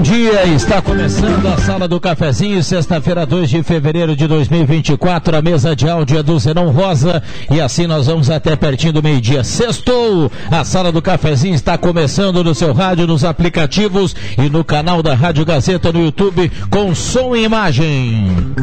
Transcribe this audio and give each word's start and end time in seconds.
Bom 0.00 0.02
dia. 0.02 0.46
Está 0.46 0.80
começando 0.80 1.46
a 1.46 1.58
Sala 1.58 1.86
do 1.86 2.00
Cafezinho, 2.00 2.62
sexta-feira, 2.64 3.26
2 3.26 3.50
de 3.50 3.62
fevereiro 3.62 4.16
de 4.16 4.26
2024, 4.26 5.36
a 5.36 5.42
mesa 5.42 5.76
de 5.76 5.86
áudio 5.86 6.18
é 6.18 6.22
do 6.22 6.38
Zenão 6.38 6.70
Rosa. 6.70 7.22
E 7.50 7.60
assim 7.60 7.86
nós 7.86 8.06
vamos 8.06 8.30
até 8.30 8.56
pertinho 8.56 8.94
do 8.94 9.02
meio-dia. 9.02 9.44
Sextou! 9.44 10.32
A 10.50 10.64
Sala 10.64 10.90
do 10.90 11.02
Cafezinho 11.02 11.54
está 11.54 11.76
começando 11.76 12.42
no 12.42 12.54
seu 12.54 12.72
rádio, 12.72 13.06
nos 13.06 13.24
aplicativos 13.24 14.16
e 14.38 14.48
no 14.48 14.64
canal 14.64 15.02
da 15.02 15.14
Rádio 15.14 15.44
Gazeta 15.44 15.92
no 15.92 16.02
YouTube, 16.02 16.50
com 16.70 16.94
som 16.94 17.36
e 17.36 17.44
imagem. 17.44 18.54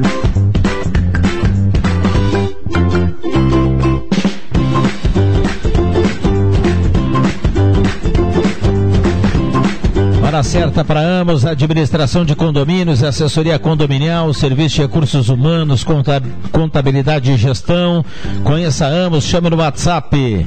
Hora 10.37 10.43
certa 10.43 10.85
para 10.85 10.99
Amos, 10.99 11.45
administração 11.45 12.23
de 12.23 12.35
condomínios, 12.35 13.01
assessoria 13.01 13.57
condominial, 13.57 14.31
serviço 14.35 14.75
de 14.75 14.81
recursos 14.83 15.29
humanos, 15.29 15.83
contabilidade 16.51 17.31
e 17.31 17.37
gestão. 17.37 18.05
Conheça 18.43 18.85
Amos, 18.85 19.23
chame 19.23 19.49
no 19.49 19.57
WhatsApp 19.57 20.45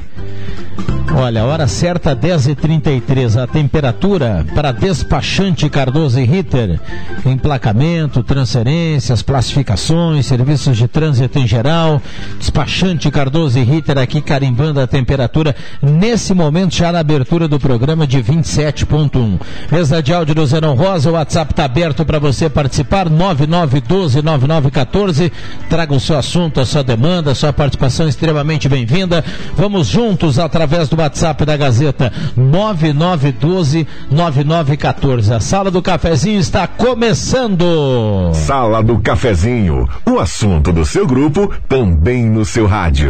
Olha, 1.13 1.43
hora 1.43 1.67
certa 1.67 2.15
10h33. 2.15 3.43
A 3.43 3.45
temperatura 3.45 4.45
para 4.55 4.71
despachante 4.71 5.69
Cardoso 5.69 6.17
e 6.19 6.23
Ritter. 6.23 6.79
Emplacamento, 7.25 8.23
transferências, 8.23 9.21
classificações, 9.21 10.25
serviços 10.25 10.77
de 10.77 10.87
trânsito 10.87 11.37
em 11.37 11.45
geral. 11.45 12.01
Despachante 12.39 13.11
Cardoso 13.11 13.59
e 13.59 13.63
Ritter 13.63 13.97
aqui 13.97 14.21
carimbando 14.21 14.79
a 14.79 14.87
temperatura 14.87 15.53
nesse 15.81 16.33
momento 16.33 16.75
já 16.75 16.93
na 16.93 16.99
abertura 16.99 17.45
do 17.45 17.59
programa 17.59 18.07
de 18.07 18.23
27.1. 18.23 19.37
Mesa 19.69 20.01
de 20.01 20.13
áudio 20.13 20.33
do 20.33 20.45
Zenon 20.45 20.75
Rosa, 20.75 21.09
o 21.09 21.13
WhatsApp 21.13 21.51
está 21.51 21.65
aberto 21.65 22.05
para 22.05 22.19
você 22.19 22.49
participar. 22.49 23.09
99129914. 23.09 25.29
Traga 25.69 25.93
o 25.93 25.99
seu 25.99 26.17
assunto, 26.17 26.61
a 26.61 26.65
sua 26.65 26.83
demanda, 26.83 27.31
a 27.31 27.35
sua 27.35 27.51
participação 27.51 28.07
extremamente 28.07 28.69
bem-vinda. 28.69 29.25
Vamos 29.57 29.87
juntos 29.87 30.39
através 30.39 30.87
do 30.87 31.00
WhatsApp 31.01 31.45
da 31.45 31.57
Gazeta 31.57 32.13
9912-9914. 32.37 35.35
A 35.35 35.39
Sala 35.39 35.71
do 35.71 35.81
Cafezinho 35.81 36.39
está 36.39 36.67
começando. 36.67 38.31
Sala 38.33 38.83
do 38.83 38.99
Cafezinho, 38.99 39.89
o 40.05 40.19
assunto 40.19 40.71
do 40.71 40.85
seu 40.85 41.05
grupo 41.05 41.51
também 41.67 42.25
no 42.25 42.45
seu 42.45 42.65
rádio. 42.67 43.09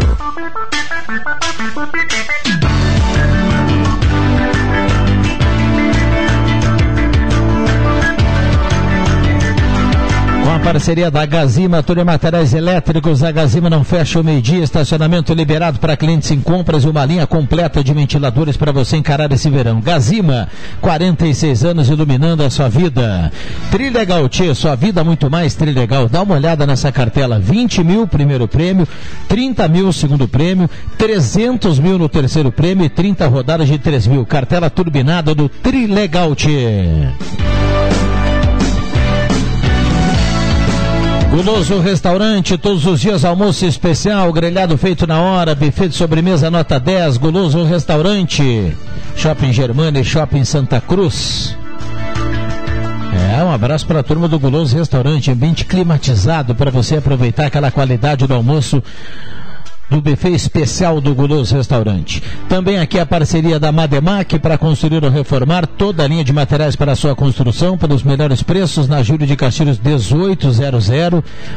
Parceria 10.64 11.10
da 11.10 11.26
Gazima, 11.26 11.82
tudo 11.82 12.02
em 12.02 12.04
materiais 12.04 12.54
elétricos. 12.54 13.24
A 13.24 13.32
Gazima 13.32 13.70
não 13.70 13.84
fecha 13.84 14.20
o 14.20 14.24
meio-dia. 14.24 14.64
Estacionamento 14.64 15.34
liberado 15.34 15.80
para 15.80 15.98
clientes 15.98 16.30
em 16.32 16.40
compras 16.40 16.84
e 16.84 16.88
uma 16.88 17.04
linha 17.04 17.26
completa 17.26 17.84
de 17.84 17.94
ventiladores 17.94 18.56
para 18.56 18.72
você 18.72 18.98
encarar 18.98 19.32
esse 19.32 19.50
verão. 19.50 19.82
Gazima, 19.82 20.48
46 20.80 21.66
anos 21.66 21.90
iluminando 21.90 22.44
a 22.44 22.50
sua 22.50 22.70
vida. 22.70 23.32
Trilegal 23.72 24.30
T, 24.30 24.54
sua 24.54 24.76
vida 24.76 25.04
muito 25.04 25.30
mais 25.30 25.56
Trilegal. 25.56 26.08
Dá 26.08 26.22
uma 26.22 26.36
olhada 26.36 26.66
nessa 26.66 26.92
cartela: 26.92 27.40
20 27.40 27.84
mil 27.84 28.08
primeiro 28.08 28.48
prêmio, 28.48 28.88
30 29.28 29.68
mil 29.68 29.92
segundo 29.92 30.28
prêmio, 30.28 30.70
300 30.98 31.80
mil 31.80 31.98
no 31.98 32.08
terceiro 32.08 32.52
prêmio 32.52 32.86
e 32.86 32.90
30 32.90 33.28
rodadas 33.28 33.68
de 33.68 33.78
3 33.78 34.08
mil. 34.08 34.26
Cartela 34.26 34.70
turbinada 34.70 35.34
do 35.34 35.50
Trilegal 35.50 36.36
T. 36.36 36.50
Guloso 41.32 41.80
Restaurante, 41.80 42.58
todos 42.58 42.86
os 42.86 43.00
dias 43.00 43.24
almoço 43.24 43.66
especial, 43.66 44.34
grelhado 44.34 44.78
feito 44.78 45.08
na 45.08 45.22
hora, 45.22 45.56
buffet 45.56 45.88
de 45.88 45.96
sobremesa 45.96 46.52
nota 46.52 46.78
10, 46.78 47.16
Guloso 47.16 47.64
Restaurante, 47.64 48.76
Shopping 49.16 49.54
Germana 49.54 49.98
e 50.02 50.04
Shopping 50.04 50.44
Santa 50.44 50.82
Cruz. 50.82 51.56
É, 53.34 53.42
um 53.46 53.50
abraço 53.50 53.88
para 53.88 54.02
a 54.02 54.04
turma 54.04 54.28
do 54.28 54.38
Guloso 54.38 54.76
Restaurante, 54.76 55.32
ambiente 55.32 55.64
climatizado 55.64 56.54
para 56.54 56.70
você 56.70 56.98
aproveitar 56.98 57.46
aquela 57.46 57.72
qualidade 57.72 58.28
do 58.28 58.34
almoço 58.34 58.84
do 59.92 60.02
buffet 60.02 60.34
especial 60.34 61.02
do 61.02 61.14
Guloso 61.14 61.54
Restaurante. 61.54 62.24
Também 62.48 62.80
aqui 62.80 62.98
a 62.98 63.06
parceria 63.06 63.60
da 63.60 63.74
Mademac 63.74 64.40
para 64.40 64.58
construir 64.58 65.04
ou 65.04 65.12
reformar 65.12 65.68
toda 65.68 66.06
a 66.06 66.08
linha 66.08 66.24
de 66.24 66.32
materiais 66.32 66.78
para 66.78 66.96
sua 66.96 67.14
construção 67.14 67.78
pelos 67.78 68.02
melhores 68.02 68.42
preços 68.42 68.88
na 68.88 69.04
Júlio 69.04 69.28
de 69.28 69.36
Castilhos 69.36 69.78
1800. 69.78 70.88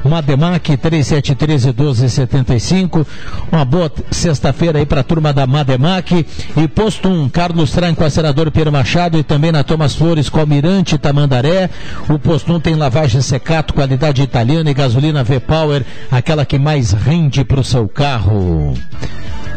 Mademac 0.05 0.77
3713 0.77 1.69
1275. 1.69 3.07
Uma 3.53 3.65
boa 3.65 3.91
sexta-feira 4.11 4.81
aí 4.81 4.87
para 4.87 5.03
a 5.03 5.05
turma 5.05 5.33
da 5.33 5.47
Mademac 5.47 6.27
e 6.57 6.69
posto 6.69 7.09
1 7.09 7.29
Carlos 7.29 7.71
Tranco, 7.71 8.03
a 8.03 8.11
senador 8.11 8.51
Pedro 8.51 8.73
Machado 8.73 9.17
e 9.17 9.23
também 9.23 9.53
na 9.53 9.63
Thomas 9.63 9.95
Flores 9.95 10.29
com 10.29 10.41
Almirante 10.41 10.99
Tamandaré. 10.99 11.71
O 12.09 12.19
posto 12.19 12.53
1 12.53 12.59
tem 12.59 12.75
lavagem 12.75 13.21
secato, 13.21 13.75
qualidade 13.75 14.23
italiana 14.23 14.69
e 14.69 14.75
gasolina 14.75 15.23
V-Power, 15.23 15.85
aquela 16.11 16.45
que 16.45 16.59
mais 16.59 16.91
rende 16.91 17.45
para 17.45 17.61
o 17.61 17.65
seu 17.65 17.87
carro 17.87 18.24
carro. 18.25 18.75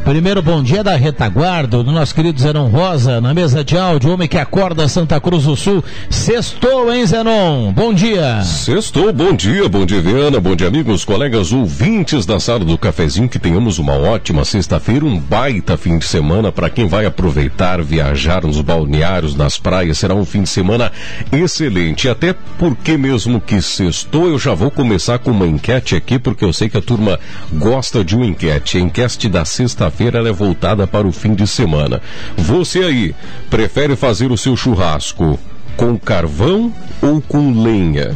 Primeiro 0.08 0.42
bom 0.42 0.64
dia 0.64 0.86
da 0.86 0.96
retaguarda 0.96 1.84
do 1.84 1.92
nosso 1.92 2.16
querido 2.16 2.40
Zenon 2.40 2.70
Rosa, 2.70 3.20
na 3.20 3.34
mesa 3.34 3.62
de 3.62 3.78
áudio, 3.78 4.14
homem 4.14 4.26
que 4.26 4.38
acorda 4.38 4.88
Santa 4.88 5.20
Cruz 5.20 5.44
do 5.44 5.54
Sul. 5.58 5.84
Sextou, 6.10 6.94
hein, 6.94 7.06
Zenon? 7.06 7.74
Bom 7.74 7.94
dia. 7.94 8.42
Sextou, 8.42 9.12
bom 9.12 9.34
dia, 9.34 9.68
bom 9.68 9.86
dia, 9.86 10.00
Viana, 10.00 10.40
bom 10.40 10.56
dia, 10.56 10.70
amigos, 10.70 11.04
colegas 11.04 11.52
ouvintes 11.52 12.26
da 12.26 12.40
sala 12.40 12.64
do 12.64 12.78
cafezinho, 12.78 13.28
que 13.28 13.38
tenhamos 13.38 13.80
uma 13.80 13.96
ótima 13.96 14.46
sexta-feira, 14.46 15.04
um 15.04 15.20
baita 15.20 15.76
fim 15.76 15.98
de 15.98 16.06
semana 16.06 16.54
para 16.54 16.70
quem 16.70 16.88
vai 16.88 17.06
aproveitar, 17.06 17.84
viajar 17.84 18.44
nos 18.46 18.62
balneários, 18.62 19.36
nas 19.36 19.60
praias, 19.60 19.98
será 19.98 20.16
um 20.16 20.24
fim 20.24 20.44
de 20.44 20.50
semana 20.50 20.90
excelente, 21.34 22.08
até 22.08 22.34
porque 22.58 22.96
mesmo 22.98 23.42
que 23.42 23.62
sextou, 23.62 24.30
eu 24.30 24.40
já 24.40 24.54
vou 24.54 24.72
começar 24.72 25.20
com 25.20 25.32
uma 25.32 25.46
enquete 25.46 25.98
aqui, 25.98 26.18
porque 26.18 26.46
eu 26.46 26.54
sei 26.54 26.70
que 26.70 26.78
a 26.78 26.82
turma 26.82 27.20
gosta 27.52 28.06
de 28.06 28.16
uma 28.16 28.26
enquete, 28.26 28.78
a 28.78 28.80
enquete 28.80 29.28
da 29.28 29.44
sexta-feira 29.44 29.97
sexta-feira 29.98 30.30
é 30.30 30.32
voltada 30.32 30.86
para 30.86 31.08
o 31.08 31.12
fim 31.12 31.34
de 31.34 31.48
semana. 31.48 32.00
Você 32.38 32.80
aí, 32.80 33.16
prefere 33.50 33.96
fazer 33.96 34.32
o 34.32 34.38
seu 34.38 34.56
churrasco 34.56 35.40
com 35.76 35.98
carvão 35.98 36.72
ou 37.02 37.20
com 37.20 37.64
lenha? 37.64 38.16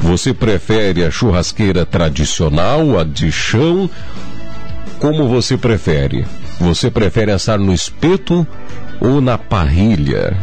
Você 0.00 0.34
prefere 0.34 1.04
a 1.04 1.10
churrasqueira 1.10 1.86
tradicional, 1.86 2.98
a 2.98 3.04
de 3.04 3.32
chão? 3.32 3.88
Como 5.00 5.26
você 5.26 5.56
prefere? 5.56 6.26
Você 6.60 6.90
prefere 6.90 7.32
assar 7.32 7.58
no 7.58 7.72
espeto 7.72 8.46
ou 9.00 9.20
na 9.20 9.38
parrilha? 9.38 10.36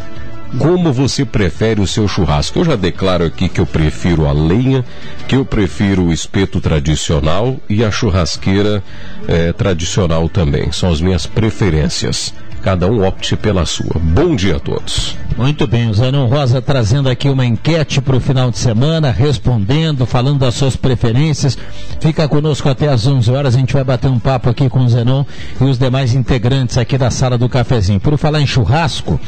Como 0.58 0.94
você 0.94 1.26
prefere 1.26 1.82
o 1.82 1.88
seu 1.88 2.08
churrasco? 2.08 2.60
Eu 2.60 2.66
já 2.66 2.76
declaro 2.76 3.26
aqui 3.26 3.50
que 3.50 3.60
eu 3.60 3.66
prefiro 3.66 4.28
a 4.28 4.32
lenha, 4.32 4.86
que 5.28 5.36
eu 5.36 5.44
prefiro 5.44 6.06
o 6.06 6.14
espeto 6.14 6.62
tradicional 6.62 7.58
e 7.68 7.84
a 7.84 7.90
churrasqueira 7.90 8.84
é, 9.28 9.52
tradicional 9.52 10.30
também. 10.30 10.72
São 10.72 10.92
as 10.92 11.02
minhas 11.02 11.26
preferências. 11.26 12.34
Cada 12.62 12.88
um 12.88 13.06
opte 13.06 13.36
pela 13.36 13.66
sua. 13.66 14.00
Bom 14.00 14.36
dia 14.36 14.58
a 14.58 14.60
todos. 14.60 15.18
Muito 15.36 15.66
bem, 15.66 15.90
o 15.90 15.94
Zanão 15.94 16.28
Rosa 16.28 16.62
trazendo 16.62 17.10
aqui 17.10 17.28
uma 17.28 17.44
enquete 17.44 18.00
para 18.00 18.16
o 18.16 18.20
final 18.20 18.52
de 18.52 18.58
semana, 18.58 19.10
respondendo, 19.10 20.06
falando 20.06 20.40
das 20.40 20.54
suas 20.54 20.76
preferências. 20.76 21.58
Fica 22.00 22.28
conosco 22.28 22.70
até 22.70 22.88
às 22.88 23.08
11 23.08 23.32
horas, 23.32 23.56
a 23.56 23.60
gente 23.60 23.74
vai 23.74 23.84
bater 23.84 24.10
um 24.10 24.20
papo 24.20 24.50
aqui 24.50 24.70
com 24.70 24.80
o 24.82 24.90
Zenon 24.90 25.26
e 25.60 25.64
os 25.64 25.80
demais 25.80 26.14
integrantes 26.14 26.78
aqui 26.78 27.00
da 27.00 27.10
sala 27.10 27.36
do 27.38 27.50
cafezinho. 27.50 28.00
Por 28.00 28.16
falar 28.18 28.42
em 28.42 28.46
churrasco, 28.46 29.20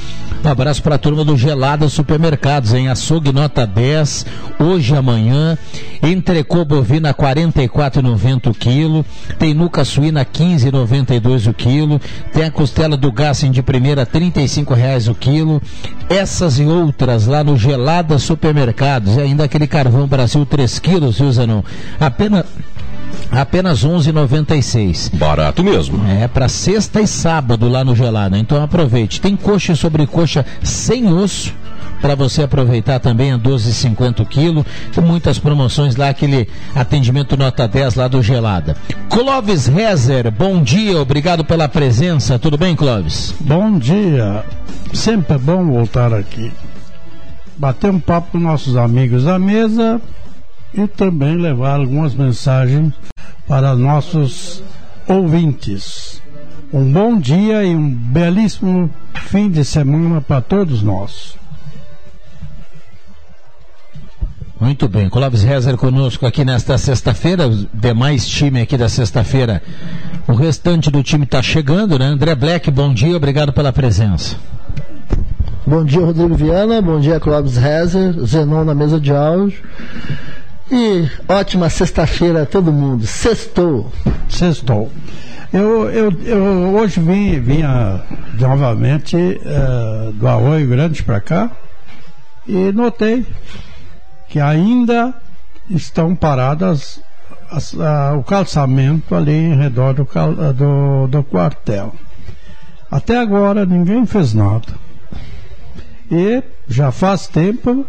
um 0.44 0.48
abraço 0.48 0.84
para 0.84 0.96
a 0.96 1.00
turma 1.00 1.26
do 1.26 1.36
Gelada 1.36 1.90
Supermercados, 1.90 2.74
em 2.74 2.88
açougue 2.88 3.32
nota 3.32 3.66
10, 3.66 4.28
hoje 4.60 4.94
e 4.94 4.98
amanhã, 4.98 5.58
entrecô 6.04 6.64
bovina 6.64 7.16
44,90 7.16 8.52
o 8.52 8.54
quilo, 8.54 9.04
tem 9.40 9.56
nuca 9.56 9.84
suína 9.84 10.24
15,92 10.24 11.50
o 11.50 11.54
quilo, 11.54 12.00
tem 12.32 12.44
a 12.44 12.52
costela 12.52 12.96
do 12.96 13.12
Gassen 13.12 13.50
de 13.50 13.64
primeira 13.64 14.06
35 14.06 14.74
reais 14.76 15.08
o 15.08 15.16
quilo, 15.16 15.60
essas 16.10 16.60
e 16.60 16.66
outras 16.66 17.26
lá 17.26 17.44
no 17.44 17.58
Gelada 17.58 18.18
Supermercados. 18.18 19.16
E 19.16 19.22
ainda 19.22 19.44
aquele 19.44 19.68
carvão 19.68 20.08
Brasil 20.08 20.46
3 20.46 20.80
quilos, 20.80 21.20
viu, 21.20 21.32
Zanon? 21.32 21.62
Apenas 22.00 22.46
Apenas 23.32 23.86
11,96. 23.86 25.16
Barato 25.16 25.64
mesmo. 25.64 26.06
É, 26.08 26.28
para 26.28 26.48
sexta 26.48 27.02
e 27.02 27.08
sábado 27.08 27.68
lá 27.68 27.84
no 27.84 27.96
Gelada. 27.96 28.38
Então 28.38 28.62
aproveite. 28.62 29.20
Tem 29.20 29.36
coxa 29.36 29.74
e 29.74 29.76
sobrecoxa 29.76 30.46
sem 30.64 31.12
osso 31.12 31.54
para 32.02 32.16
você 32.16 32.44
aproveitar 32.44 33.00
também 33.00 33.32
a 33.32 33.38
12,50 33.38 34.26
quilo. 34.28 34.66
Tem 34.94 35.04
muitas 35.04 35.40
promoções 35.40 35.96
lá, 35.96 36.10
aquele 36.10 36.48
atendimento 36.74 37.38
nota 37.38 37.68
10 37.68 37.96
lá 37.96 38.08
do 38.08 38.22
Gelada. 38.22 38.76
Clóvis 39.10 39.68
Rezer, 39.68 40.32
bom 40.32 40.62
dia, 40.62 41.00
obrigado 41.00 41.44
pela 41.44 41.68
presença. 41.68 42.40
Tudo 42.40 42.58
bem, 42.58 42.76
Clóvis? 42.76 43.34
Bom 43.40 43.78
dia. 43.78 44.44
Sempre 44.94 45.36
é 45.36 45.38
bom 45.38 45.66
voltar 45.66 46.14
aqui. 46.14 46.52
Bater 47.58 47.90
um 47.90 48.00
papo 48.00 48.32
com 48.32 48.38
nossos 48.38 48.76
amigos 48.76 49.24
da 49.24 49.40
mesa 49.40 50.02
e 50.74 50.88
também 50.88 51.38
levar 51.38 51.80
algumas 51.80 52.14
mensagens 52.14 52.94
para 53.48 53.76
nossos 53.76 54.62
ouvintes. 55.08 56.22
Um 56.74 56.92
bom 56.92 57.18
dia 57.18 57.64
e 57.64 57.76
um 57.76 57.90
belíssimo 57.90 58.90
fim 59.14 59.50
de 59.50 59.64
semana 59.64 60.20
para 60.20 60.42
todos 60.42 60.82
nós. 60.82 61.38
Muito 64.60 64.88
bem, 64.88 65.10
Clóvis 65.10 65.44
Rezer 65.44 65.76
conosco 65.76 66.26
aqui 66.26 66.46
nesta 66.46 66.78
sexta-feira, 66.78 67.50
demais 67.74 68.26
time 68.26 68.62
aqui 68.62 68.78
da 68.78 68.88
sexta-feira. 68.88 69.62
O 70.26 70.34
restante 70.34 70.90
do 70.90 71.04
time 71.04 71.26
está 71.26 71.42
chegando, 71.42 72.00
né? 72.00 72.06
André 72.06 72.34
Black, 72.36 72.72
bom 72.72 72.94
dia, 72.94 73.18
obrigado 73.18 73.52
pela 73.52 73.74
presença. 73.74 74.38
Bom 75.68 75.84
dia, 75.84 76.00
Rodrigo 76.00 76.36
Viana, 76.36 76.82
bom 76.82 77.02
dia, 77.02 77.20
Clóvis 77.20 77.58
Rezer, 77.58 78.14
Zenon 78.26 78.64
na 78.64 78.74
mesa 78.74 78.98
de 78.98 79.12
áudio. 79.12 79.62
E 80.72 81.06
ótima 81.28 81.70
sexta-feira 81.70 82.44
a 82.44 82.46
todo 82.46 82.72
mundo. 82.72 83.06
Sextou. 83.06 83.92
Sextou. 84.30 84.90
Eu, 85.52 85.90
eu, 85.92 86.12
eu 86.24 86.44
hoje 86.76 87.02
vim, 87.02 87.42
vinha 87.42 88.02
novamente 88.40 89.18
uh, 89.18 90.14
do 90.14 90.26
Arroio 90.26 90.68
Grande 90.68 91.04
para 91.04 91.20
cá 91.20 91.52
e 92.48 92.72
notei 92.72 93.26
que 94.28 94.40
ainda 94.40 95.14
estão 95.70 96.16
paradas 96.16 97.02
as, 97.50 97.74
o 98.18 98.24
calçamento 98.24 99.16
ali 99.16 99.34
em 99.34 99.56
redor 99.56 99.94
do, 99.94 100.08
do, 100.54 101.08
do 101.08 101.24
quartel. 101.24 101.94
Até 102.90 103.18
agora 103.18 103.66
ninguém 103.66 104.06
fez 104.06 104.34
nada. 104.34 104.74
E 106.10 106.44
já 106.68 106.92
faz 106.92 107.28
tempo 107.28 107.86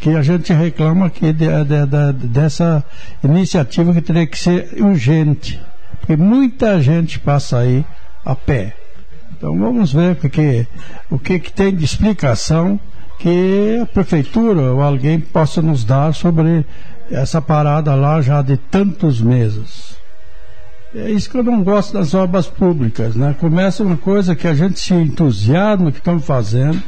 que 0.00 0.10
a 0.10 0.22
gente 0.22 0.52
reclama 0.52 1.06
aqui 1.06 1.32
de, 1.32 1.46
de, 1.46 1.86
de, 1.86 2.26
dessa 2.28 2.84
iniciativa 3.22 3.92
que 3.92 4.00
teria 4.00 4.26
que 4.26 4.38
ser 4.38 4.82
urgente, 4.82 5.60
porque 5.98 6.16
muita 6.16 6.80
gente 6.80 7.18
passa 7.18 7.58
aí 7.58 7.84
a 8.24 8.34
pé. 8.34 8.74
Então 9.36 9.58
vamos 9.58 9.92
ver 9.92 10.12
o 10.12 10.16
que, 10.16 10.66
o 11.10 11.18
que, 11.18 11.38
que 11.38 11.52
tem 11.52 11.74
de 11.74 11.84
explicação 11.84 12.80
que 13.20 13.78
a 13.82 13.86
prefeitura 13.86 14.72
ou 14.72 14.82
alguém 14.82 15.20
possa 15.20 15.60
nos 15.60 15.84
dar 15.84 16.12
sobre 16.14 16.64
essa 17.10 17.40
parada 17.40 17.94
lá 17.94 18.20
já 18.20 18.40
de 18.40 18.56
tantos 18.56 19.20
meses. 19.20 19.96
É 20.94 21.08
isso 21.10 21.30
que 21.30 21.38
eu 21.38 21.44
não 21.44 21.62
gosto 21.62 21.92
das 21.92 22.14
obras 22.14 22.46
públicas, 22.46 23.14
né? 23.14 23.36
Começa 23.38 23.84
uma 23.84 23.96
coisa 23.96 24.34
que 24.34 24.48
a 24.48 24.54
gente 24.54 24.80
se 24.80 24.94
entusiasma 24.94 25.92
que 25.92 25.98
estão 25.98 26.18
fazendo 26.18 26.82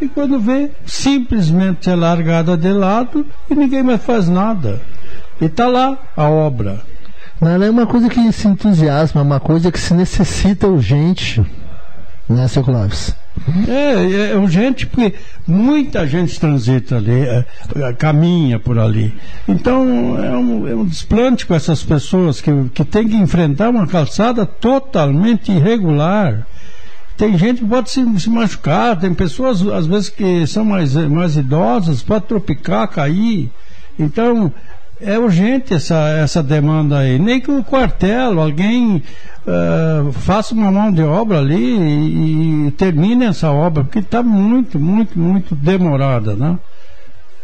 e 0.00 0.08
quando 0.08 0.38
vê, 0.38 0.70
simplesmente 0.86 1.90
é 1.90 1.94
largada 1.94 2.56
de 2.56 2.72
lado 2.72 3.26
e 3.50 3.54
ninguém 3.54 3.82
mais 3.82 4.02
faz 4.02 4.28
nada. 4.28 4.80
E 5.40 5.46
está 5.46 5.66
lá 5.66 5.98
a 6.16 6.28
obra. 6.28 6.80
Não 7.40 7.50
é 7.50 7.70
uma 7.70 7.86
coisa 7.86 8.08
que 8.08 8.32
se 8.32 8.46
entusiasma, 8.46 9.22
é 9.22 9.24
uma 9.24 9.40
coisa 9.40 9.72
que 9.72 9.80
se 9.80 9.94
necessita 9.94 10.68
urgente, 10.68 11.44
né, 12.28 12.46
seu 12.48 12.62
Clóvis? 12.62 13.14
É, 13.66 14.32
é 14.32 14.36
urgente 14.36 14.86
porque 14.86 15.14
muita 15.46 16.06
gente 16.06 16.38
transita 16.38 16.96
ali, 16.96 17.22
é, 17.22 17.44
é, 17.76 17.92
caminha 17.94 18.58
por 18.58 18.78
ali. 18.78 19.14
Então 19.48 19.82
é 20.22 20.36
um, 20.36 20.68
é 20.68 20.74
um 20.74 20.84
desplante 20.84 21.46
com 21.46 21.54
essas 21.54 21.82
pessoas 21.82 22.40
que, 22.40 22.50
que 22.74 22.84
têm 22.84 23.08
que 23.08 23.16
enfrentar 23.16 23.70
uma 23.70 23.86
calçada 23.86 24.44
totalmente 24.44 25.50
irregular. 25.50 26.46
Tem 27.16 27.36
gente 27.36 27.60
que 27.60 27.68
pode 27.68 27.90
se, 27.90 28.02
se, 28.18 28.30
machucar, 28.30 28.98
tem 28.98 29.12
pessoas, 29.12 29.60
às 29.68 29.86
vezes, 29.86 30.08
que 30.08 30.46
são 30.46 30.64
mais, 30.64 30.94
mais 30.94 31.36
idosas, 31.36 32.02
pode 32.02 32.24
tropicar, 32.24 32.88
cair. 32.88 33.50
Então, 33.98 34.50
é 35.00 35.18
urgente 35.18 35.74
essa, 35.74 36.08
essa 36.10 36.42
demanda 36.42 36.98
aí. 36.98 37.18
Nem 37.18 37.40
que 37.40 37.50
o 37.50 37.64
quartel, 37.64 38.38
alguém 38.40 39.02
uh, 39.46 40.12
faça 40.12 40.54
uma 40.54 40.70
mão 40.70 40.92
de 40.92 41.02
obra 41.02 41.38
ali 41.38 41.56
e, 41.56 42.66
e 42.66 42.70
termine 42.72 43.24
essa 43.24 43.50
obra, 43.50 43.84
porque 43.84 44.00
está 44.00 44.22
muito, 44.22 44.78
muito, 44.78 45.18
muito 45.18 45.54
demorada, 45.54 46.34
né? 46.34 46.58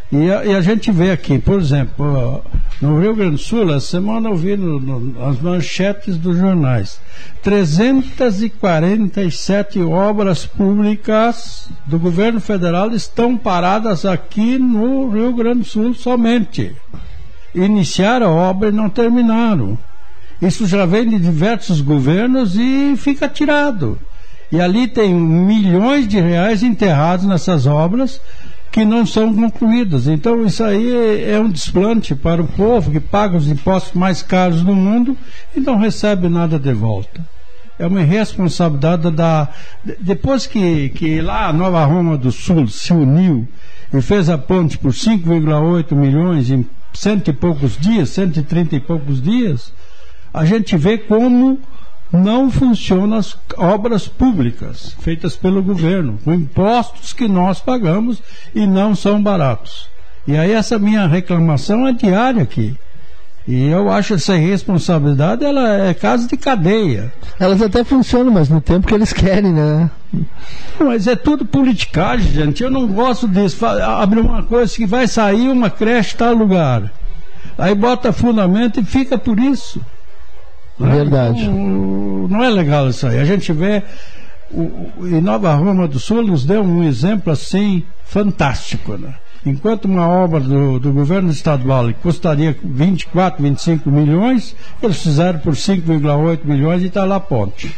E 0.09 0.31
a, 0.31 0.45
e 0.45 0.55
a, 0.55 0.61
gente 0.61 0.89
vê 0.89 1.11
aqui, 1.11 1.37
por 1.37 1.59
exemplo, 1.59 2.41
no 2.81 2.97
Rio 3.01 3.13
Grande 3.13 3.31
do 3.31 3.37
Sul, 3.37 3.73
essa 3.73 3.87
semana 3.87 4.29
eu 4.29 4.37
vi 4.37 4.55
no, 4.55 4.79
no, 4.79 5.21
as 5.25 5.37
manchetes 5.41 6.15
dos 6.15 6.37
jornais: 6.37 7.01
347 7.43 9.81
obras 9.81 10.45
públicas 10.45 11.67
do 11.85 11.99
governo 11.99 12.39
federal 12.39 12.89
estão 12.91 13.37
paradas 13.37 14.05
aqui 14.05 14.57
no 14.57 15.09
Rio 15.09 15.33
Grande 15.33 15.59
do 15.59 15.65
Sul 15.65 15.93
somente. 15.93 16.73
Iniciaram 17.57 18.27
a 18.27 18.49
obra 18.49 18.69
e 18.69 18.71
não 18.71 18.89
terminaram. 18.89 19.77
Isso 20.41 20.67
já 20.67 20.85
vem 20.85 21.09
de 21.09 21.19
diversos 21.19 21.81
governos 21.81 22.55
e 22.55 22.95
fica 22.95 23.27
tirado. 23.27 23.97
E 24.51 24.61
ali 24.61 24.87
tem 24.87 25.13
milhões 25.13 26.07
de 26.07 26.19
reais 26.19 26.63
enterrados 26.63 27.25
nessas 27.25 27.65
obras 27.65 28.21
que 28.71 28.85
não 28.85 29.05
são 29.05 29.33
concluídas. 29.33 30.07
Então, 30.07 30.45
isso 30.45 30.63
aí 30.63 31.23
é 31.23 31.39
um 31.39 31.49
desplante 31.49 32.13
para 32.13 32.41
o 32.41 32.47
povo 32.47 32.91
que 32.91 32.99
paga 32.99 33.35
os 33.35 33.47
impostos 33.47 33.93
mais 33.93 34.21
caros 34.21 34.61
do 34.61 34.75
mundo 34.75 35.17
e 35.55 35.59
não 35.59 35.77
recebe 35.77 36.29
nada 36.29 36.59
de 36.59 36.73
volta. 36.73 37.25
é 37.79 37.87
uma 37.87 38.01
irresponsabilidade 38.01 39.11
da. 39.11 39.49
Depois 39.99 40.47
que, 40.47 40.89
que 40.89 41.21
lá 41.21 41.47
a 41.47 41.53
Nova 41.53 41.83
Roma 41.85 42.17
do 42.17 42.31
Sul 42.31 42.67
se 42.67 42.93
uniu 42.93 43.47
e 43.93 44.01
fez 44.01 44.29
a 44.29 44.37
ponte 44.37 44.77
por 44.77 44.91
5,8 44.91 45.95
milhões 45.95 46.49
em 46.49 46.65
cento 46.93 47.29
e 47.29 47.33
poucos 47.33 47.77
dias, 47.77 48.09
130 48.09 48.75
e 48.75 48.79
poucos 48.79 49.21
dias, 49.21 49.73
a 50.33 50.45
gente 50.45 50.75
vê 50.77 50.97
como 50.97 51.59
não 52.11 52.49
funcionam 52.49 53.17
as 53.17 53.37
obras 53.57 54.07
públicas 54.07 54.95
feitas 54.99 55.35
pelo 55.35 55.61
governo, 55.61 56.19
com 56.23 56.33
impostos 56.33 57.13
que 57.13 57.27
nós 57.27 57.59
pagamos 57.59 58.21
e 58.55 58.65
não 58.65 58.95
são 58.95 59.21
baratos. 59.21 59.89
E 60.25 60.35
aí 60.35 60.51
essa 60.51 60.77
minha 60.77 61.07
reclamação 61.07 61.87
é 61.87 61.93
diária 61.93 62.43
aqui. 62.43 62.77
E 63.47 63.69
eu 63.69 63.89
acho 63.89 64.15
essa 64.15 64.35
irresponsabilidade, 64.35 65.45
ela 65.45 65.87
é 65.87 65.93
caso 65.93 66.27
de 66.27 66.35
cadeia. 66.35 67.13
Elas 67.39 67.61
até 67.61 67.81
funcionam, 67.81 68.31
mas 68.31 68.49
no 68.49 68.59
tempo 68.59 68.85
que 68.85 68.93
eles 68.93 69.13
querem, 69.13 69.53
né? 69.53 69.89
Mas 70.77 71.07
é 71.07 71.15
tudo 71.15 71.45
politicagem, 71.45 72.29
gente. 72.29 72.61
Eu 72.61 72.69
não 72.69 72.85
gosto 72.87 73.25
disso. 73.25 73.65
Abre 73.65 74.19
uma 74.19 74.43
coisa 74.43 74.75
que 74.75 74.85
vai 74.85 75.07
sair 75.07 75.47
uma 75.49 75.69
creche 75.69 76.17
tal 76.17 76.33
lugar. 76.33 76.91
Aí 77.57 77.73
bota 77.73 78.11
fundamento 78.11 78.81
e 78.81 78.83
fica 78.83 79.17
por 79.17 79.39
isso. 79.39 79.81
Né? 80.77 80.91
Verdade. 80.91 81.47
Não, 81.47 82.27
não 82.27 82.43
é 82.43 82.49
legal 82.49 82.89
isso 82.89 83.07
aí. 83.07 83.17
A 83.17 83.25
gente 83.25 83.53
vê. 83.53 83.81
O, 84.49 84.91
em 85.01 85.19
Nova 85.19 85.53
Roma 85.55 85.87
do 85.87 85.99
Sul 85.99 86.21
nos 86.23 86.45
deu 86.45 86.61
um 86.61 86.83
exemplo 86.83 87.33
assim 87.33 87.83
fantástico, 88.05 88.97
né? 88.97 89.13
Enquanto 89.45 89.85
uma 89.85 90.07
obra 90.07 90.39
do, 90.39 90.79
do 90.79 90.91
governo 90.91 91.29
estadual 91.29 91.93
custaria 92.01 92.57
24, 92.63 93.41
25 93.41 93.89
milhões, 93.89 94.55
eles 94.81 95.01
fizeram 95.01 95.39
por 95.39 95.53
5,8 95.53 96.43
milhões 96.43 96.81
e 96.83 96.87
está 96.87 97.05
lá 97.05 97.15
a 97.15 97.19
ponte. 97.19 97.73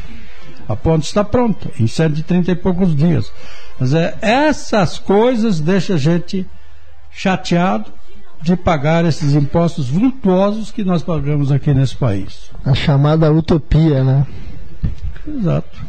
A 0.67 0.75
ponte 0.75 1.05
está 1.05 1.23
pronta, 1.23 1.69
em 1.79 1.87
130 1.87 2.51
e 2.51 2.55
poucos 2.55 2.95
dias. 2.95 3.31
Mas 3.79 3.93
é, 3.93 4.17
essas 4.21 4.99
coisas 4.99 5.59
deixam 5.59 5.95
a 5.95 5.99
gente 5.99 6.45
chateado 7.11 7.91
de 8.41 8.55
pagar 8.55 9.03
esses 9.05 9.33
impostos 9.33 9.89
vultuosos 9.89 10.71
que 10.71 10.83
nós 10.83 11.03
pagamos 11.03 11.51
aqui 11.51 11.73
nesse 11.73 11.95
país. 11.95 12.51
A 12.63 12.73
chamada 12.73 13.31
utopia, 13.31 14.03
né? 14.03 14.25
Exato. 15.27 15.88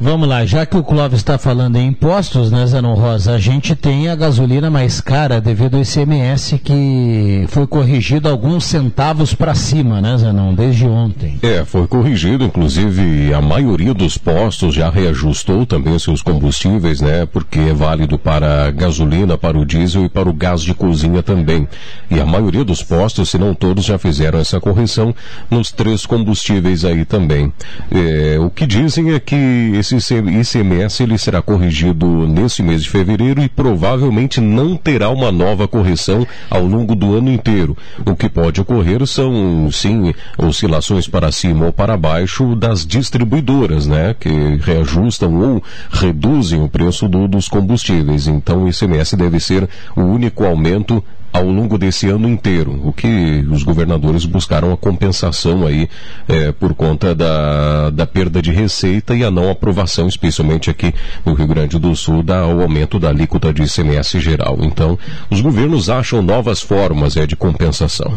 Vamos 0.00 0.28
lá, 0.28 0.44
já 0.44 0.66
que 0.66 0.76
o 0.76 0.82
Clóvis 0.82 1.20
está 1.20 1.38
falando 1.38 1.76
em 1.76 1.86
impostos, 1.86 2.50
né, 2.50 2.66
Zanon 2.66 2.94
Rosa, 2.94 3.34
a 3.34 3.38
gente 3.38 3.76
tem 3.76 4.08
a 4.08 4.16
gasolina 4.16 4.68
mais 4.68 5.00
cara 5.00 5.40
devido 5.40 5.76
ao 5.76 5.82
ICMS 5.82 6.58
que 6.58 7.44
foi 7.48 7.64
corrigido 7.64 8.28
alguns 8.28 8.64
centavos 8.64 9.34
para 9.34 9.54
cima, 9.54 10.00
né, 10.00 10.16
Zanon, 10.18 10.52
desde 10.52 10.84
ontem. 10.84 11.38
É, 11.42 11.64
foi 11.64 11.86
corrigido, 11.86 12.44
inclusive 12.44 13.32
a 13.32 13.40
maioria 13.40 13.94
dos 13.94 14.18
postos 14.18 14.74
já 14.74 14.90
reajustou 14.90 15.64
também 15.64 15.96
seus 16.00 16.22
combustíveis, 16.22 17.00
né, 17.00 17.24
porque 17.24 17.60
é 17.60 17.72
válido 17.72 18.18
para 18.18 18.66
a 18.66 18.70
gasolina, 18.72 19.38
para 19.38 19.56
o 19.56 19.64
diesel 19.64 20.06
e 20.06 20.08
para 20.08 20.28
o 20.28 20.32
gás 20.32 20.60
de 20.60 20.74
cozinha 20.74 21.22
também. 21.22 21.68
E 22.10 22.20
a 22.20 22.26
maioria 22.26 22.64
dos 22.64 22.82
postos, 22.82 23.30
se 23.30 23.38
não 23.38 23.54
todos, 23.54 23.84
já 23.84 23.96
fizeram 23.96 24.40
essa 24.40 24.60
correção 24.60 25.14
nos 25.48 25.70
três 25.70 26.04
combustíveis 26.04 26.84
aí 26.84 27.04
também. 27.04 27.52
É, 27.92 28.38
o 28.40 28.50
que 28.50 28.66
dizem 28.66 29.12
é 29.12 29.20
que 29.20 29.83
esse 29.92 30.14
ICMS 30.14 31.02
ele 31.02 31.18
será 31.18 31.42
corrigido 31.42 32.06
nesse 32.26 32.62
mês 32.62 32.82
de 32.82 32.90
fevereiro 32.90 33.42
e 33.42 33.48
provavelmente 33.48 34.40
não 34.40 34.76
terá 34.76 35.10
uma 35.10 35.30
nova 35.30 35.66
correção 35.66 36.26
ao 36.48 36.64
longo 36.64 36.94
do 36.94 37.14
ano 37.14 37.30
inteiro. 37.30 37.76
O 38.04 38.14
que 38.14 38.28
pode 38.28 38.60
ocorrer 38.60 39.06
são, 39.06 39.68
sim, 39.70 40.14
oscilações 40.38 41.08
para 41.08 41.32
cima 41.32 41.66
ou 41.66 41.72
para 41.72 41.96
baixo 41.96 42.54
das 42.54 42.86
distribuidoras, 42.86 43.86
né? 43.86 44.14
Que 44.18 44.56
reajustam 44.62 45.34
ou 45.34 45.62
reduzem 45.90 46.62
o 46.62 46.68
preço 46.68 47.08
do, 47.08 47.26
dos 47.26 47.48
combustíveis. 47.48 48.26
Então 48.26 48.64
o 48.64 48.68
ICMS 48.68 49.16
deve 49.16 49.40
ser 49.40 49.68
o 49.96 50.02
único 50.02 50.44
aumento 50.44 51.02
ao 51.34 51.50
longo 51.50 51.76
desse 51.76 52.08
ano 52.08 52.28
inteiro, 52.28 52.80
o 52.84 52.92
que 52.92 53.44
os 53.50 53.64
governadores 53.64 54.24
buscaram 54.24 54.72
a 54.72 54.76
compensação 54.76 55.66
aí 55.66 55.88
é, 56.28 56.52
por 56.52 56.74
conta 56.74 57.12
da, 57.12 57.90
da 57.90 58.06
perda 58.06 58.40
de 58.40 58.52
receita 58.52 59.16
e 59.16 59.24
a 59.24 59.32
não 59.32 59.50
aprovação, 59.50 60.06
especialmente 60.06 60.70
aqui 60.70 60.94
no 61.26 61.34
Rio 61.34 61.48
Grande 61.48 61.76
do 61.76 61.96
Sul, 61.96 62.22
da, 62.22 62.38
aumento 62.38 63.00
da 63.00 63.08
alíquota 63.08 63.52
de 63.52 63.64
ICMS 63.64 64.20
geral. 64.20 64.58
Então, 64.60 64.96
os 65.28 65.40
governos 65.40 65.90
acham 65.90 66.22
novas 66.22 66.62
formas 66.62 67.16
é, 67.16 67.26
de 67.26 67.34
compensação. 67.34 68.16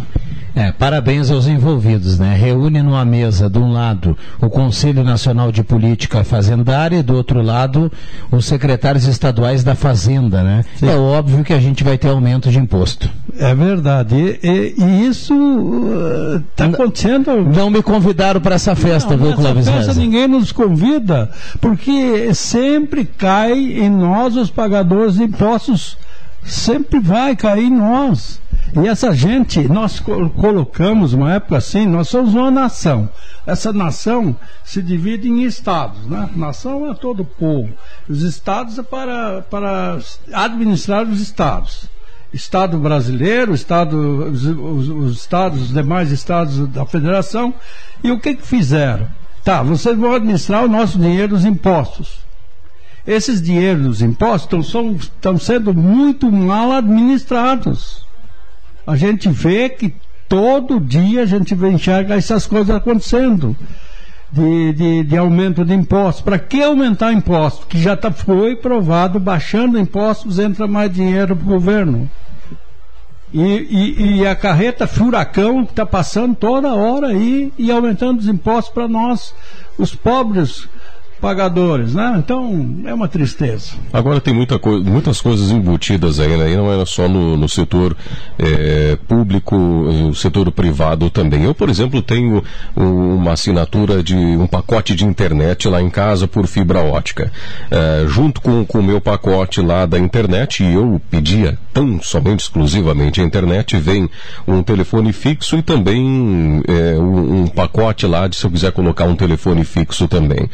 É, 0.58 0.72
parabéns 0.72 1.30
aos 1.30 1.46
envolvidos, 1.46 2.18
né? 2.18 2.36
Reúne 2.36 2.82
numa 2.82 3.06
mesa, 3.06 3.48
de 3.48 3.60
um 3.60 3.72
lado, 3.72 4.18
o 4.42 4.50
Conselho 4.50 5.04
Nacional 5.04 5.52
de 5.52 5.64
Política 5.64 6.24
Fazendária 6.24 6.98
e 6.98 7.04
do 7.04 7.16
outro 7.16 7.44
lado, 7.44 7.92
os 8.32 8.46
secretários 8.46 9.06
estaduais 9.06 9.64
da 9.64 9.76
Fazenda, 9.76 10.42
né? 10.42 10.66
Sim. 10.76 10.90
É 10.90 10.96
óbvio 10.96 11.44
que 11.44 11.54
a 11.54 11.60
gente 11.60 11.84
vai 11.84 11.96
ter 11.96 12.10
aumento 12.10 12.50
de 12.50 12.58
imposto. 12.58 13.08
É 13.38 13.54
verdade. 13.54 14.16
E, 14.16 14.40
e, 14.44 14.84
e 14.84 15.08
isso 15.08 15.34
está 16.50 16.66
uh, 16.66 16.74
acontecendo. 16.74 17.44
Não 17.44 17.70
me 17.70 17.84
convidaram 17.84 18.42
para 18.42 18.56
essa 18.56 18.76
festa, 18.76 19.16
não, 19.16 19.28
viu, 19.28 19.36
Clóvis 19.36 19.70
festa 19.70 19.94
ninguém 19.94 20.28
nos 20.28 20.52
convida, 20.52 21.30
porque 21.62 22.34
sempre 22.34 23.06
cai 23.06 23.54
em 23.54 23.90
nós 23.90 24.36
os 24.36 24.50
pagadores 24.50 25.16
de 25.16 25.24
impostos. 25.24 25.98
Sempre 26.48 27.00
vai 27.00 27.36
cair 27.36 27.66
em 27.66 27.76
nós. 27.76 28.42
E 28.76 28.88
essa 28.88 29.14
gente, 29.14 29.68
nós 29.68 30.00
colocamos 30.00 31.14
uma 31.14 31.34
época 31.34 31.58
assim, 31.58 31.86
nós 31.86 32.10
somos 32.10 32.34
uma 32.34 32.52
nação. 32.52 33.10
Essa 33.46 33.72
nação 33.72 34.36
se 34.64 34.82
divide 34.82 35.30
em 35.30 35.44
estados, 35.44 36.06
né? 36.06 36.30
Nação 36.36 36.90
é 36.90 36.94
todo 36.94 37.22
o 37.22 37.26
povo. 37.26 37.70
Os 38.08 38.22
estados 38.24 38.78
é 38.78 38.84
para, 38.84 39.42
para 39.44 39.98
administrar 40.34 41.08
os 41.08 41.22
estados. 41.22 41.86
Estado 42.34 42.78
brasileiro, 42.78 43.54
estado, 43.54 43.98
os, 44.32 44.44
os, 44.46 44.90
os 44.90 45.18
estados, 45.18 45.62
os 45.62 45.74
demais 45.74 46.12
estados 46.12 46.68
da 46.68 46.86
federação. 46.86 47.54
E 48.04 48.12
o 48.12 48.20
que, 48.20 48.36
que 48.36 48.46
fizeram? 48.46 49.08
Tá, 49.44 49.64
vocês 49.64 49.98
vão 49.98 50.14
administrar 50.14 50.66
o 50.66 50.68
nosso 50.68 51.00
dinheiro, 51.00 51.36
os 51.36 51.46
impostos. 51.46 52.27
Esses 53.08 53.42
dinheiros 53.42 53.84
dos 53.84 54.02
impostos 54.02 54.68
estão, 54.68 55.40
sendo 55.40 55.74
muito 55.74 56.30
mal 56.30 56.74
administrados 56.74 58.06
a 58.88 58.96
gente 58.96 59.28
vê 59.28 59.68
que 59.68 59.94
todo 60.30 60.80
dia 60.80 61.24
a 61.24 61.26
gente 61.26 61.54
vê 61.54 61.70
enxerga 61.70 62.16
essas 62.16 62.48
coisas 62.48 62.74
acontecendo. 62.74 63.54
De, 64.30 64.74
de, 64.74 65.04
de 65.04 65.18
aumento 65.18 65.64
de 65.64 65.74
impostos. 65.74 66.22
Para 66.22 66.38
que 66.38 66.62
aumentar 66.62 67.14
impostos? 67.14 67.64
Que 67.64 67.82
já 67.82 67.96
tá, 67.96 68.12
foi 68.12 68.58
provado, 68.58 69.22
baixando 69.22 69.80
impostos 69.80 70.38
entra 70.38 70.68
mais 70.68 70.92
dinheiro 70.92 71.34
para 71.34 71.46
o 71.46 71.50
governo. 71.50 72.12
E, 73.34 73.42
e, 73.42 74.18
e, 74.18 74.28
a 74.28 74.36
carreta 74.36 74.86
furacão 74.86 75.64
está 75.64 75.86
passando 75.86 76.36
toda 76.36 76.76
hora 76.76 77.08
aí 77.08 77.54
e 77.58 77.72
aumentando 77.72 78.20
os 78.20 78.28
impostos 78.28 78.74
para 78.74 78.86
nós, 78.86 79.34
os 79.78 79.96
pobres 79.96 80.68
pagadores, 81.20 81.94
né? 81.94 82.16
Então 82.18 82.82
é 82.86 82.94
uma 82.94 83.08
tristeza. 83.08 83.72
Agora 83.92 84.22
tem 84.22 84.34
muita 84.34 84.60
co 84.60 84.80
muitas 84.84 85.22
coisas 85.22 85.52
embutidas 85.52 86.20
aí, 86.20 86.36
né? 86.38 86.52
E 86.52 86.56
não 86.56 86.72
é 86.72 86.86
só 86.86 87.08
no, 87.08 87.36
no 87.36 87.50
setor 87.50 87.96
é, 88.38 88.98
público, 89.08 89.56
no 89.56 90.14
setor 90.14 90.52
privado 90.52 91.10
também. 91.10 91.44
Eu, 91.44 91.56
por 91.56 91.70
exemplo, 91.70 92.02
tenho 92.02 92.44
uma 92.76 93.34
assinatura 93.34 94.04
de 94.04 94.16
um 94.16 94.48
pacote 94.48 94.96
de 94.96 95.06
internet 95.06 95.68
lá 95.68 95.82
em 95.82 95.90
casa 95.90 96.28
por 96.28 96.48
fibra 96.48 96.80
ótica. 96.80 97.32
É, 97.70 98.06
junto 98.08 98.42
com 98.42 98.66
o 98.74 98.84
meu 98.84 99.02
pacote 99.02 99.62
lá 99.62 99.86
da 99.86 99.98
internet, 99.98 100.64
e 100.64 100.74
eu 100.74 101.02
pedia 101.10 101.58
tão 101.74 102.02
somente 102.02 102.42
exclusivamente 102.42 103.22
a 103.22 103.24
internet, 103.24 103.78
vem 103.78 104.10
um 104.48 104.62
telefone 104.62 105.12
fixo 105.12 105.58
e 105.58 105.62
também 105.62 106.64
é, 106.68 106.98
um, 106.98 107.42
um 107.42 107.48
pacote 107.48 108.06
lá 108.06 108.28
de 108.28 108.36
se 108.36 108.46
eu 108.46 108.52
quiser 108.52 108.72
colocar 108.72 109.06
um 109.06 109.16
telefone 109.16 109.64
fixo 109.64 110.08
também 110.08 110.50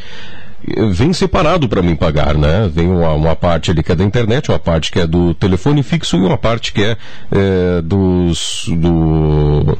vem 0.91 1.13
separado 1.13 1.67
para 1.67 1.81
mim 1.81 1.95
pagar, 1.95 2.35
né? 2.35 2.69
Vem 2.73 2.87
uma, 2.87 3.13
uma, 3.13 3.35
parte 3.35 3.71
ali 3.71 3.83
que 3.83 3.91
é 3.91 3.95
da 3.95 4.03
internet, 4.03 4.49
uma 4.49 4.59
parte 4.59 4.91
que 4.91 4.99
é 4.99 5.07
do 5.07 5.33
telefone 5.33 5.83
fixo 5.83 6.17
e 6.17 6.21
uma 6.21 6.37
parte 6.37 6.71
que 6.71 6.83
é, 6.83 6.97
é 7.31 7.81
dos 7.81 8.65
do 8.69 9.77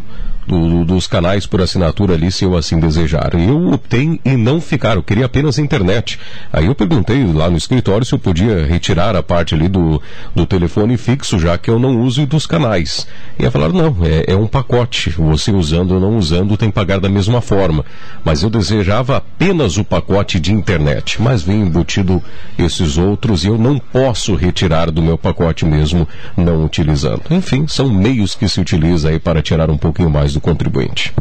do, 0.48 0.86
dos 0.86 1.08
canais 1.08 1.46
por 1.46 1.62
assinatura 1.62 2.14
ali, 2.14 2.32
se 2.32 2.44
eu 2.44 2.56
assim 2.56 2.80
desejar. 2.80 3.34
Eu 3.34 3.72
optei 3.72 4.20
em 4.24 4.38
não 4.38 4.60
ficar, 4.60 4.96
eu 4.96 5.04
queria 5.04 5.26
apenas 5.26 5.58
internet. 5.58 6.20
Aí 6.52 6.66
eu 6.66 6.76
perguntei 6.76 7.26
lá 7.26 7.50
no 7.50 7.58
escritório 7.58 8.06
se 8.06 8.14
eu 8.14 8.20
podia 8.20 8.66
retirar 8.66 9.16
a 9.16 9.24
parte 9.24 9.56
ali 9.56 9.68
do, 9.68 10.02
do 10.36 10.46
telefone 10.46 10.98
fixo, 10.98 11.40
já 11.40 11.58
que 11.58 11.70
eu 11.70 11.80
não 11.80 12.02
uso 12.02 12.26
dos 12.26 12.46
canais. 12.46 13.08
E 13.40 13.46
aí 13.46 13.52
falaram, 13.52 13.74
não, 13.74 14.06
é, 14.06 14.34
é 14.34 14.36
um 14.36 14.48
pacote. 14.48 15.10
Você 15.12 15.52
usando 15.52 15.94
ou 15.94 16.00
não 16.00 16.18
usando 16.18 16.58
tem 16.58 16.70
que 16.70 16.76
pagar 16.76 17.00
da 17.00 17.10
mesma 17.10 17.42
forma. 17.42 17.86
Mas 18.24 18.44
eu 18.44 18.50
desejava 18.50 19.18
apenas 19.18 19.78
o 19.78 19.84
pacote 19.84 20.40
de 20.40 20.54
internet. 20.54 21.22
Mas 21.22 21.42
vem 21.42 21.62
embutido 21.62 22.22
esses 22.58 22.98
outros 22.98 23.44
e 23.44 23.48
eu 23.48 23.58
não 23.58 23.80
posso 23.80 24.36
retirar 24.36 24.92
do 24.92 25.02
meu 25.02 25.18
pacote 25.18 25.66
mesmo 25.66 26.08
não 26.36 26.64
utilizando. 26.64 27.22
Enfim, 27.32 27.68
são 27.68 27.90
meios 27.90 28.36
que 28.36 28.48
se 28.48 28.60
utiliza 28.60 29.10
aí 29.10 29.20
para 29.20 29.42
tirar 29.42 29.70
um 29.70 29.78
pouquinho 29.78 30.10
mais 30.10 30.33
do 30.34 30.42
contribuinte. 30.42 31.13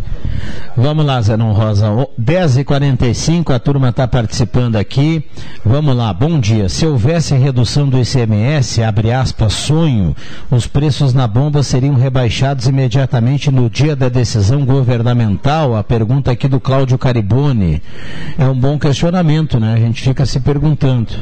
Vamos 0.76 1.04
lá, 1.04 1.20
Zenon 1.20 1.52
Rosa. 1.52 1.88
10h45, 2.20 3.54
a 3.54 3.58
turma 3.58 3.90
está 3.90 4.08
participando 4.08 4.76
aqui. 4.76 5.22
Vamos 5.64 5.94
lá, 5.94 6.12
bom 6.12 6.40
dia. 6.40 6.68
Se 6.68 6.86
houvesse 6.86 7.34
redução 7.34 7.88
do 7.88 7.98
ICMS, 7.98 8.82
abre 8.82 9.12
aspas, 9.12 9.52
sonho, 9.52 10.16
os 10.50 10.66
preços 10.66 11.12
na 11.12 11.26
bomba 11.26 11.62
seriam 11.62 11.94
rebaixados 11.94 12.66
imediatamente 12.66 13.50
no 13.50 13.68
dia 13.68 13.94
da 13.94 14.08
decisão 14.08 14.64
governamental? 14.64 15.76
A 15.76 15.84
pergunta 15.84 16.30
aqui 16.30 16.48
do 16.48 16.58
Cláudio 16.58 16.96
Caribone. 16.96 17.82
É 18.38 18.48
um 18.48 18.58
bom 18.58 18.78
questionamento, 18.78 19.60
né? 19.60 19.74
A 19.74 19.78
gente 19.78 20.02
fica 20.02 20.24
se 20.24 20.40
perguntando. 20.40 21.12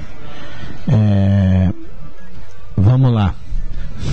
É... 0.89 1.71
Vamos 2.77 3.13
lá. 3.13 3.35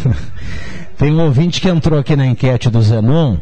Tem 0.97 1.11
um 1.11 1.21
ouvinte 1.23 1.61
que 1.61 1.69
entrou 1.69 1.99
aqui 1.99 2.15
na 2.15 2.25
enquete 2.25 2.69
do 2.69 2.81
Zenon 2.81 3.37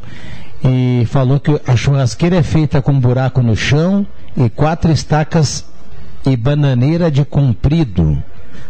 e 0.63 1.05
falou 1.07 1.39
que 1.39 1.59
a 1.65 1.75
churrasqueira 1.75 2.37
é 2.37 2.43
feita 2.43 2.81
com 2.81 2.99
buraco 2.99 3.41
no 3.41 3.55
chão 3.55 4.05
e 4.35 4.49
quatro 4.49 4.91
estacas 4.91 5.65
e 6.25 6.35
bananeira 6.35 7.09
de 7.09 7.23
comprido. 7.23 8.21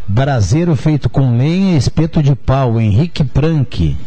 Braseiro 0.08 0.76
feito 0.76 1.10
com 1.10 1.36
lenha 1.38 1.74
e 1.74 1.78
espeto 1.78 2.22
de 2.22 2.36
pau, 2.36 2.80
Henrique 2.80 3.24
Prank. 3.24 3.98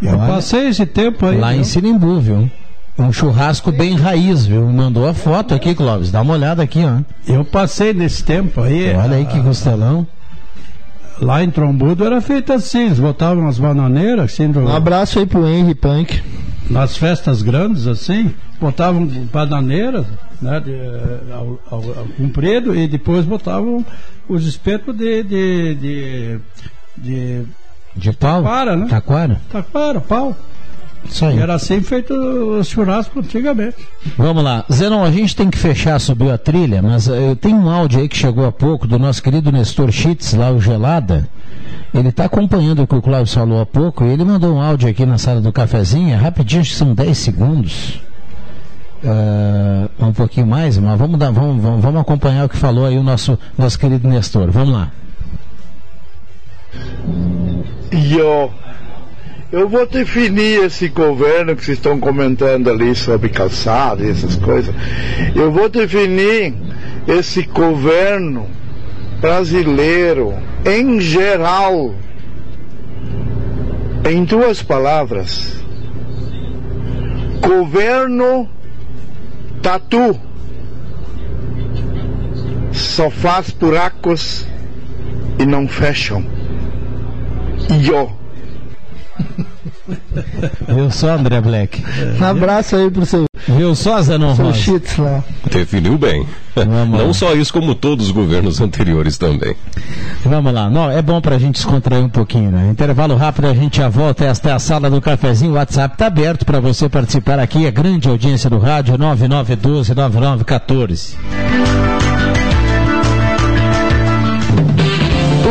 Eu 0.00 0.16
Olha, 0.16 0.34
passei 0.34 0.68
esse 0.68 0.86
tempo 0.86 1.26
aí. 1.26 1.38
Lá 1.38 1.50
viu? 1.50 1.60
em 1.60 1.64
Sinimbu, 1.64 2.20
viu? 2.20 2.50
Um 2.98 3.12
churrasco 3.12 3.72
bem 3.72 3.96
raiz, 3.96 4.46
viu? 4.46 4.64
Mandou 4.66 5.08
a 5.08 5.14
foto 5.14 5.54
aqui, 5.54 5.74
Clóvis. 5.74 6.10
Dá 6.12 6.20
uma 6.20 6.34
olhada 6.34 6.62
aqui, 6.62 6.84
ó. 6.84 7.00
Eu 7.26 7.44
passei 7.44 7.92
nesse 7.92 8.22
tempo 8.22 8.60
aí. 8.60 8.94
Olha 8.94 9.16
aí 9.16 9.24
que 9.24 9.40
costelão. 9.40 10.06
Lá 11.20 11.44
em 11.44 11.50
Trombudo 11.50 12.04
era 12.04 12.20
feito 12.20 12.52
assim, 12.52 12.86
eles 12.86 12.98
botavam 12.98 13.46
as 13.46 13.58
bananeiras 13.58 14.32
assim. 14.32 14.50
Do... 14.50 14.60
Um 14.60 14.74
abraço 14.74 15.18
aí 15.18 15.26
pro 15.26 15.46
Henry 15.46 15.74
Punk 15.74 16.22
nas 16.70 16.96
festas 16.96 17.42
grandes, 17.42 17.86
assim, 17.86 18.32
botavam 18.60 19.04
bananeiras, 19.04 20.06
né, 20.40 20.60
de, 20.60 20.72
eh, 20.72 21.20
ao, 21.32 21.60
ao, 21.68 21.98
ao, 21.98 22.06
comprido, 22.16 22.74
e 22.74 22.86
depois 22.86 23.26
botavam 23.26 23.84
os 24.28 24.46
espetos 24.46 24.96
de. 24.96 25.22
de, 25.24 25.74
de, 25.74 26.40
de, 26.96 27.42
de 27.96 28.12
pau? 28.12 28.42
Taquara, 28.42 28.76
né? 28.76 28.86
Taquara? 28.88 29.40
Taquara, 29.50 30.00
pau. 30.00 30.36
Isso 31.04 31.24
aí. 31.24 31.38
Era 31.38 31.54
assim 31.54 31.80
feito 31.80 32.14
o 32.14 32.62
churrasco 32.62 33.18
antigamente. 33.18 33.76
Vamos 34.16 34.44
lá. 34.44 34.64
Zenon, 34.72 35.02
a 35.02 35.10
gente 35.10 35.34
tem 35.34 35.50
que 35.50 35.58
fechar, 35.58 35.98
subiu 35.98 36.32
a 36.32 36.38
trilha, 36.38 36.82
mas 36.82 37.06
eu 37.08 37.34
tenho 37.34 37.56
um 37.56 37.68
áudio 37.68 38.00
aí 38.00 38.08
que 38.08 38.16
chegou 38.16 38.46
há 38.46 38.52
pouco 38.52 38.86
do 38.86 38.98
nosso 38.98 39.22
querido 39.22 39.50
Nestor 39.50 39.90
Schitz, 39.90 40.34
lá 40.34 40.50
o 40.50 40.60
Gelada. 40.60 41.28
Ele 41.92 42.08
está 42.10 42.26
acompanhando 42.26 42.82
o 42.82 42.86
que 42.86 42.94
o 42.94 43.02
Cláudio 43.02 43.32
falou 43.32 43.60
há 43.60 43.66
pouco 43.66 44.04
e 44.04 44.10
ele 44.10 44.24
mandou 44.24 44.54
um 44.54 44.62
áudio 44.62 44.88
aqui 44.88 45.04
na 45.04 45.18
sala 45.18 45.40
do 45.40 45.52
cafezinho, 45.52 46.16
rapidinho, 46.16 46.60
acho 46.60 46.70
que 46.70 46.76
são 46.76 46.94
10 46.94 47.18
segundos. 47.18 48.00
Uh, 49.02 50.06
um 50.06 50.12
pouquinho 50.12 50.46
mais, 50.46 50.76
mas 50.78 50.98
vamos, 50.98 51.18
dar, 51.18 51.30
vamos, 51.30 51.60
vamos, 51.60 51.80
vamos 51.82 52.00
acompanhar 52.00 52.44
o 52.44 52.48
que 52.48 52.56
falou 52.56 52.86
aí 52.86 52.98
o 52.98 53.02
nosso, 53.02 53.38
nosso 53.56 53.78
querido 53.78 54.06
Nestor. 54.06 54.50
Vamos 54.50 54.74
lá. 54.74 54.90
Eu, 57.90 58.52
eu 59.52 59.68
vou 59.68 59.86
definir 59.86 60.64
esse 60.64 60.88
governo 60.88 61.56
que 61.56 61.64
vocês 61.64 61.78
estão 61.78 61.98
comentando 61.98 62.70
ali 62.70 62.94
sobre 62.94 63.28
calçado 63.28 64.04
e 64.04 64.10
essas 64.10 64.36
coisas. 64.36 64.74
Eu 65.34 65.50
vou 65.50 65.68
definir 65.68 66.54
esse 67.08 67.42
governo 67.42 68.46
brasileiro 69.20 70.34
em 70.64 71.00
geral. 71.00 71.94
Em 74.08 74.24
duas 74.24 74.62
palavras 74.62 75.60
governo 77.40 78.48
tatu. 79.62 80.18
Só 82.72 83.10
faz 83.10 83.50
buracos 83.50 84.46
e 85.38 85.46
não 85.46 85.66
fecham. 85.66 86.24
E 87.70 87.88
eu 87.88 88.19
Viu 90.68 90.90
só, 90.90 91.14
André 91.14 91.40
Black? 91.40 91.82
Um 92.20 92.24
abraço 92.24 92.76
aí 92.76 92.90
pro 92.90 93.04
seu. 93.04 93.24
Viu 93.48 93.74
só, 93.74 94.00
Zanon? 94.02 94.34
Cheats 94.54 94.96
lá. 94.98 95.24
Definiu 95.50 95.98
bem. 95.98 96.26
Vamos 96.54 96.98
Não 96.98 97.06
lá. 97.08 97.14
só 97.14 97.34
isso, 97.34 97.52
como 97.52 97.74
todos 97.74 98.06
os 98.06 98.12
governos 98.12 98.60
anteriores 98.60 99.16
também. 99.16 99.54
Vamos 100.24 100.52
lá. 100.52 100.68
Não, 100.68 100.90
é 100.90 101.00
bom 101.00 101.20
pra 101.20 101.38
gente 101.38 101.54
descontrair 101.54 102.04
um 102.04 102.08
pouquinho, 102.08 102.50
né? 102.50 102.68
Intervalo 102.70 103.16
rápido, 103.16 103.46
a 103.46 103.54
gente 103.54 103.78
já 103.78 103.88
volta. 103.88 104.24
Esta 104.24 104.50
é 104.50 104.52
a 104.52 104.58
sala 104.58 104.90
do 104.90 105.00
cafezinho. 105.00 105.52
O 105.52 105.54
WhatsApp 105.54 105.96
tá 105.96 106.06
aberto 106.06 106.44
para 106.44 106.60
você 106.60 106.88
participar 106.88 107.38
aqui. 107.38 107.66
É 107.66 107.70
grande 107.70 108.08
audiência 108.08 108.50
do 108.50 108.58
rádio 108.58 108.96
9912 108.98 109.94
9914. 109.94 111.16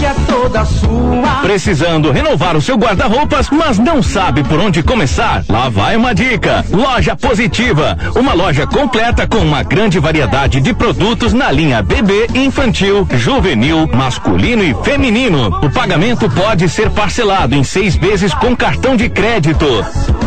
que 0.00 0.06
é 0.06 0.14
toda 0.26 0.64
sua. 0.64 1.42
Precisando 1.42 2.10
renovar 2.10 2.56
o 2.56 2.62
seu 2.62 2.74
guarda-roupas, 2.76 3.50
mas 3.50 3.78
não 3.78 4.02
sabe 4.02 4.42
por 4.42 4.58
onde 4.58 4.82
começar? 4.82 5.44
Lá 5.46 5.68
vai 5.68 5.94
uma 5.94 6.14
dica. 6.14 6.64
Loja 6.70 7.14
Positiva, 7.14 7.98
uma 8.16 8.32
loja 8.32 8.66
completa 8.66 9.26
com 9.26 9.36
uma 9.36 9.62
grande 9.62 9.98
variedade 9.98 10.58
de 10.58 10.72
produtos 10.72 11.34
na 11.34 11.52
linha 11.52 11.82
bebê, 11.82 12.26
infantil, 12.34 13.06
juvenil, 13.12 13.86
masculino 13.92 14.64
e 14.64 14.74
feminino. 14.82 15.48
O 15.62 15.68
pagamento 15.68 16.30
pode 16.30 16.66
ser 16.70 16.88
parcelado 16.88 17.54
em 17.54 17.62
seis 17.62 17.94
vezes 17.94 18.32
com 18.32 18.56
cartão 18.56 18.96
de 18.96 19.10
crédito. 19.10 19.66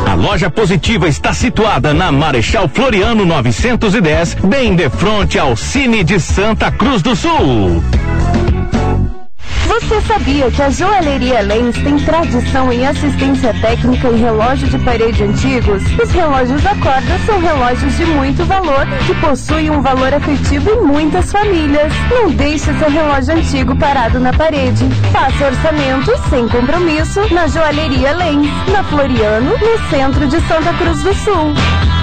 A 0.07 0.13
loja 0.13 0.51
Positiva 0.51 1.07
está 1.07 1.33
situada 1.33 1.95
na 1.95 2.11
Marechal 2.11 2.67
Floriano 2.67 3.25
910, 3.25 4.35
bem 4.35 4.75
de 4.75 4.87
frente 4.91 5.39
ao 5.39 5.55
Cine 5.55 6.03
de 6.03 6.19
Santa 6.19 6.69
Cruz 6.69 7.01
do 7.01 7.15
Sul. 7.15 7.81
Você 9.67 10.01
sabia 10.01 10.51
que 10.51 10.61
a 10.61 10.69
joalheria 10.69 11.41
Lens 11.41 11.75
tem 11.77 11.97
tradição 11.97 12.71
em 12.71 12.85
assistência 12.85 13.53
técnica 13.61 14.09
e 14.09 14.17
relógio 14.17 14.67
de 14.67 14.77
parede 14.79 15.23
antigos? 15.23 15.83
Os 16.01 16.11
relógios 16.11 16.61
da 16.61 16.75
corda 16.75 17.17
são 17.25 17.39
relógios 17.39 17.95
de 17.97 18.05
muito 18.05 18.45
valor 18.45 18.85
que 19.05 19.15
possuem 19.15 19.69
um 19.69 19.81
valor 19.81 20.13
afetivo 20.13 20.69
em 20.69 20.81
muitas 20.81 21.31
famílias. 21.31 21.91
Não 22.11 22.29
deixe 22.29 22.73
seu 22.77 22.89
relógio 22.89 23.35
antigo 23.35 23.75
parado 23.77 24.19
na 24.19 24.33
parede. 24.33 24.85
Faça 25.11 25.45
orçamento 25.45 26.11
sem 26.29 26.47
compromisso 26.47 27.21
na 27.33 27.47
joalheria 27.47 28.11
Lens, 28.13 28.47
na 28.71 28.83
Floriano, 28.83 29.51
no 29.51 29.89
centro 29.89 30.27
de 30.27 30.39
Santa 30.41 30.73
Cruz 30.73 31.01
do 31.03 31.13
Sul. 31.13 32.02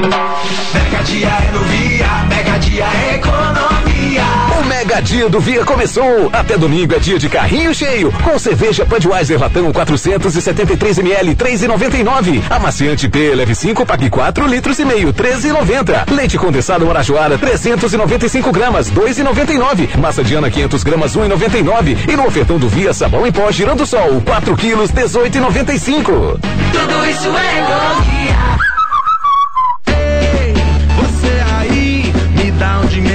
Mega 0.00 1.02
dia 1.02 1.26
é 1.26 1.50
no 1.50 1.58
Via, 1.64 2.06
Mega 2.28 2.58
dia 2.58 2.84
é 2.84 3.14
economia. 3.16 4.22
O 4.60 4.64
Mega 4.64 5.00
Dia 5.02 5.28
do 5.28 5.40
Via 5.40 5.64
começou. 5.64 6.30
Até 6.32 6.56
domingo 6.56 6.94
é 6.94 7.00
dia 7.00 7.18
de 7.18 7.28
carrinho 7.28 7.74
cheio. 7.74 8.12
Com 8.22 8.38
cerveja 8.38 8.84
Budweiser 8.84 9.40
Latão 9.40 9.72
473 9.72 10.98
ml 10.98 11.34
3,99. 11.34 12.42
Amaciante 12.48 13.08
P 13.08 13.34
Leve 13.34 13.56
5 13.56 13.84
pague 13.84 14.08
4 14.08 14.46
litros 14.46 14.78
e 14.78 14.84
meio 14.84 15.12
13,90. 15.12 16.12
Leite 16.12 16.38
condensado 16.38 16.86
Marajoara 16.86 17.36
395 17.36 18.52
gramas 18.52 18.92
2,99. 18.92 19.96
Massa 19.98 20.22
Diana 20.22 20.48
500 20.48 20.84
gramas 20.84 21.16
1,99. 21.16 22.08
E 22.08 22.14
no 22.14 22.24
ofertão 22.24 22.56
do 22.56 22.68
Via 22.68 22.94
sabão 22.94 23.26
em 23.26 23.32
pó 23.32 23.50
girando 23.50 23.84
sol 23.84 24.22
4 24.24 24.56
quilos 24.56 24.92
18,95. 24.92 26.38
Tudo 26.70 27.04
isso 27.04 27.36
é 27.36 27.58
economia. 27.58 28.67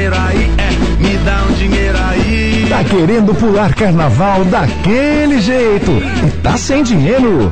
Dinheiro 0.04 0.16
aí, 0.18 0.52
é, 0.58 1.02
me 1.02 1.18
dá 1.20 1.44
um 1.44 1.54
dinheiro 1.54 1.98
aí. 1.98 2.68
Tá 2.70 2.84
querendo 2.84 3.34
pular 3.34 3.74
carnaval 3.74 4.44
daquele 4.46 5.40
jeito 5.40 5.92
e 6.26 6.32
tá 6.42 6.58
sem 6.58 6.84
dinheiro? 6.84 7.50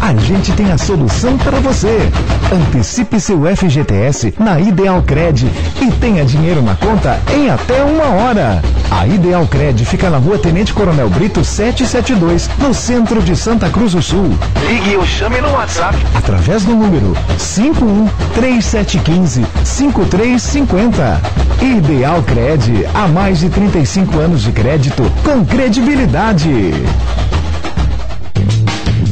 A 0.00 0.14
gente 0.14 0.52
tem 0.52 0.70
a 0.70 0.78
solução 0.78 1.36
para 1.38 1.58
você. 1.60 2.08
Antecipe 2.52 3.18
seu 3.20 3.40
FGTS 3.56 4.34
na 4.38 4.60
Ideal 4.60 5.02
Cred 5.02 5.50
e 5.82 5.90
tenha 5.92 6.24
dinheiro 6.24 6.62
na 6.62 6.76
conta 6.76 7.18
em 7.34 7.50
até 7.50 7.82
uma 7.82 8.04
hora. 8.04 8.62
A 8.90 9.06
Ideal 9.06 9.46
Cred 9.46 9.84
fica 9.84 10.08
na 10.08 10.16
rua 10.18 10.38
Tenente 10.38 10.72
Coronel 10.72 11.10
Brito 11.10 11.44
772, 11.44 12.48
no 12.58 12.72
centro 12.72 13.20
de 13.20 13.36
Santa 13.36 13.68
Cruz 13.68 13.92
do 13.92 14.00
Sul. 14.00 14.30
Ligue 14.66 14.96
ou 14.96 15.04
chame 15.04 15.40
no 15.40 15.50
WhatsApp. 15.50 15.98
Através 16.14 16.64
do 16.64 16.74
número 16.74 17.14
513715 17.36 19.44
5350. 19.64 21.20
Ideal 21.60 22.22
Cred, 22.22 22.86
há 22.94 23.08
mais 23.08 23.40
de 23.40 23.50
35 23.50 24.18
anos 24.18 24.42
de 24.42 24.52
crédito 24.52 25.02
com 25.24 25.44
credibilidade. 25.44 26.72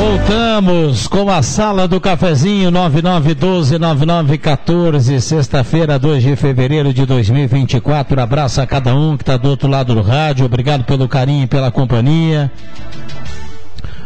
Voltamos 0.00 1.06
com 1.06 1.28
a 1.28 1.42
sala 1.42 1.86
do 1.86 2.00
cafezinho 2.00 2.72
99129914, 2.72 5.20
sexta-feira, 5.20 5.98
2 5.98 6.22
de 6.22 6.34
fevereiro 6.36 6.94
de 6.94 7.04
2024. 7.04 8.18
Abraço 8.18 8.62
a 8.62 8.66
cada 8.66 8.94
um 8.94 9.14
que 9.14 9.22
está 9.22 9.36
do 9.36 9.50
outro 9.50 9.68
lado 9.68 9.94
do 9.94 10.00
rádio. 10.00 10.46
Obrigado 10.46 10.84
pelo 10.84 11.06
carinho 11.06 11.44
e 11.44 11.46
pela 11.46 11.70
companhia. 11.70 12.50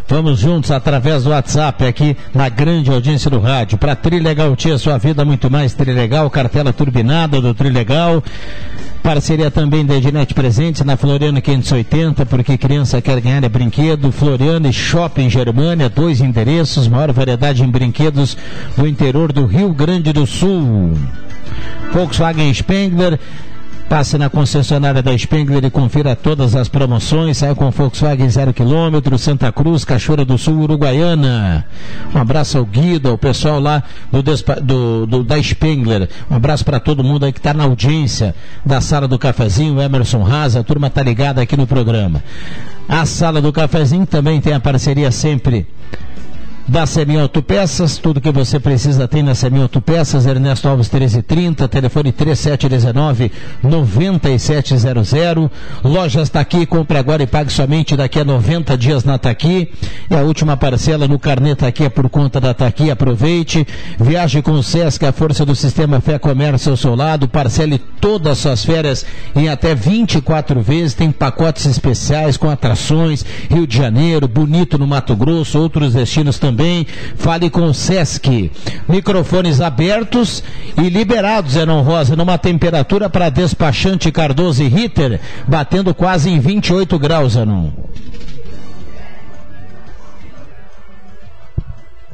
Vamos 0.06 0.38
juntos 0.38 0.70
através 0.70 1.24
do 1.24 1.30
WhatsApp 1.30 1.86
aqui 1.86 2.16
na 2.34 2.48
grande 2.50 2.90
audiência 2.90 3.30
do 3.30 3.40
rádio. 3.40 3.78
Para 3.78 3.96
Trilegal 3.96 4.54
Tia, 4.54 4.76
sua 4.76 4.98
vida 4.98 5.24
muito 5.24 5.50
mais 5.50 5.72
Trilegal, 5.72 6.28
cartela 6.28 6.72
turbinada 6.72 7.40
do 7.40 7.54
Trilegal. 7.54 8.22
Parceria 9.02 9.50
também 9.50 9.84
da 9.84 9.96
Ednet 9.96 10.32
Presentes 10.34 10.82
na 10.82 10.96
Floriana 10.96 11.40
580, 11.40 12.26
porque 12.26 12.58
criança 12.58 13.00
quer 13.00 13.20
ganhar 13.20 13.44
é 13.44 13.48
brinquedo. 13.48 14.12
Floriana 14.12 14.68
e 14.68 14.72
Shopping 14.72 15.30
Germânia, 15.30 15.88
dois 15.88 16.20
endereços, 16.20 16.86
maior 16.86 17.12
variedade 17.12 17.62
em 17.62 17.70
brinquedos 17.70 18.36
do 18.76 18.86
interior 18.86 19.32
do 19.32 19.46
Rio 19.46 19.72
Grande 19.72 20.12
do 20.12 20.26
Sul. 20.26 20.92
Volkswagen 21.92 22.52
Spengler. 22.52 23.18
Passe 23.88 24.16
na 24.16 24.30
concessionária 24.30 25.02
da 25.02 25.16
Spengler 25.16 25.64
e 25.64 25.70
confira 25.70 26.16
todas 26.16 26.56
as 26.56 26.68
promoções. 26.68 27.38
Saia 27.38 27.54
com 27.54 27.70
Volkswagen 27.70 28.28
0 28.28 28.52
km, 28.52 29.16
Santa 29.18 29.52
Cruz, 29.52 29.84
Cachoeira 29.84 30.24
do 30.24 30.38
Sul, 30.38 30.60
Uruguaiana. 30.60 31.64
Um 32.14 32.18
abraço 32.18 32.58
ao 32.58 32.64
Guido, 32.64 33.10
ao 33.10 33.18
pessoal 33.18 33.60
lá 33.60 33.82
do, 34.10 34.22
do, 34.22 35.06
do 35.06 35.24
da 35.24 35.40
Spengler. 35.40 36.08
Um 36.30 36.36
abraço 36.36 36.64
para 36.64 36.80
todo 36.80 37.04
mundo 37.04 37.24
aí 37.24 37.32
que 37.32 37.38
está 37.38 37.52
na 37.52 37.64
audiência 37.64 38.34
da 38.64 38.80
sala 38.80 39.06
do 39.06 39.18
cafezinho, 39.18 39.80
Emerson 39.80 40.22
Raza, 40.22 40.60
a 40.60 40.64
turma 40.64 40.88
tá 40.88 41.02
ligada 41.02 41.42
aqui 41.42 41.56
no 41.56 41.66
programa. 41.66 42.22
A 42.88 43.04
sala 43.06 43.40
do 43.40 43.52
cafezinho 43.52 44.06
também 44.06 44.40
tem 44.40 44.54
a 44.54 44.60
parceria 44.60 45.10
sempre 45.10 45.66
da 46.66 46.86
Semi 46.86 47.18
Autopeças, 47.18 47.98
tudo 47.98 48.20
que 48.20 48.32
você 48.32 48.58
precisa 48.58 49.06
tem 49.06 49.22
na 49.22 49.34
Semi 49.34 49.60
Autopeças, 49.60 50.24
Ernesto 50.24 50.66
Alves 50.66 50.88
1330, 50.88 51.68
telefone 51.68 52.10
3719 52.10 53.30
9700. 53.62 55.12
Lojas 55.82 56.30
Taqui, 56.30 56.64
compre 56.64 56.96
agora 56.96 57.22
e 57.22 57.26
pague 57.26 57.52
somente 57.52 57.96
daqui 57.96 58.18
a 58.18 58.24
90 58.24 58.78
dias 58.78 59.04
na 59.04 59.18
Taqui. 59.18 59.70
E 60.10 60.14
a 60.14 60.22
última 60.22 60.56
parcela 60.56 61.06
no 61.06 61.18
carnê 61.18 61.54
Taqui 61.54 61.84
é 61.84 61.88
por 61.90 62.08
conta 62.08 62.40
da 62.40 62.54
Taqui, 62.54 62.90
aproveite. 62.90 63.66
Viaje 64.00 64.40
com 64.40 64.52
o 64.52 64.62
Sesc, 64.62 65.04
a 65.04 65.12
força 65.12 65.44
do 65.44 65.54
sistema 65.54 66.00
Fé 66.00 66.18
Comércio 66.18 66.70
ao 66.70 66.76
seu 66.76 66.94
lado, 66.94 67.28
parcele 67.28 67.78
todas 68.00 68.32
as 68.32 68.38
suas 68.38 68.64
férias 68.64 69.04
em 69.36 69.48
até 69.48 69.74
24 69.74 70.60
vezes, 70.62 70.94
tem 70.94 71.10
pacotes 71.12 71.66
especiais 71.66 72.36
com 72.36 72.48
atrações, 72.48 73.24
Rio 73.50 73.66
de 73.66 73.76
Janeiro, 73.76 74.26
bonito 74.26 74.78
no 74.78 74.86
Mato 74.86 75.14
Grosso, 75.14 75.58
outros 75.58 75.92
destinos 75.92 76.38
também 76.38 76.53
também. 76.54 76.86
Fale 77.16 77.50
com 77.50 77.66
o 77.66 77.74
Sesc. 77.74 78.50
Microfones 78.88 79.60
abertos 79.60 80.42
e 80.78 80.88
liberados, 80.88 81.52
Zenon 81.52 81.82
Rosa, 81.82 82.14
numa 82.14 82.38
temperatura 82.38 83.10
para 83.10 83.28
despachante 83.28 84.12
Cardoso 84.12 84.62
e 84.62 84.68
Ritter, 84.68 85.20
batendo 85.46 85.92
quase 85.92 86.30
em 86.30 86.38
28 86.38 86.98
graus, 86.98 87.32
Zenon. 87.32 87.70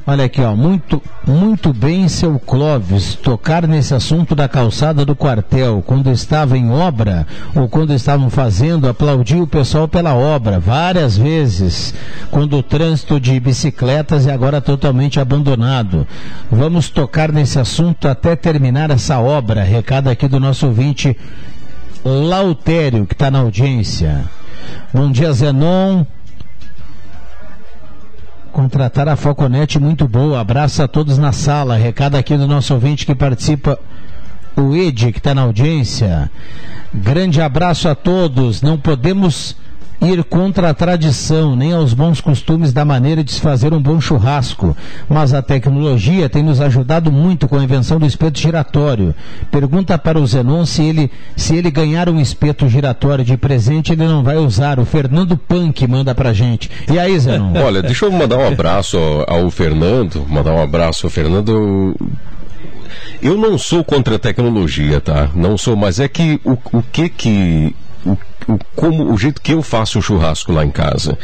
Olha 0.05 0.25
aqui, 0.25 0.41
ó, 0.41 0.55
muito, 0.55 0.99
muito 1.27 1.71
bem, 1.71 2.09
seu 2.09 2.39
Clóvis, 2.39 3.13
tocar 3.13 3.67
nesse 3.67 3.93
assunto 3.93 4.33
da 4.33 4.49
calçada 4.49 5.05
do 5.05 5.15
quartel, 5.15 5.83
quando 5.85 6.09
estava 6.09 6.57
em 6.57 6.71
obra 6.71 7.27
ou 7.53 7.69
quando 7.69 7.93
estavam 7.93 8.27
fazendo, 8.27 8.89
aplaudir 8.89 9.39
o 9.39 9.45
pessoal 9.45 9.87
pela 9.87 10.15
obra, 10.15 10.59
várias 10.59 11.15
vezes, 11.15 11.93
quando 12.31 12.57
o 12.57 12.63
trânsito 12.63 13.19
de 13.19 13.39
bicicletas 13.39 14.25
é 14.25 14.33
agora 14.33 14.59
totalmente 14.59 15.19
abandonado. 15.19 16.07
Vamos 16.51 16.89
tocar 16.89 17.31
nesse 17.31 17.59
assunto 17.59 18.07
até 18.07 18.35
terminar 18.35 18.89
essa 18.89 19.19
obra. 19.19 19.61
Recado 19.61 20.09
aqui 20.09 20.27
do 20.27 20.39
nosso 20.39 20.65
ouvinte 20.65 21.15
Lautério, 22.03 23.05
que 23.05 23.13
está 23.13 23.29
na 23.29 23.39
audiência. 23.39 24.25
Bom 24.91 25.11
dia, 25.11 25.31
Zenon 25.31 26.05
contratar 28.51 29.07
a 29.07 29.15
Falconete 29.15 29.79
muito 29.79 30.07
boa. 30.07 30.39
Abraço 30.39 30.83
a 30.83 30.87
todos 30.87 31.17
na 31.17 31.31
sala. 31.31 31.75
Recado 31.77 32.15
aqui 32.15 32.37
do 32.37 32.47
nosso 32.47 32.73
ouvinte 32.73 33.05
que 33.05 33.15
participa, 33.15 33.79
o 34.55 34.75
Ed, 34.75 35.11
que 35.11 35.17
está 35.17 35.33
na 35.33 35.41
audiência. 35.41 36.29
Grande 36.93 37.41
abraço 37.41 37.89
a 37.89 37.95
todos. 37.95 38.61
Não 38.61 38.77
podemos 38.77 39.55
ir 40.01 40.23
contra 40.23 40.69
a 40.69 40.73
tradição, 40.73 41.55
nem 41.55 41.73
aos 41.73 41.93
bons 41.93 42.19
costumes 42.19 42.73
da 42.73 42.83
maneira 42.83 43.23
de 43.23 43.31
se 43.31 43.39
fazer 43.39 43.73
um 43.73 43.81
bom 43.81 44.01
churrasco. 44.01 44.75
Mas 45.07 45.33
a 45.33 45.41
tecnologia 45.41 46.27
tem 46.27 46.41
nos 46.41 46.59
ajudado 46.59 47.11
muito 47.11 47.47
com 47.47 47.57
a 47.57 47.63
invenção 47.63 47.99
do 47.99 48.05
espeto 48.05 48.39
giratório. 48.39 49.13
Pergunta 49.51 49.97
para 49.97 50.19
o 50.19 50.25
Zenon 50.25 50.65
se 50.65 50.83
ele, 50.83 51.11
se 51.35 51.55
ele 51.55 51.69
ganhar 51.69 52.09
um 52.09 52.19
espeto 52.19 52.67
giratório 52.67 53.23
de 53.23 53.37
presente, 53.37 53.91
ele 53.91 54.05
não 54.05 54.23
vai 54.23 54.37
usar. 54.37 54.79
O 54.79 54.85
Fernando 54.85 55.37
Punk 55.37 55.87
manda 55.87 56.15
pra 56.15 56.33
gente. 56.33 56.69
E 56.91 56.97
aí, 56.97 57.17
Zenon? 57.19 57.53
Olha, 57.63 57.81
deixa 57.81 58.05
eu 58.05 58.11
mandar 58.11 58.37
um 58.37 58.47
abraço 58.47 58.97
ao, 59.27 59.49
Fernando, 59.51 60.25
mandar 60.27 60.53
um 60.53 60.63
abraço 60.63 61.05
ao 61.05 61.11
Fernando. 61.11 61.95
Eu 63.21 63.37
não 63.37 63.57
sou 63.57 63.83
contra 63.83 64.15
a 64.15 64.19
tecnologia, 64.19 64.99
tá? 64.99 65.29
Não 65.35 65.57
sou, 65.57 65.75
mas 65.75 65.99
é 65.99 66.07
que 66.07 66.41
o, 66.43 66.57
o 66.73 66.81
que 66.81 67.07
que. 67.07 67.75
Como, 68.75 69.11
o 69.11 69.17
jeito 69.17 69.41
que 69.41 69.53
eu 69.53 69.61
faço 69.61 69.99
o 69.99 70.01
churrasco 70.01 70.51
lá 70.51 70.65
em 70.65 70.71
casa 70.71 71.17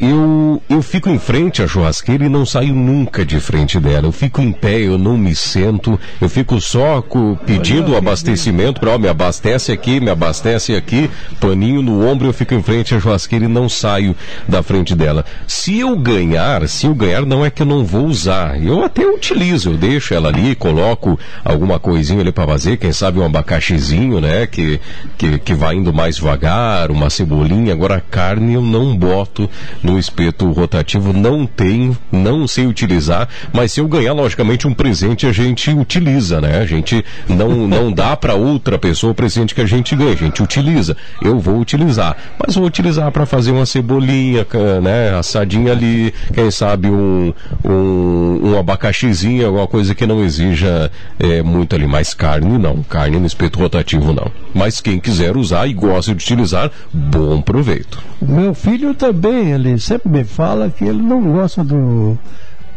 eu, 0.00 0.62
eu 0.68 0.80
fico 0.80 1.10
em 1.10 1.18
frente 1.18 1.62
à 1.62 1.68
churrasqueira 1.68 2.24
e 2.24 2.28
não 2.28 2.46
saio 2.46 2.74
nunca 2.74 3.24
de 3.24 3.38
frente 3.38 3.78
dela. 3.78 4.06
Eu 4.06 4.12
fico 4.12 4.40
em 4.40 4.50
pé, 4.50 4.80
eu 4.80 4.96
não 4.96 5.18
me 5.18 5.34
sento, 5.34 6.00
eu 6.20 6.28
fico 6.28 6.58
só 6.58 7.04
pedindo 7.44 7.94
abastecimento 7.94 8.80
para, 8.80 8.94
ó, 8.94 8.98
me 8.98 9.08
abastece 9.08 9.72
aqui, 9.72 10.00
me 10.00 10.10
abastece 10.10 10.74
aqui, 10.74 11.10
paninho 11.38 11.82
no 11.82 12.06
ombro, 12.06 12.28
eu 12.28 12.32
fico 12.32 12.54
em 12.54 12.62
frente 12.62 12.94
à 12.94 13.00
churrasqueira 13.00 13.44
e 13.44 13.48
não 13.48 13.68
saio 13.68 14.16
da 14.48 14.62
frente 14.62 14.94
dela. 14.94 15.24
Se 15.46 15.78
eu 15.78 15.94
ganhar, 15.98 16.66
se 16.66 16.86
eu 16.86 16.94
ganhar, 16.94 17.26
não 17.26 17.44
é 17.44 17.50
que 17.50 17.60
eu 17.60 17.66
não 17.66 17.84
vou 17.84 18.06
usar. 18.06 18.62
Eu 18.62 18.82
até 18.82 19.04
utilizo, 19.04 19.70
eu 19.70 19.76
deixo 19.76 20.14
ela 20.14 20.30
ali, 20.30 20.54
coloco 20.54 21.18
alguma 21.44 21.78
coisinha 21.78 22.20
ali 22.20 22.32
para 22.32 22.46
fazer, 22.46 22.78
quem 22.78 22.92
sabe 22.92 23.18
um 23.18 23.24
abacaxizinho, 23.24 24.18
né, 24.18 24.46
que, 24.46 24.80
que, 25.18 25.38
que 25.38 25.52
vai 25.52 25.74
indo 25.74 25.92
mais 25.92 26.16
devagar, 26.16 26.90
uma 26.90 27.10
cebolinha. 27.10 27.74
Agora 27.74 27.96
a 27.96 28.00
carne 28.00 28.54
eu 28.54 28.62
não 28.62 28.96
boto 28.96 29.48
no 29.82 29.89
espeto 29.98 30.50
rotativo, 30.50 31.12
não 31.12 31.46
tenho, 31.46 31.96
não 32.10 32.46
sei 32.46 32.66
utilizar, 32.66 33.28
mas 33.52 33.72
se 33.72 33.80
eu 33.80 33.88
ganhar, 33.88 34.12
logicamente, 34.12 34.66
um 34.66 34.74
presente 34.74 35.26
a 35.26 35.32
gente 35.32 35.70
utiliza, 35.70 36.40
né? 36.40 36.58
A 36.58 36.66
gente 36.66 37.04
não, 37.28 37.66
não 37.66 37.90
dá 37.92 38.16
para 38.16 38.34
outra 38.34 38.78
pessoa 38.78 39.12
o 39.12 39.14
presente 39.14 39.54
que 39.54 39.60
a 39.60 39.66
gente 39.66 39.96
ganha, 39.96 40.12
a 40.12 40.16
gente 40.16 40.42
utiliza. 40.42 40.96
Eu 41.22 41.38
vou 41.38 41.58
utilizar, 41.58 42.16
mas 42.38 42.54
vou 42.54 42.64
utilizar 42.64 43.10
para 43.10 43.26
fazer 43.26 43.50
uma 43.50 43.66
cebolinha, 43.66 44.46
né? 44.82 45.18
Assadinha 45.18 45.72
ali, 45.72 46.12
quem 46.32 46.50
sabe 46.50 46.88
um, 46.88 47.32
um, 47.64 48.50
um 48.50 48.58
abacaxizinho, 48.58 49.46
alguma 49.46 49.66
coisa 49.66 49.94
que 49.94 50.06
não 50.06 50.22
exija 50.22 50.90
é, 51.18 51.42
muito 51.42 51.74
ali, 51.74 51.86
mais 51.86 52.14
carne 52.14 52.58
não, 52.58 52.82
carne 52.82 53.18
no 53.18 53.26
espeto 53.26 53.58
rotativo 53.58 54.12
não. 54.12 54.30
Mas 54.54 54.80
quem 54.80 54.98
quiser 54.98 55.36
usar 55.36 55.66
e 55.66 55.72
gosta 55.72 56.14
de 56.14 56.22
utilizar, 56.22 56.70
bom 56.92 57.40
proveito. 57.40 58.02
Meu 58.20 58.54
filho 58.54 58.94
também, 58.94 59.52
ele 59.52 59.70
sempre 59.80 60.10
me 60.10 60.24
fala 60.24 60.70
que 60.70 60.84
ele 60.84 61.00
não 61.02 61.32
gosta 61.32 61.64
do, 61.64 62.18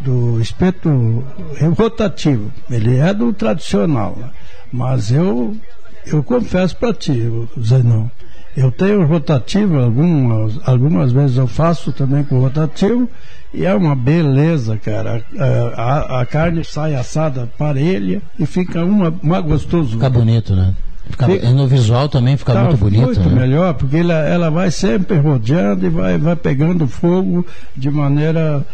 do 0.01 0.39
espeto 0.41 1.23
rotativo. 1.77 2.51
Ele 2.69 2.97
é 2.97 3.13
do 3.13 3.33
tradicional. 3.33 4.15
Né? 4.17 4.29
Mas 4.71 5.11
eu, 5.11 5.55
eu 6.05 6.23
confesso 6.23 6.75
para 6.77 6.93
ti, 6.93 7.29
Zenon, 7.61 8.07
eu 8.55 8.71
tenho 8.71 9.05
rotativo, 9.05 9.79
algumas, 9.79 10.59
algumas 10.65 11.11
vezes 11.11 11.37
eu 11.37 11.47
faço 11.47 11.91
também 11.91 12.23
com 12.23 12.39
rotativo, 12.39 13.09
e 13.53 13.65
é 13.65 13.73
uma 13.73 13.95
beleza, 13.95 14.77
cara. 14.77 15.23
A, 15.37 15.81
a, 15.81 16.21
a 16.21 16.25
carne 16.25 16.63
sai 16.63 16.95
assada 16.95 17.49
parelha 17.57 18.21
e 18.39 18.45
fica 18.45 18.83
uma, 18.83 19.13
uma 19.21 19.41
gostoso. 19.41 19.91
Fica 19.91 20.09
bonito, 20.09 20.55
né? 20.55 20.73
Fica, 21.09 21.27
fica, 21.27 21.51
no 21.51 21.67
visual 21.67 22.07
também 22.07 22.37
fica 22.37 22.55
muito 22.55 22.77
bonito. 22.77 23.03
Muito 23.03 23.29
né? 23.29 23.41
melhor, 23.41 23.73
porque 23.73 23.97
ela, 23.97 24.13
ela 24.13 24.49
vai 24.49 24.71
sempre 24.71 25.17
rodeando 25.17 25.85
e 25.85 25.89
vai, 25.89 26.17
vai 26.17 26.35
pegando 26.35 26.87
fogo 26.87 27.45
de 27.75 27.91
maneira 27.91 28.65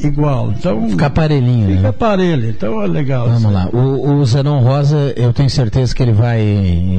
igual. 0.00 0.52
Então, 0.56 0.88
fica 0.88 1.06
aparelhinho. 1.06 1.68
Fica 1.68 1.82
né? 1.82 1.88
aparelho, 1.88 2.50
então 2.50 2.82
é 2.82 2.86
legal. 2.86 3.28
Vamos 3.28 3.52
lá. 3.52 3.68
O, 3.72 4.12
o 4.12 4.24
Zenon 4.24 4.60
Rosa, 4.60 5.12
eu 5.16 5.32
tenho 5.32 5.50
certeza 5.50 5.94
que 5.94 6.02
ele 6.02 6.12
vai. 6.12 6.40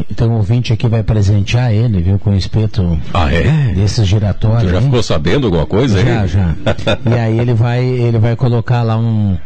Então, 0.09 0.29
um 0.29 0.37
ouvinte 0.37 0.73
aqui 0.73 0.87
vai 0.87 1.03
presentear 1.03 1.71
ele, 1.71 2.01
viu, 2.01 2.19
com 2.19 2.31
o 2.31 2.35
espeto 2.35 2.97
ah, 3.13 3.31
é? 3.33 3.73
desses 3.73 4.07
giratórios. 4.07 4.63
Tu 4.63 4.69
já 4.69 4.81
ficou 4.81 5.03
sabendo 5.03 5.47
alguma 5.47 5.65
coisa 5.65 6.01
já, 6.01 6.21
aí? 6.21 6.27
Já, 6.27 6.53
já. 6.65 6.97
e 7.09 7.13
aí 7.13 7.39
ele 7.39 7.53
vai, 7.53 7.83
ele 7.83 8.19
vai 8.19 8.35
colocar 8.35 8.83
lá 8.83 8.97
um 8.97 9.37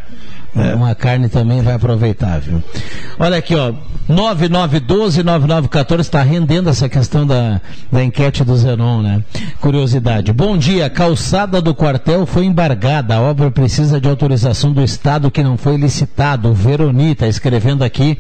é. 0.56 0.76
Uma 0.76 0.94
carne 0.94 1.30
também 1.30 1.62
vai 1.62 1.76
aproveitar, 1.76 2.40
viu? 2.42 2.62
Olha 3.18 3.38
aqui, 3.38 3.56
ó. 3.56 3.72
9912-9914 4.10 6.00
está 6.02 6.22
rendendo 6.22 6.70
essa 6.70 6.90
questão 6.90 7.26
da, 7.26 7.62
da 7.90 8.04
enquete 8.04 8.44
do 8.44 8.58
Zenon, 8.58 9.02
né? 9.02 9.24
Curiosidade. 9.62 10.34
Bom 10.34 10.58
dia, 10.58 10.90
calçada 10.90 11.62
do 11.62 11.74
quartel 11.74 12.26
foi 12.26 12.44
embargada. 12.46 13.16
A 13.16 13.22
obra 13.22 13.50
precisa 13.50 14.02
de 14.02 14.10
autorização 14.10 14.74
do 14.74 14.84
Estado 14.84 15.32
que 15.32 15.42
não 15.42 15.56
foi 15.56 15.78
licitado. 15.78 16.54
Veroni 16.54 17.14
está 17.14 17.28
escrevendo 17.28 17.84
aqui 17.84 18.18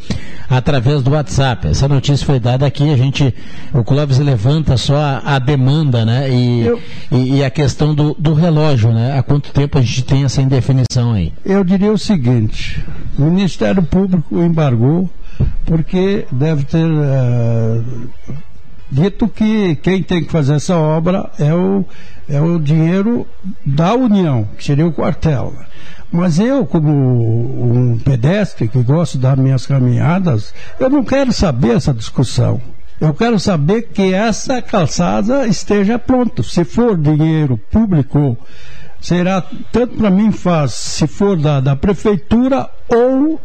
através 0.50 1.02
do 1.02 1.12
WhatsApp. 1.12 1.67
Essa 1.67 1.89
notícia 1.89 2.26
foi 2.26 2.39
dada 2.39 2.65
aqui, 2.65 2.94
a 2.94 2.96
gente, 2.96 3.36
o 3.74 3.84
Clóvis 3.84 4.20
levanta 4.20 4.78
só 4.78 4.96
a, 4.96 5.22
a 5.36 5.39
demanda, 5.39 6.06
né? 6.06 6.30
E, 6.30 6.62
Eu... 6.65 6.80
e, 7.12 7.38
e, 7.38 7.44
a 7.44 7.50
questão 7.50 7.94
do, 7.94 8.15
do 8.17 8.34
relógio, 8.34 8.94
né? 8.94 9.17
Há 9.17 9.24
quanto 9.24 9.52
tempo 9.52 9.78
a 9.78 9.82
gente 9.82 10.04
tem 10.04 10.24
essa 10.24 10.41
indefinição 10.41 11.12
aí? 11.12 11.34
Eu 11.44 11.65
diria 11.65 11.91
o 11.91 11.98
seguinte 11.98 12.20
seguinte: 12.21 12.86
o 13.17 13.23
Ministério 13.23 13.81
Público 13.81 14.38
embargou 14.41 15.10
porque 15.65 16.27
deve 16.31 16.63
ter 16.65 16.86
uh, 16.86 17.84
dito 18.91 19.27
que 19.27 19.75
quem 19.77 20.03
tem 20.03 20.23
que 20.23 20.31
fazer 20.31 20.55
essa 20.55 20.77
obra 20.77 21.31
é 21.39 21.53
o, 21.53 21.84
é 22.29 22.39
o 22.39 22.60
dinheiro 22.60 23.25
da 23.65 23.95
União, 23.95 24.47
que 24.55 24.63
seria 24.63 24.86
o 24.86 24.93
quartel. 24.93 25.53
Mas 26.12 26.38
eu, 26.38 26.65
como 26.65 26.91
um 26.91 27.97
pedestre 27.97 28.67
que 28.67 28.84
gosto 28.84 29.17
das 29.17 29.38
minhas 29.38 29.65
caminhadas, 29.65 30.53
eu 30.79 30.89
não 30.89 31.03
quero 31.03 31.31
saber 31.31 31.77
essa 31.77 31.93
discussão. 31.93 32.62
Eu 32.99 33.13
quero 33.13 33.39
saber 33.39 33.84
que 33.93 34.13
essa 34.13 34.62
calçada 34.62 35.47
esteja 35.47 35.97
pronta. 35.97 36.43
Se 36.43 36.63
for 36.63 36.95
dinheiro 36.95 37.57
público 37.57 38.38
será 39.02 39.44
tanto 39.72 39.98
para 39.98 40.10
mim 40.10 40.32
faz 40.32 40.72
se 40.72 41.08
for 41.08 41.36
da, 41.36 41.60
da 41.60 41.76
prefeitura 41.76 42.70
ou 42.88 43.42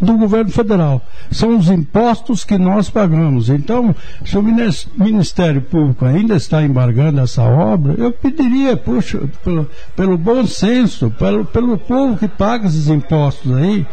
do 0.00 0.18
governo 0.18 0.50
federal. 0.50 1.00
São 1.30 1.56
os 1.56 1.70
impostos 1.70 2.44
que 2.44 2.58
nós 2.58 2.90
pagamos. 2.90 3.48
Então, 3.48 3.94
se 4.24 4.36
o 4.36 4.42
Ministério 4.42 5.62
Público 5.62 6.04
ainda 6.04 6.36
está 6.36 6.62
embargando 6.62 7.20
essa 7.20 7.42
obra, 7.42 7.94
eu 7.96 8.12
pediria, 8.12 8.76
puxa, 8.76 9.20
pelo, 9.42 9.70
pelo 9.94 10.18
bom 10.18 10.46
senso, 10.46 11.10
pelo, 11.12 11.44
pelo 11.46 11.78
povo 11.78 12.18
que 12.18 12.28
paga 12.28 12.66
esses 12.66 12.88
impostos 12.88 13.56
aí, 13.56 13.86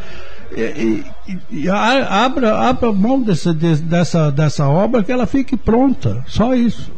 e, 0.55 1.03
e, 1.27 1.63
e 1.63 1.69
abra, 1.69 2.59
abra 2.69 2.91
mão 2.91 3.21
desse, 3.21 3.53
dessa, 3.53 4.31
dessa 4.31 4.67
obra 4.67 5.03
que 5.03 5.11
ela 5.11 5.25
fique 5.25 5.57
pronta. 5.57 6.23
Só 6.27 6.53
isso. 6.53 6.91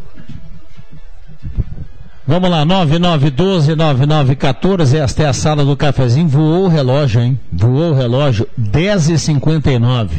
Vamos 2.27 2.49
lá, 2.49 2.65
9912-9914, 2.65 4.95
esta 4.95 5.21
é 5.21 5.27
a 5.27 5.33
sala 5.33 5.63
do 5.63 5.77
cafezinho. 5.77 6.27
Voou 6.27 6.65
o 6.65 6.67
relógio, 6.67 7.21
hein? 7.21 7.39
Voou 7.53 7.91
o 7.91 7.93
relógio, 7.93 8.47
10h59. 8.59 10.09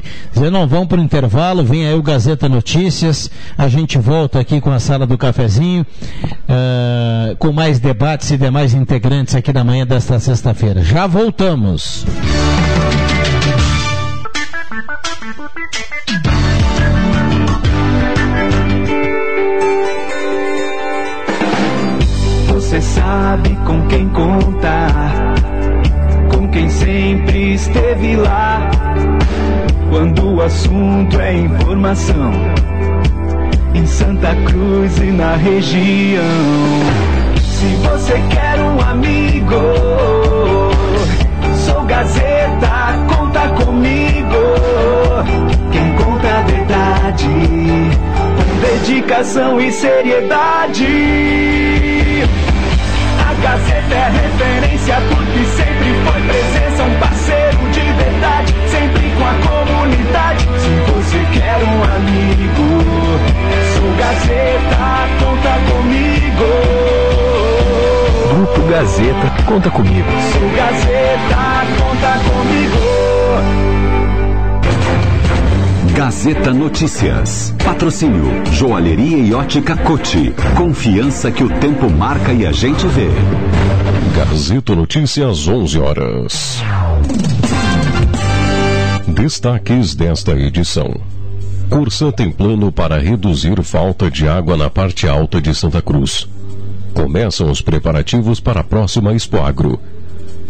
não 0.53 0.69
vão 0.69 0.87
para 0.87 1.01
o 1.01 1.03
intervalo, 1.03 1.65
vem 1.65 1.85
aí 1.85 1.95
o 1.95 2.03
Gazeta 2.03 2.49
Notícias. 2.49 3.29
A 3.59 3.67
gente 3.67 3.99
volta 3.99 4.39
aqui 4.39 4.61
com 4.61 4.71
a 4.71 4.79
sala 4.79 5.05
do 5.05 5.19
cafezinho, 5.19 5.83
uh, 5.83 7.35
com 7.39 7.51
mais 7.51 7.81
debates 7.81 8.31
e 8.31 8.37
demais 8.37 8.73
integrantes 8.73 9.35
aqui 9.35 9.53
na 9.53 9.65
manhã 9.65 9.85
desta 9.85 10.21
sexta-feira. 10.21 10.85
Já 10.85 11.09
voltamos. 11.09 12.07
Você 22.77 23.01
sabe 23.01 23.57
com 23.65 23.87
quem 23.87 24.07
contar, 24.11 25.35
com 26.31 26.47
quem 26.49 26.69
sempre 26.69 27.55
esteve 27.55 28.17
lá. 28.17 28.69
Quando 29.89 30.35
o 30.35 30.43
assunto 30.43 31.19
é 31.19 31.39
informação, 31.39 32.33
em 33.75 33.87
Santa 33.87 34.37
Cruz 34.45 34.99
e 34.99 35.07
na 35.07 35.37
região. 35.37 36.21
Se 37.41 37.67
você 37.77 38.23
quer 38.29 38.61
um 38.61 38.79
amigo, 38.91 39.55
sou 41.65 41.83
Gazeta, 41.87 43.07
conta 43.09 43.49
comigo. 43.65 44.37
Quem 45.73 45.95
conta 45.95 46.29
a 46.29 46.43
verdade, 46.43 47.27
com 48.37 48.61
dedicação 48.61 49.59
e 49.63 49.73
seriedade. 49.73 50.87
Gazeta 53.47 53.95
é 53.95 54.11
referência 54.11 54.97
porque 55.09 55.45
sempre 55.45 55.95
foi 56.05 56.21
presença, 56.23 56.83
um 56.83 56.99
parceiro 56.99 57.59
de 57.71 57.81
verdade, 57.93 58.55
sempre 58.69 59.09
com 59.11 59.25
a 59.25 59.35
comunidade. 59.49 60.49
Se 60.59 60.75
você 60.91 61.25
quer 61.33 61.57
um 61.59 61.85
amigo, 61.85 62.83
sou 63.77 63.91
Gazeta, 63.99 64.77
conta 65.21 65.53
comigo. 65.71 66.47
Grupo 68.35 68.63
Gazeta, 68.69 69.45
conta 69.45 69.71
comigo. 69.71 70.11
Sou 70.33 70.51
Gazeta. 70.51 70.96
Gazeta 75.97 76.53
Notícias. 76.53 77.55
Patrocínio 77.65 78.45
Joalheria 78.53 79.17
e 79.17 79.33
Ótica 79.33 79.75
Cote. 79.79 80.31
Confiança 80.55 81.31
que 81.33 81.43
o 81.43 81.49
tempo 81.59 81.89
marca 81.89 82.35
e 82.35 82.45
a 82.45 82.53
gente 82.53 82.87
vê. 82.89 83.09
Gazeta 84.15 84.77
Notícias, 84.77 85.49
11 85.49 85.79
horas. 85.79 86.63
Destaques 89.09 89.95
desta 89.95 90.33
edição. 90.33 90.95
Cursa 91.71 92.13
tem 92.13 92.31
plano 92.31 92.71
para 92.71 92.99
reduzir 92.99 93.63
falta 93.63 94.11
de 94.11 94.29
água 94.29 94.55
na 94.55 94.69
parte 94.69 95.09
alta 95.09 95.41
de 95.41 95.55
Santa 95.55 95.81
Cruz. 95.81 96.29
Começam 96.93 97.51
os 97.51 97.63
preparativos 97.63 98.39
para 98.39 98.61
a 98.61 98.65
próxima 98.65 99.15
Expoagro. 99.15 99.81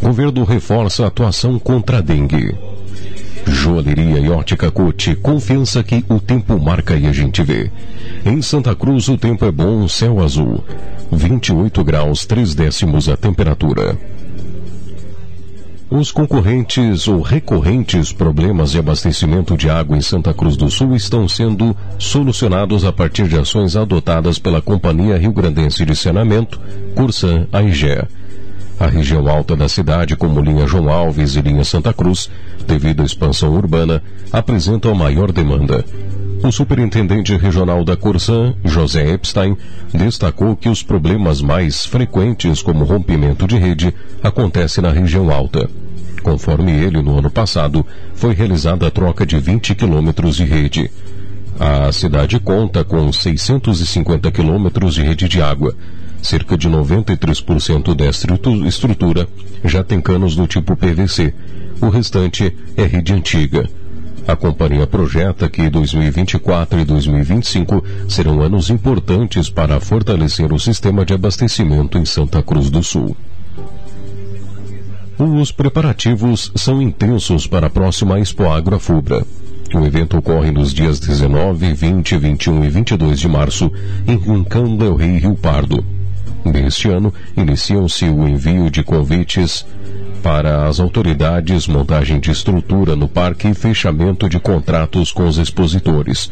Governo 0.02 0.42
reforça 0.42 1.04
a 1.04 1.06
atuação 1.06 1.56
contra 1.56 1.98
a 1.98 2.00
dengue. 2.00 2.52
Joalheria 3.46 4.18
e 4.18 4.28
ótica 4.28 4.70
Cote, 4.70 5.14
confiança 5.14 5.82
que 5.82 6.04
o 6.08 6.18
tempo 6.18 6.58
marca 6.58 6.96
e 6.96 7.06
a 7.06 7.12
gente 7.12 7.42
vê. 7.42 7.70
Em 8.24 8.42
Santa 8.42 8.74
Cruz 8.74 9.08
o 9.08 9.16
tempo 9.16 9.44
é 9.44 9.50
bom, 9.50 9.86
céu 9.86 10.22
azul. 10.22 10.64
28 11.12 11.84
graus, 11.84 12.26
3 12.26 12.54
décimos 12.54 13.08
a 13.08 13.16
temperatura. 13.16 13.96
Os 15.88 16.10
concorrentes 16.10 17.06
ou 17.06 17.20
recorrentes 17.20 18.12
problemas 18.12 18.72
de 18.72 18.78
abastecimento 18.80 19.56
de 19.56 19.70
água 19.70 19.96
em 19.96 20.00
Santa 20.00 20.34
Cruz 20.34 20.56
do 20.56 20.68
Sul 20.68 20.96
estão 20.96 21.28
sendo 21.28 21.76
solucionados 21.96 22.84
a 22.84 22.92
partir 22.92 23.28
de 23.28 23.38
ações 23.38 23.76
adotadas 23.76 24.36
pela 24.36 24.60
Companhia 24.60 25.16
Rio 25.16 25.32
Grandense 25.32 25.84
de 25.84 25.94
Saneamento, 25.94 26.60
Cursan 26.96 27.46
AIGE. 27.52 28.02
A 28.78 28.86
região 28.86 29.26
alta 29.28 29.56
da 29.56 29.68
cidade, 29.68 30.16
como 30.16 30.40
linha 30.40 30.66
João 30.66 30.90
Alves 30.90 31.34
e 31.34 31.40
linha 31.40 31.64
Santa 31.64 31.94
Cruz, 31.94 32.28
devido 32.66 33.02
à 33.02 33.06
expansão 33.06 33.54
urbana, 33.54 34.02
apresentam 34.30 34.94
maior 34.94 35.32
demanda. 35.32 35.82
O 36.42 36.52
superintendente 36.52 37.34
regional 37.36 37.82
da 37.84 37.96
Corsan, 37.96 38.54
José 38.64 39.14
Epstein, 39.14 39.56
destacou 39.92 40.54
que 40.54 40.68
os 40.68 40.82
problemas 40.82 41.40
mais 41.40 41.86
frequentes, 41.86 42.60
como 42.60 42.84
rompimento 42.84 43.46
de 43.46 43.56
rede, 43.56 43.94
acontecem 44.22 44.82
na 44.82 44.90
região 44.90 45.30
alta. 45.30 45.68
Conforme 46.22 46.72
ele, 46.72 47.00
no 47.02 47.18
ano 47.18 47.30
passado, 47.30 47.84
foi 48.14 48.34
realizada 48.34 48.86
a 48.86 48.90
troca 48.90 49.24
de 49.24 49.38
20 49.38 49.74
quilômetros 49.74 50.36
de 50.36 50.44
rede. 50.44 50.90
A 51.58 51.90
cidade 51.90 52.38
conta 52.38 52.84
com 52.84 53.10
650 53.10 54.30
quilômetros 54.30 54.94
de 54.94 55.02
rede 55.02 55.26
de 55.28 55.40
água. 55.40 55.74
Cerca 56.22 56.56
de 56.56 56.68
93% 56.68 57.94
desta 57.94 58.26
estrutura 58.66 59.28
já 59.64 59.84
tem 59.84 60.00
canos 60.00 60.34
do 60.34 60.46
tipo 60.46 60.76
PVC. 60.76 61.32
O 61.80 61.88
restante 61.88 62.54
é 62.76 62.84
rede 62.84 63.12
antiga. 63.12 63.68
A 64.26 64.34
companhia 64.34 64.88
projeta 64.88 65.48
que 65.48 65.70
2024 65.70 66.80
e 66.80 66.84
2025 66.84 67.84
serão 68.08 68.40
anos 68.40 68.70
importantes 68.70 69.48
para 69.48 69.78
fortalecer 69.78 70.52
o 70.52 70.58
sistema 70.58 71.04
de 71.04 71.14
abastecimento 71.14 71.96
em 71.96 72.04
Santa 72.04 72.42
Cruz 72.42 72.68
do 72.68 72.82
Sul. 72.82 73.16
Os 75.18 75.52
preparativos 75.52 76.50
são 76.56 76.82
intensos 76.82 77.46
para 77.46 77.68
a 77.68 77.70
próxima 77.70 78.18
Expo 78.18 78.50
Agro 78.50 78.78
Fubra. 78.80 79.24
O 79.72 79.84
evento 79.84 80.18
ocorre 80.18 80.50
nos 80.50 80.74
dias 80.74 80.98
19, 80.98 81.72
20, 81.72 82.18
21 82.18 82.64
e 82.64 82.68
22 82.68 83.20
de 83.20 83.28
março 83.28 83.70
em 84.06 84.16
Rincão 84.16 84.76
del 84.76 84.96
Rei 84.96 85.18
Rio 85.18 85.34
Pardo. 85.34 85.84
Neste 86.52 86.88
ano, 86.88 87.12
iniciam-se 87.36 88.04
o 88.04 88.28
envio 88.28 88.70
de 88.70 88.84
convites 88.84 89.66
para 90.22 90.68
as 90.68 90.78
autoridades, 90.78 91.66
montagem 91.66 92.20
de 92.20 92.30
estrutura 92.30 92.94
no 92.94 93.08
parque 93.08 93.48
e 93.48 93.54
fechamento 93.54 94.28
de 94.28 94.38
contratos 94.38 95.10
com 95.10 95.26
os 95.26 95.38
expositores. 95.38 96.30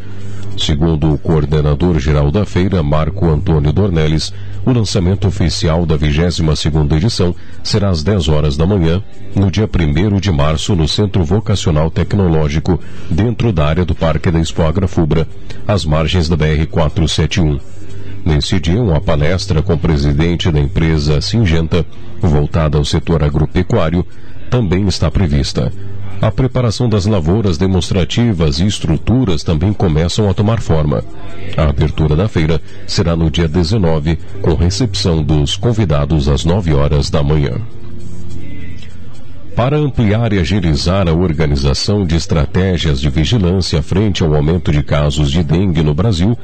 Segundo 0.56 1.12
o 1.12 1.18
coordenador 1.18 1.98
geral 1.98 2.30
da 2.30 2.46
feira, 2.46 2.80
Marco 2.80 3.28
Antônio 3.28 3.72
Dornelles, 3.72 4.32
o 4.64 4.70
lançamento 4.72 5.26
oficial 5.26 5.84
da 5.84 5.98
22ª 5.98 6.96
edição 6.96 7.34
será 7.64 7.90
às 7.90 8.04
10 8.04 8.28
horas 8.28 8.56
da 8.56 8.64
manhã, 8.64 9.02
no 9.34 9.50
dia 9.50 9.68
1 9.68 10.20
de 10.20 10.30
março, 10.30 10.76
no 10.76 10.86
Centro 10.86 11.24
Vocacional 11.24 11.90
Tecnológico, 11.90 12.78
dentro 13.10 13.52
da 13.52 13.66
área 13.66 13.84
do 13.84 13.96
Parque 13.96 14.30
da 14.30 14.38
Expo 14.38 14.62
Agrafubra, 14.62 15.26
às 15.66 15.84
margens 15.84 16.28
da 16.28 16.36
BR 16.36 16.66
471. 16.70 17.58
Nesse 18.24 18.58
dia, 18.58 18.80
uma 18.80 19.00
palestra 19.00 19.62
com 19.62 19.74
o 19.74 19.78
presidente 19.78 20.50
da 20.50 20.58
empresa 20.58 21.20
Singenta, 21.20 21.84
voltada 22.20 22.78
ao 22.78 22.84
setor 22.84 23.22
agropecuário, 23.22 24.04
também 24.48 24.86
está 24.88 25.10
prevista. 25.10 25.70
A 26.22 26.30
preparação 26.30 26.88
das 26.88 27.04
lavouras 27.04 27.58
demonstrativas 27.58 28.58
e 28.60 28.66
estruturas 28.66 29.42
também 29.42 29.74
começam 29.74 30.30
a 30.30 30.32
tomar 30.32 30.60
forma. 30.60 31.04
A 31.54 31.64
abertura 31.64 32.16
da 32.16 32.28
feira 32.28 32.62
será 32.86 33.14
no 33.14 33.30
dia 33.30 33.46
19, 33.46 34.18
com 34.40 34.54
recepção 34.54 35.22
dos 35.22 35.56
convidados 35.56 36.26
às 36.28 36.44
9 36.44 36.72
horas 36.72 37.10
da 37.10 37.22
manhã. 37.22 37.60
Para 39.54 39.76
ampliar 39.76 40.32
e 40.32 40.38
agilizar 40.38 41.06
a 41.08 41.12
organização 41.12 42.06
de 42.06 42.16
estratégias 42.16 43.00
de 43.00 43.10
vigilância 43.10 43.82
frente 43.82 44.22
ao 44.22 44.34
aumento 44.34 44.72
de 44.72 44.82
casos 44.82 45.30
de 45.30 45.44
dengue 45.44 45.82
no 45.82 45.94
Brasil, 45.94 46.36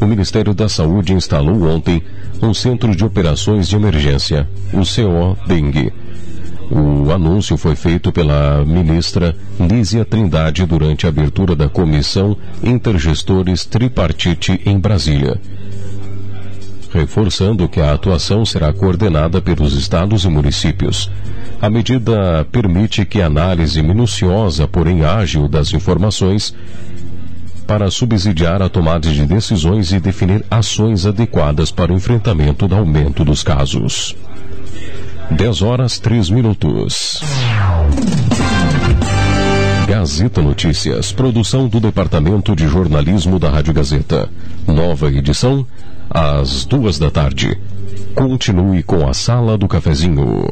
o 0.00 0.06
Ministério 0.06 0.52
da 0.54 0.68
Saúde 0.68 1.12
instalou 1.14 1.62
ontem 1.68 2.02
um 2.42 2.52
Centro 2.52 2.94
de 2.94 3.04
Operações 3.04 3.68
de 3.68 3.76
Emergência, 3.76 4.48
o 4.72 4.80
CO 4.80 5.36
Dengue. 5.46 5.92
O 6.70 7.12
anúncio 7.12 7.56
foi 7.56 7.76
feito 7.76 8.10
pela 8.10 8.64
ministra 8.64 9.36
Lísia 9.58 10.04
Trindade 10.04 10.66
durante 10.66 11.06
a 11.06 11.08
abertura 11.08 11.54
da 11.54 11.68
Comissão 11.68 12.36
Intergestores 12.62 13.64
Tripartite 13.64 14.60
em 14.66 14.78
Brasília. 14.78 15.40
Reforçando 16.92 17.68
que 17.68 17.80
a 17.80 17.92
atuação 17.92 18.44
será 18.44 18.72
coordenada 18.72 19.40
pelos 19.40 19.74
estados 19.74 20.24
e 20.24 20.28
municípios. 20.28 21.10
A 21.60 21.70
medida 21.70 22.46
permite 22.50 23.04
que 23.06 23.22
a 23.22 23.26
análise 23.26 23.80
minuciosa, 23.82 24.66
porém 24.66 25.04
ágil, 25.04 25.48
das 25.48 25.72
informações 25.72 26.54
para 27.66 27.90
subsidiar 27.90 28.62
a 28.62 28.68
tomada 28.68 29.10
de 29.10 29.26
decisões 29.26 29.92
e 29.92 29.98
definir 29.98 30.44
ações 30.50 31.04
adequadas 31.04 31.70
para 31.70 31.92
o 31.92 31.96
enfrentamento 31.96 32.68
do 32.68 32.74
aumento 32.74 33.24
dos 33.24 33.42
casos. 33.42 34.14
10 35.30 35.62
horas 35.62 35.98
3 35.98 36.30
minutos. 36.30 37.20
Gazeta 39.88 40.40
Notícias, 40.40 41.12
produção 41.12 41.68
do 41.68 41.80
Departamento 41.80 42.54
de 42.54 42.68
Jornalismo 42.68 43.38
da 43.38 43.50
Rádio 43.50 43.74
Gazeta. 43.74 44.28
Nova 44.66 45.10
edição, 45.10 45.66
às 46.08 46.64
duas 46.64 46.98
da 46.98 47.10
tarde. 47.10 47.58
Continue 48.14 48.82
com 48.82 49.08
a 49.08 49.12
Sala 49.12 49.58
do 49.58 49.66
Cafezinho. 49.66 50.44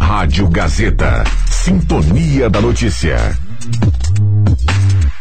Rádio 0.00 0.48
Gazeta. 0.48 1.24
Sintonia 1.46 2.48
da 2.48 2.60
Notícia. 2.60 3.38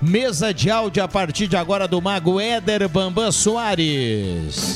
Mesa 0.00 0.52
de 0.52 0.70
áudio 0.70 1.02
a 1.02 1.08
partir 1.08 1.46
de 1.46 1.56
agora 1.56 1.88
do 1.88 2.02
Mago 2.02 2.38
Éder 2.38 2.86
Bambam 2.86 3.32
Soares. 3.32 4.74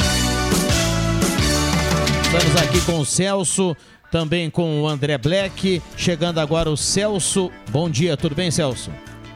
Estamos 2.24 2.56
aqui 2.62 2.80
com 2.86 3.00
o 3.00 3.04
Celso, 3.04 3.76
também 4.10 4.48
com 4.48 4.80
o 4.80 4.88
André 4.88 5.18
Black. 5.18 5.82
Chegando 5.94 6.38
agora 6.38 6.70
o 6.70 6.76
Celso. 6.76 7.50
Bom 7.68 7.90
dia, 7.90 8.16
tudo 8.16 8.34
bem, 8.34 8.50
Celso? 8.50 8.90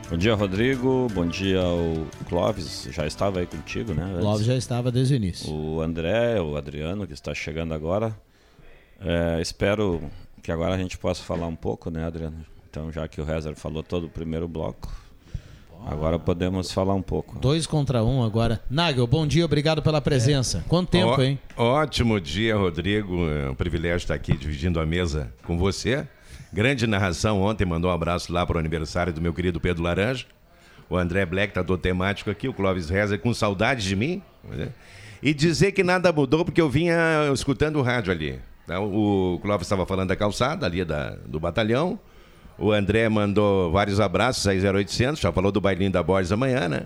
Bom 0.08 0.16
dia, 0.16 0.34
Rodrigo. 0.34 1.06
Bom 1.12 1.26
dia 1.26 1.60
ao 1.60 2.06
Clóvis. 2.30 2.88
Já 2.90 3.06
estava 3.06 3.40
aí 3.40 3.46
contigo, 3.46 3.92
né? 3.92 4.04
Antes. 4.04 4.20
Clóvis 4.20 4.46
já 4.46 4.56
estava 4.56 4.90
desde 4.90 5.14
o 5.14 5.16
início. 5.16 5.52
O 5.52 5.82
André, 5.82 6.40
o 6.40 6.56
Adriano, 6.56 7.06
que 7.06 7.12
está 7.12 7.34
chegando 7.34 7.74
agora. 7.74 8.16
É, 9.00 9.38
espero 9.42 10.00
que 10.42 10.50
agora 10.50 10.74
a 10.74 10.78
gente 10.78 10.96
possa 10.96 11.22
falar 11.22 11.46
um 11.46 11.56
pouco, 11.56 11.90
né, 11.90 12.06
Adriano? 12.06 12.38
Então, 12.70 12.90
já 12.90 13.06
que 13.06 13.20
o 13.20 13.24
Rezer 13.24 13.54
falou 13.54 13.82
todo 13.82 14.06
o 14.06 14.10
primeiro 14.10 14.48
bloco, 14.48 14.90
Agora 15.86 16.18
podemos 16.18 16.72
falar 16.72 16.94
um 16.94 17.02
pouco. 17.02 17.38
Dois 17.38 17.66
contra 17.66 18.02
um 18.02 18.22
agora. 18.24 18.60
Nagel, 18.70 19.06
bom 19.06 19.26
dia, 19.26 19.44
obrigado 19.44 19.82
pela 19.82 20.00
presença. 20.00 20.64
Quanto 20.68 20.88
tempo, 20.90 21.08
Ó- 21.18 21.22
hein? 21.22 21.38
Ótimo 21.56 22.18
dia, 22.20 22.56
Rodrigo. 22.56 23.28
É 23.28 23.50
um 23.50 23.54
privilégio 23.54 23.96
estar 23.98 24.14
aqui 24.14 24.36
dividindo 24.36 24.80
a 24.80 24.86
mesa 24.86 25.32
com 25.46 25.58
você. 25.58 26.06
Grande 26.52 26.86
narração 26.86 27.42
ontem, 27.42 27.64
mandou 27.64 27.90
um 27.90 27.94
abraço 27.94 28.32
lá 28.32 28.46
para 28.46 28.56
o 28.56 28.58
aniversário 28.60 29.12
do 29.12 29.20
meu 29.20 29.34
querido 29.34 29.60
Pedro 29.60 29.82
Laranja. 29.82 30.24
O 30.88 30.96
André 30.96 31.26
Black 31.26 31.52
tá 31.52 31.62
do 31.62 31.76
temático 31.76 32.30
aqui, 32.30 32.48
o 32.48 32.54
Clóvis 32.54 32.88
Reza 32.88 33.18
com 33.18 33.34
saudade 33.34 33.86
de 33.86 33.96
mim. 33.96 34.22
né? 34.44 34.68
E 35.22 35.32
dizer 35.34 35.72
que 35.72 35.82
nada 35.82 36.12
mudou 36.12 36.44
porque 36.44 36.60
eu 36.60 36.68
vinha 36.68 36.96
escutando 37.32 37.76
o 37.76 37.82
rádio 37.82 38.12
ali. 38.12 38.38
Tá? 38.66 38.80
O 38.80 39.38
Clóvis 39.42 39.66
estava 39.66 39.84
falando 39.84 40.08
da 40.08 40.16
calçada 40.16 40.64
ali 40.66 40.84
da, 40.84 41.16
do 41.26 41.38
batalhão. 41.40 41.98
O 42.58 42.72
André 42.72 43.08
mandou 43.08 43.70
vários 43.70 44.00
abraços 44.00 44.46
aí 44.46 44.60
0800, 44.64 45.20
já 45.20 45.32
falou 45.32 45.50
do 45.50 45.60
bailinho 45.60 45.90
da 45.90 46.02
Borges 46.02 46.32
amanhã, 46.32 46.68
né? 46.68 46.82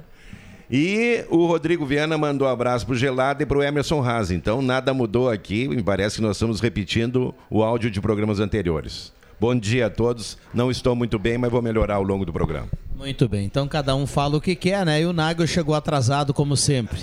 E 0.70 1.24
o 1.30 1.46
Rodrigo 1.46 1.86
Viana 1.86 2.18
mandou 2.18 2.46
um 2.46 2.50
abraço 2.50 2.84
pro 2.84 2.94
Gelado 2.94 3.42
e 3.42 3.46
pro 3.46 3.62
Emerson 3.62 4.02
Haas. 4.02 4.30
Então 4.30 4.60
nada 4.60 4.92
mudou 4.92 5.30
aqui, 5.30 5.66
me 5.66 5.82
parece 5.82 6.16
que 6.16 6.22
nós 6.22 6.36
estamos 6.36 6.60
repetindo 6.60 7.34
o 7.48 7.62
áudio 7.62 7.90
de 7.90 8.00
programas 8.00 8.38
anteriores. 8.38 9.12
Bom 9.40 9.54
dia 9.54 9.86
a 9.86 9.90
todos. 9.90 10.36
Não 10.52 10.70
estou 10.70 10.94
muito 10.96 11.18
bem, 11.18 11.38
mas 11.38 11.50
vou 11.50 11.62
melhorar 11.62 11.94
ao 11.94 12.02
longo 12.02 12.24
do 12.24 12.32
programa. 12.32 12.68
Muito 12.98 13.28
bem, 13.28 13.44
então 13.44 13.68
cada 13.68 13.94
um 13.94 14.08
fala 14.08 14.36
o 14.36 14.40
que 14.40 14.56
quer, 14.56 14.84
né? 14.84 15.00
E 15.00 15.06
o 15.06 15.12
Nagel 15.12 15.46
chegou 15.46 15.72
atrasado, 15.72 16.34
como 16.34 16.56
sempre. 16.56 16.98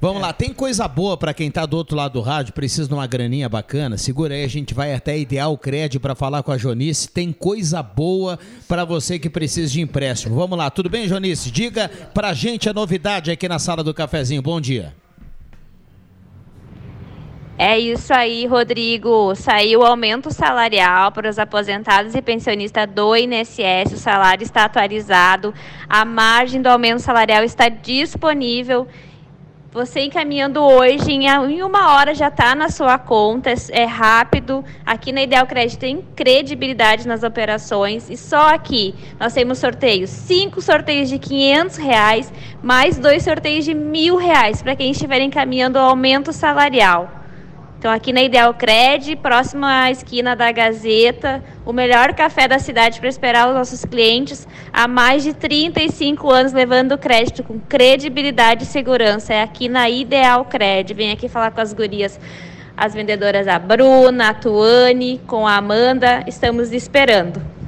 Vamos 0.00 0.22
lá, 0.22 0.32
tem 0.32 0.54
coisa 0.54 0.86
boa 0.86 1.16
pra 1.16 1.34
quem 1.34 1.50
tá 1.50 1.66
do 1.66 1.76
outro 1.76 1.96
lado 1.96 2.12
do 2.12 2.20
rádio, 2.20 2.54
precisa 2.54 2.86
de 2.86 2.94
uma 2.94 3.04
graninha 3.04 3.48
bacana. 3.48 3.98
Segura 3.98 4.32
aí, 4.32 4.44
a 4.44 4.48
gente 4.48 4.72
vai 4.72 4.94
até 4.94 5.18
Ideal 5.18 5.58
Crédito 5.58 6.00
pra 6.00 6.14
falar 6.14 6.44
com 6.44 6.52
a 6.52 6.56
Jonice. 6.56 7.08
Tem 7.08 7.32
coisa 7.32 7.82
boa 7.82 8.38
pra 8.68 8.84
você 8.84 9.18
que 9.18 9.28
precisa 9.28 9.72
de 9.72 9.80
empréstimo. 9.80 10.36
Vamos 10.36 10.56
lá, 10.56 10.70
tudo 10.70 10.88
bem, 10.88 11.08
Jonice? 11.08 11.50
Diga 11.50 11.90
pra 12.14 12.32
gente 12.32 12.68
a 12.68 12.72
novidade 12.72 13.32
aqui 13.32 13.48
na 13.48 13.58
sala 13.58 13.82
do 13.82 13.92
cafezinho. 13.92 14.40
Bom 14.40 14.60
dia. 14.60 14.94
É 17.62 17.78
isso 17.78 18.10
aí, 18.14 18.46
Rodrigo. 18.46 19.34
Saiu 19.34 19.80
o 19.80 19.84
aumento 19.84 20.32
salarial 20.32 21.12
para 21.12 21.28
os 21.28 21.38
aposentados 21.38 22.14
e 22.14 22.22
pensionistas 22.22 22.86
do 22.88 23.14
INSS. 23.14 23.92
O 23.92 23.98
salário 23.98 24.42
está 24.42 24.64
atualizado. 24.64 25.52
A 25.86 26.02
margem 26.06 26.62
do 26.62 26.68
aumento 26.68 27.00
salarial 27.00 27.44
está 27.44 27.68
disponível. 27.68 28.88
Você 29.72 30.00
encaminhando 30.00 30.62
hoje, 30.62 31.12
em 31.12 31.62
uma 31.62 31.94
hora 31.96 32.14
já 32.14 32.28
está 32.28 32.54
na 32.54 32.70
sua 32.70 32.98
conta. 32.98 33.52
É 33.72 33.84
rápido. 33.84 34.64
Aqui 34.86 35.12
na 35.12 35.24
Ideal 35.24 35.46
Crédito 35.46 35.80
tem 35.80 36.02
credibilidade 36.16 37.06
nas 37.06 37.22
operações. 37.22 38.08
E 38.08 38.16
só 38.16 38.54
aqui 38.54 38.94
nós 39.20 39.34
temos 39.34 39.58
sorteios. 39.58 40.08
Cinco 40.08 40.62
sorteios 40.62 41.10
de 41.10 41.18
500 41.18 41.76
reais, 41.76 42.32
mais 42.62 42.96
dois 42.96 43.22
sorteios 43.22 43.66
de 43.66 43.74
mil 43.74 44.16
reais 44.16 44.62
para 44.62 44.74
quem 44.74 44.92
estiver 44.92 45.20
encaminhando 45.20 45.78
o 45.78 45.82
aumento 45.82 46.32
salarial. 46.32 47.19
Então, 47.80 47.90
aqui 47.90 48.12
na 48.12 48.22
Ideal 48.22 48.52
Cred, 48.52 49.16
próximo 49.16 49.64
à 49.64 49.90
esquina 49.90 50.36
da 50.36 50.52
Gazeta, 50.52 51.42
o 51.64 51.72
melhor 51.72 52.12
café 52.12 52.46
da 52.46 52.58
cidade 52.58 53.00
para 53.00 53.08
esperar 53.08 53.48
os 53.48 53.54
nossos 53.54 53.86
clientes 53.86 54.46
há 54.70 54.86
mais 54.86 55.22
de 55.22 55.32
35 55.32 56.30
anos, 56.30 56.52
levando 56.52 56.98
crédito 56.98 57.42
com 57.42 57.58
credibilidade 57.58 58.64
e 58.64 58.66
segurança. 58.66 59.32
É 59.32 59.42
aqui 59.42 59.66
na 59.66 59.88
Ideal 59.88 60.44
Cred. 60.44 60.92
Vem 60.92 61.10
aqui 61.10 61.26
falar 61.26 61.52
com 61.52 61.62
as 61.62 61.72
gurias, 61.72 62.20
as 62.76 62.92
vendedoras, 62.92 63.48
a 63.48 63.58
Bruna, 63.58 64.28
a 64.28 64.34
Tuane, 64.34 65.18
com 65.26 65.46
a 65.46 65.56
Amanda. 65.56 66.22
Estamos 66.26 66.74
esperando. 66.74 67.59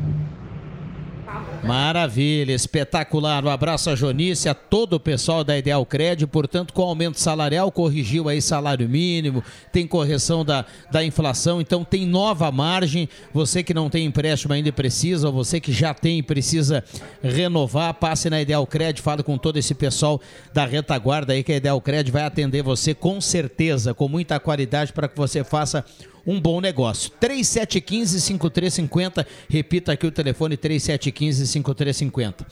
Maravilha, 1.62 2.52
espetacular. 2.52 3.44
Um 3.44 3.48
abraço 3.48 3.88
a 3.88 3.94
Jonice, 3.94 4.48
a 4.48 4.54
todo 4.54 4.94
o 4.94 5.00
pessoal 5.00 5.44
da 5.44 5.56
Ideal 5.56 5.86
Cred. 5.86 6.26
Portanto, 6.26 6.72
com 6.72 6.82
o 6.82 6.86
aumento 6.86 7.20
salarial, 7.20 7.70
corrigiu 7.70 8.28
aí 8.28 8.42
salário 8.42 8.88
mínimo, 8.88 9.44
tem 9.70 9.86
correção 9.86 10.44
da, 10.44 10.64
da 10.90 11.04
inflação, 11.04 11.60
então 11.60 11.84
tem 11.84 12.04
nova 12.04 12.50
margem. 12.50 13.08
Você 13.32 13.62
que 13.62 13.72
não 13.72 13.88
tem 13.88 14.04
empréstimo 14.04 14.52
ainda 14.52 14.72
precisa, 14.72 15.28
ou 15.28 15.32
você 15.32 15.60
que 15.60 15.72
já 15.72 15.94
tem 15.94 16.18
e 16.18 16.22
precisa 16.22 16.82
renovar, 17.22 17.94
passe 17.94 18.28
na 18.28 18.42
Ideal 18.42 18.66
Cred, 18.66 19.00
fale 19.00 19.22
com 19.22 19.38
todo 19.38 19.56
esse 19.56 19.72
pessoal 19.72 20.20
da 20.52 20.66
retaguarda 20.66 21.32
aí 21.32 21.44
que 21.44 21.52
a 21.52 21.56
Ideal 21.56 21.80
Cred 21.80 22.10
vai 22.10 22.24
atender 22.24 22.62
você 22.62 22.92
com 22.92 23.20
certeza, 23.20 23.94
com 23.94 24.08
muita 24.08 24.40
qualidade 24.40 24.92
para 24.92 25.06
que 25.06 25.16
você 25.16 25.44
faça 25.44 25.84
um 26.26 26.40
bom 26.40 26.60
negócio. 26.60 27.12
3715-5350. 27.20 29.24
Repita 29.48 29.92
aqui 29.92 30.06
o 30.06 30.12
telefone 30.12 30.56
3715-5350. 30.56 32.46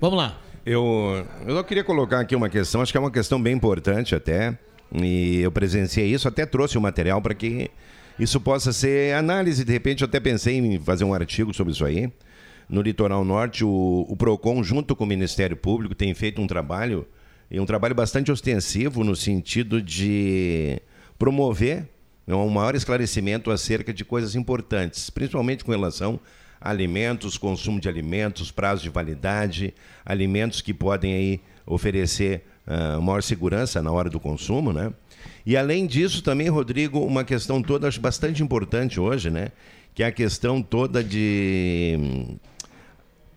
Vamos 0.00 0.18
lá. 0.18 0.40
Eu, 0.64 1.26
eu 1.46 1.56
só 1.56 1.62
queria 1.62 1.84
colocar 1.84 2.20
aqui 2.20 2.34
uma 2.34 2.48
questão, 2.48 2.80
acho 2.80 2.90
que 2.90 2.96
é 2.96 3.00
uma 3.00 3.10
questão 3.10 3.42
bem 3.42 3.54
importante 3.54 4.14
até, 4.14 4.58
e 4.94 5.40
eu 5.40 5.52
presenciei 5.52 6.06
isso, 6.06 6.26
até 6.26 6.46
trouxe 6.46 6.78
o 6.78 6.80
material 6.80 7.20
para 7.20 7.34
que 7.34 7.70
isso 8.18 8.40
possa 8.40 8.72
ser 8.72 9.14
análise. 9.14 9.62
De 9.62 9.72
repente, 9.72 10.00
eu 10.02 10.08
até 10.08 10.18
pensei 10.20 10.56
em 10.56 10.78
fazer 10.78 11.04
um 11.04 11.12
artigo 11.12 11.52
sobre 11.52 11.74
isso 11.74 11.84
aí. 11.84 12.10
No 12.66 12.80
Litoral 12.80 13.22
Norte, 13.26 13.62
o, 13.62 14.06
o 14.08 14.16
PROCON, 14.16 14.62
junto 14.62 14.96
com 14.96 15.04
o 15.04 15.06
Ministério 15.06 15.54
Público, 15.54 15.94
tem 15.94 16.14
feito 16.14 16.40
um 16.40 16.46
trabalho, 16.46 17.06
e 17.50 17.60
um 17.60 17.66
trabalho 17.66 17.94
bastante 17.94 18.32
ostensivo 18.32 19.04
no 19.04 19.14
sentido 19.14 19.82
de 19.82 20.80
promover 21.18 21.86
um 22.32 22.48
maior 22.48 22.74
esclarecimento 22.74 23.50
acerca 23.50 23.92
de 23.92 24.04
coisas 24.04 24.34
importantes, 24.34 25.10
principalmente 25.10 25.64
com 25.64 25.72
relação 25.72 26.18
a 26.60 26.70
alimentos, 26.70 27.36
consumo 27.36 27.78
de 27.78 27.88
alimentos, 27.88 28.50
prazo 28.50 28.82
de 28.82 28.88
validade, 28.88 29.74
alimentos 30.04 30.60
que 30.60 30.72
podem 30.72 31.12
aí 31.12 31.40
oferecer 31.66 32.44
ah, 32.66 32.98
maior 33.00 33.22
segurança 33.22 33.82
na 33.82 33.92
hora 33.92 34.08
do 34.08 34.18
consumo, 34.18 34.72
né? 34.72 34.92
E 35.44 35.56
além 35.56 35.86
disso, 35.86 36.22
também, 36.22 36.48
Rodrigo, 36.48 37.00
uma 37.00 37.24
questão 37.24 37.62
toda, 37.62 37.86
acho 37.88 38.00
bastante 38.00 38.42
importante 38.42 38.98
hoje, 38.98 39.30
né? 39.30 39.48
Que 39.94 40.02
é 40.02 40.06
a 40.06 40.12
questão 40.12 40.62
toda 40.62 41.04
de 41.04 41.96
hum, 41.98 42.36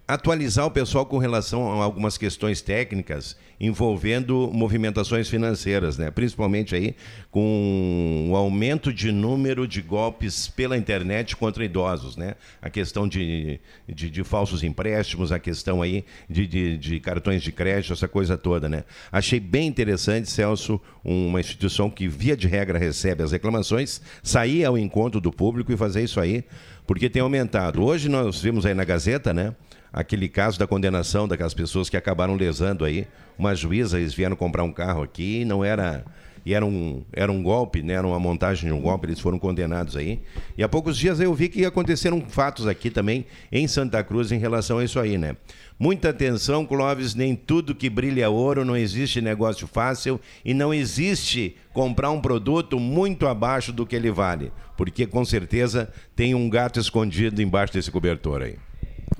atualizar 0.08 0.66
o 0.66 0.72
pessoal 0.72 1.06
com 1.06 1.18
relação 1.18 1.82
a 1.82 1.84
algumas 1.84 2.18
questões 2.18 2.62
técnicas 2.62 3.36
envolvendo 3.60 4.50
movimentações 4.54 5.30
financeiras, 5.30 5.98
né? 5.98 6.12
Principalmente 6.12 6.76
aí 6.76 6.96
com 7.32 8.30
o 8.30 8.36
aumento 8.36 8.94
de 8.94 9.12
número 9.12 9.68
de 9.68 9.82
golpes 9.82 10.48
pela 10.48 10.78
internet 10.78 11.36
contra 11.36 11.66
idosos, 11.66 12.16
né? 12.16 12.36
A 12.62 12.70
questão 12.70 13.08
de, 13.08 13.60
de, 13.88 14.10
de 14.10 14.24
falsos 14.24 14.64
empréstimos, 14.64 15.32
a 15.32 15.40
questão 15.40 15.82
aí 15.82 16.06
de, 16.30 16.46
de, 16.46 16.78
de 16.78 17.00
cartões 17.00 17.42
de 17.42 17.52
crédito, 17.52 17.94
essa 17.94 18.08
coisa 18.08 18.38
toda, 18.38 18.70
né? 18.70 18.84
Achei 19.12 19.40
bem 19.40 19.68
interessante, 19.68 20.30
Celso, 20.30 20.80
uma 21.04 21.40
instituição 21.40 21.90
que 21.90 22.08
via 22.08 22.38
de 22.38 22.48
regra 22.48 22.78
recebe 22.78 23.24
as 23.24 23.32
reclamações, 23.32 24.02
sair 24.22 24.66
ao 24.66 24.78
encontro 24.78 25.20
do 25.20 25.32
público 25.32 25.72
e 25.72 25.78
fazer 25.78 26.04
isso 26.04 26.20
aí, 26.20 26.44
porque 26.86 27.10
tem 27.10 27.22
aumentado. 27.22 27.84
Hoje 27.84 28.08
nós 28.08 28.42
vimos 28.42 28.66
aí 28.66 28.74
na 28.74 28.84
Gazeta, 28.84 29.34
né? 29.34 29.54
Aquele 29.98 30.30
caso 30.30 30.60
da 30.60 30.68
condenação 30.68 31.28
daquelas 31.28 31.56
pessoas 31.56 31.90
que 31.90 31.98
acabaram 31.98 32.36
lesando 32.36 32.86
aí 32.86 33.08
uma 33.38 33.56
juíza, 33.56 34.00
eles 34.00 34.14
vieram 34.14 34.36
comprar 34.36 34.64
um 34.64 34.72
carro 34.72 35.02
aqui 35.02 35.42
e 35.42 35.46
não 35.46 35.66
era 35.66 36.06
e 36.46 36.54
era 36.54 36.66
um, 36.66 37.04
era 37.12 37.30
um 37.30 37.44
golpe, 37.44 37.82
né? 37.82 37.96
era 37.96 38.08
uma 38.08 38.20
montagem 38.20 38.70
de 38.70 38.74
um 38.74 38.80
golpe, 38.80 39.08
eles 39.08 39.20
foram 39.20 39.38
condenados 39.38 39.98
aí. 39.98 40.22
E 40.58 40.64
há 40.64 40.70
poucos 40.70 40.98
dias 40.98 41.20
eu 41.20 41.34
vi 41.34 41.50
que 41.50 41.66
aconteceram 41.66 42.22
fatos 42.22 42.68
aqui 42.68 42.90
também 42.90 43.26
em 43.52 43.68
Santa 43.68 44.02
Cruz 44.02 44.32
em 44.32 44.38
relação 44.38 44.78
a 44.78 44.86
isso 44.86 44.98
aí, 44.98 45.18
né? 45.18 45.36
Muita 45.78 46.10
atenção, 46.10 46.66
Clóvis, 46.66 47.14
nem 47.16 47.36
tudo 47.36 47.76
que 47.76 47.90
brilha 47.90 48.24
é 48.24 48.30
ouro, 48.30 48.64
não 48.64 48.78
existe 48.78 49.20
negócio 49.20 49.68
fácil 49.68 50.22
e 50.46 50.54
não 50.54 50.74
existe 50.74 51.58
comprar 51.74 52.12
um 52.12 52.22
produto 52.22 52.80
muito 52.80 53.28
abaixo 53.28 53.74
do 53.74 53.86
que 53.86 53.96
ele 53.96 54.10
vale, 54.10 54.54
porque 54.78 55.06
com 55.06 55.26
certeza 55.26 55.92
tem 56.16 56.34
um 56.34 56.50
gato 56.50 56.80
escondido 56.80 57.42
embaixo 57.42 57.74
desse 57.74 57.92
cobertor 57.92 58.44
aí. 58.44 58.67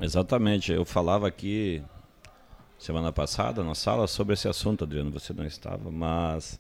Exatamente. 0.02 0.72
Eu 0.72 0.86
falava 0.86 1.28
aqui 1.28 1.82
semana 2.78 3.12
passada 3.12 3.64
na 3.64 3.74
sala 3.76 4.08
sobre 4.08 4.34
esse 4.34 4.48
assunto, 4.48 4.84
Adriano, 4.84 5.12
você 5.12 5.34
não 5.34 5.46
estava, 5.46 5.90
mas 5.92 6.60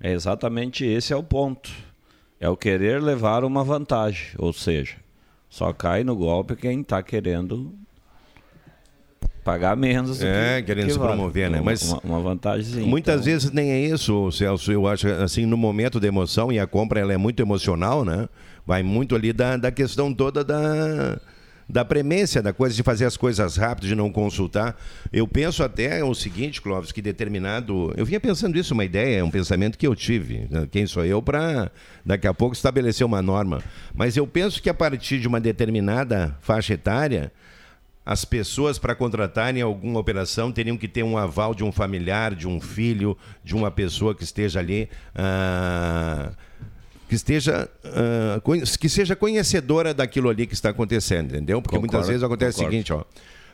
é 0.00 0.12
exatamente 0.12 0.84
esse 0.84 1.12
é 1.12 1.16
o 1.16 1.22
ponto. 1.22 1.70
É 2.40 2.48
o 2.48 2.56
querer 2.56 3.00
levar 3.02 3.44
uma 3.44 3.64
vantagem, 3.64 4.28
ou 4.36 4.52
seja, 4.52 4.96
só 5.48 5.72
cai 5.72 6.04
no 6.04 6.14
golpe 6.14 6.56
quem 6.56 6.80
está 6.82 7.02
querendo 7.02 7.72
pagar 9.42 9.76
menos. 9.76 10.22
É, 10.22 10.56
que- 10.60 10.66
querendo 10.66 10.86
que 10.86 10.92
se 10.92 10.98
vale. 10.98 11.12
promover, 11.12 11.50
né? 11.50 11.60
Mas 11.62 11.82
uma, 11.90 12.00
uma 12.04 12.20
vantagem. 12.20 12.82
Muitas 12.84 13.24
vezes 13.24 13.50
nem 13.50 13.70
é 13.70 13.80
isso, 13.80 14.30
Celso. 14.32 14.72
Eu 14.72 14.86
acho 14.86 15.06
assim, 15.08 15.46
no 15.46 15.56
momento 15.56 16.00
da 16.00 16.06
emoção, 16.08 16.50
e 16.52 16.58
a 16.58 16.66
compra 16.66 17.00
ela 17.00 17.12
é 17.12 17.16
muito 17.16 17.40
emocional, 17.40 18.04
né? 18.04 18.28
Vai 18.66 18.82
muito 18.82 19.14
ali 19.14 19.32
da, 19.32 19.56
da 19.56 19.70
questão 19.70 20.12
toda 20.12 20.42
da, 20.42 21.18
da 21.68 21.84
premência, 21.84 22.42
da 22.42 22.52
coisa 22.52 22.74
de 22.74 22.82
fazer 22.82 23.04
as 23.04 23.16
coisas 23.16 23.56
rápido, 23.56 23.86
de 23.86 23.94
não 23.94 24.10
consultar. 24.10 24.76
Eu 25.12 25.26
penso 25.26 25.62
até 25.62 26.02
o 26.04 26.14
seguinte, 26.14 26.60
Clóvis, 26.60 26.92
que 26.92 27.00
determinado. 27.00 27.92
Eu 27.96 28.04
vinha 28.04 28.20
pensando 28.20 28.58
isso, 28.58 28.74
uma 28.74 28.84
ideia, 28.84 29.24
um 29.24 29.30
pensamento 29.30 29.78
que 29.78 29.86
eu 29.86 29.94
tive. 29.94 30.46
né? 30.50 30.68
Quem 30.70 30.86
sou 30.86 31.04
eu 31.04 31.22
para 31.22 31.70
daqui 32.04 32.26
a 32.26 32.34
pouco 32.34 32.54
estabelecer 32.54 33.06
uma 33.06 33.22
norma? 33.22 33.62
Mas 33.94 34.16
eu 34.16 34.26
penso 34.26 34.62
que 34.62 34.68
a 34.68 34.74
partir 34.74 35.20
de 35.20 35.28
uma 35.28 35.40
determinada 35.40 36.36
faixa 36.40 36.74
etária 36.74 37.32
as 38.06 38.24
pessoas 38.24 38.78
para 38.78 38.94
contratarem 38.94 39.62
alguma 39.62 39.98
operação 39.98 40.52
teriam 40.52 40.76
que 40.76 40.86
ter 40.86 41.02
um 41.02 41.16
aval 41.16 41.54
de 41.54 41.64
um 41.64 41.72
familiar, 41.72 42.34
de 42.34 42.46
um 42.46 42.60
filho, 42.60 43.16
de 43.42 43.54
uma 43.54 43.70
pessoa 43.70 44.14
que 44.14 44.22
esteja 44.22 44.60
ali. 44.60 44.90
Ah, 45.14 46.32
que 47.08 47.14
esteja 47.14 47.68
conhe- 48.42 48.62
que 48.78 48.88
seja 48.88 49.14
conhecedora 49.16 49.92
daquilo 49.94 50.28
ali 50.30 50.46
que 50.46 50.54
está 50.54 50.70
acontecendo, 50.70 51.34
entendeu? 51.34 51.60
Porque 51.62 51.78
muitas 51.78 52.00
Concordo, 52.00 52.08
vezes 52.12 52.22
acontece 52.24 52.56
concordo. 52.56 52.68
o 52.68 52.70
seguinte, 52.72 52.92
ó. 52.92 53.04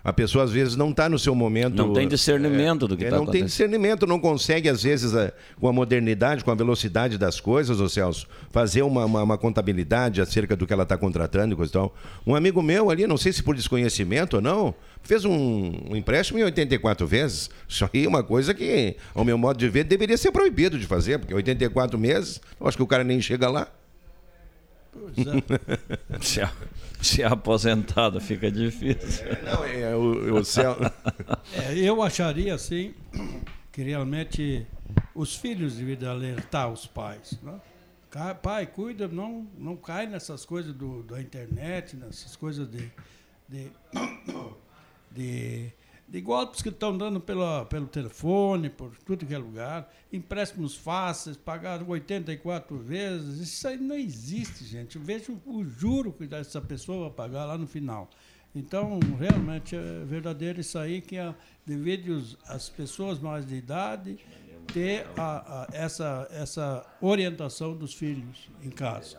A 0.02 0.12
pessoa 0.12 0.44
às 0.44 0.50
vezes 0.50 0.76
não 0.76 0.90
está 0.90 1.08
no 1.08 1.18
seu 1.18 1.34
momento. 1.34 1.74
Não 1.76 1.92
tem 1.92 2.08
discernimento 2.08 2.88
do 2.88 2.96
que 2.96 3.04
é, 3.04 3.10
tá 3.10 3.16
Não 3.16 3.26
tem 3.26 3.44
discernimento, 3.44 4.06
não 4.06 4.18
consegue, 4.18 4.68
às 4.68 4.82
vezes, 4.82 5.14
a- 5.14 5.32
com 5.60 5.68
a 5.68 5.72
modernidade, 5.72 6.42
com 6.42 6.50
a 6.50 6.54
velocidade 6.54 7.18
das 7.18 7.38
coisas, 7.40 7.80
ô 7.80 7.88
Celso, 7.88 8.26
fazer 8.50 8.82
uma, 8.82 9.04
uma, 9.04 9.22
uma 9.22 9.38
contabilidade 9.38 10.20
acerca 10.20 10.56
do 10.56 10.66
que 10.66 10.72
ela 10.72 10.84
está 10.84 10.96
contratando 10.96 11.52
e 11.52 11.56
coisa 11.56 11.70
e 11.70 11.72
tal. 11.74 11.94
Um 12.26 12.34
amigo 12.34 12.62
meu 12.62 12.90
ali, 12.90 13.06
não 13.06 13.16
sei 13.16 13.32
se 13.32 13.42
por 13.42 13.54
desconhecimento 13.54 14.36
ou 14.36 14.42
não, 14.42 14.74
fez 15.02 15.24
um, 15.24 15.72
um 15.90 15.96
empréstimo 15.96 16.38
em 16.38 16.44
84 16.44 17.06
vezes. 17.06 17.50
Isso 17.68 17.88
aí 17.92 18.04
é 18.04 18.08
uma 18.08 18.22
coisa 18.22 18.54
que, 18.54 18.96
ao 19.14 19.24
meu 19.24 19.36
modo 19.36 19.58
de 19.58 19.68
ver, 19.68 19.84
deveria 19.84 20.16
ser 20.16 20.30
proibido 20.32 20.78
de 20.78 20.86
fazer, 20.86 21.18
porque 21.18 21.34
84 21.34 21.98
meses, 21.98 22.40
eu 22.60 22.66
acho 22.66 22.76
que 22.76 22.82
o 22.82 22.86
cara 22.86 23.04
nem 23.04 23.20
chega 23.20 23.48
lá. 23.50 23.68
Se, 26.20 26.40
a- 26.40 26.52
se 27.00 27.22
é 27.22 27.26
aposentado 27.26 28.20
fica 28.20 28.50
difícil. 28.50 29.24
Não, 29.44 29.64
é 29.64 29.94
o, 29.96 30.34
o 30.38 30.44
céu. 30.44 30.76
É, 31.54 31.76
eu 31.78 32.02
acharia 32.02 32.54
assim 32.54 32.94
que 33.72 33.82
realmente 33.82 34.66
os 35.14 35.34
filhos 35.36 35.76
deveriam 35.76 36.10
alertar 36.12 36.70
os 36.70 36.86
pais. 36.86 37.38
Né? 37.42 37.58
Pai, 38.42 38.66
cuida, 38.66 39.06
não, 39.08 39.46
não 39.56 39.76
cai 39.76 40.06
nessas 40.06 40.44
coisas 40.44 40.74
do, 40.74 41.02
da 41.04 41.20
internet, 41.20 41.96
nessas 41.96 42.34
coisas 42.36 42.68
de, 42.68 42.90
de, 43.48 43.70
de, 45.10 45.72
de 46.10 46.20
golpes 46.20 46.60
que 46.60 46.68
estão 46.70 46.98
dando 46.98 47.20
pela, 47.20 47.64
pelo 47.66 47.86
telefone, 47.86 48.68
por 48.68 48.90
tudo 49.06 49.24
que 49.24 49.32
é 49.32 49.38
lugar, 49.38 49.88
empréstimos 50.12 50.74
fáceis, 50.74 51.36
pagar 51.36 51.82
84 51.88 52.76
vezes, 52.78 53.38
isso 53.38 53.68
aí 53.68 53.76
não 53.76 53.94
existe, 53.94 54.64
gente. 54.64 54.98
Veja 54.98 55.30
o, 55.30 55.40
o 55.58 55.64
juro 55.64 56.12
que 56.12 56.28
essa 56.34 56.60
pessoa 56.60 57.08
vai 57.08 57.28
pagar 57.28 57.44
lá 57.44 57.56
no 57.56 57.66
final. 57.66 58.10
Então, 58.52 58.98
realmente 59.16 59.76
é 59.76 60.04
verdadeiro 60.04 60.60
isso 60.60 60.76
aí, 60.76 61.00
que 61.00 61.16
a, 61.16 61.32
devido 61.64 62.08
os- 62.08 62.36
as 62.48 62.68
pessoas 62.68 63.20
mais 63.20 63.46
de 63.46 63.54
idade 63.54 64.18
ter 64.72 65.06
a- 65.16 65.62
a- 65.62 65.68
essa, 65.72 66.26
essa 66.32 66.84
orientação 67.00 67.76
dos 67.76 67.94
filhos 67.94 68.50
em 68.62 68.70
casa. 68.70 69.18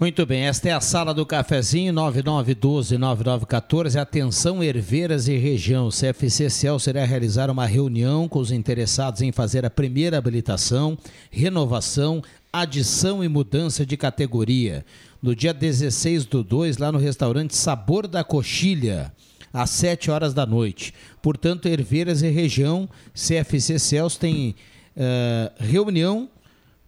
Muito 0.00 0.24
bem, 0.24 0.42
esta 0.42 0.68
é 0.68 0.72
a 0.72 0.80
sala 0.80 1.12
do 1.12 1.26
cafezinho 1.26 1.92
9912-9914. 1.92 4.00
Atenção, 4.00 4.62
Herveiras 4.62 5.26
e 5.26 5.36
região. 5.36 5.88
O 5.88 5.90
CFC 5.90 6.48
Cel 6.48 6.78
será 6.78 7.04
realizar 7.04 7.50
uma 7.50 7.66
reunião 7.66 8.28
com 8.28 8.38
os 8.38 8.52
interessados 8.52 9.22
em 9.22 9.32
fazer 9.32 9.66
a 9.66 9.70
primeira 9.70 10.16
habilitação, 10.16 10.96
renovação, 11.32 12.22
adição 12.52 13.24
e 13.24 13.28
mudança 13.28 13.84
de 13.84 13.96
categoria. 13.96 14.86
No 15.20 15.34
dia 15.34 15.52
16 15.52 16.26
do 16.26 16.44
2, 16.44 16.78
lá 16.78 16.92
no 16.92 16.98
restaurante 16.98 17.56
Sabor 17.56 18.06
da 18.06 18.22
Coxilha 18.22 19.12
às 19.52 19.70
7 19.70 20.12
horas 20.12 20.32
da 20.32 20.46
noite. 20.46 20.94
Portanto, 21.20 21.66
Herveiras 21.66 22.22
e 22.22 22.28
região, 22.28 22.88
CFC 23.12 23.80
Cels 23.80 24.16
tem 24.16 24.54
eh, 24.96 25.50
reunião 25.58 26.28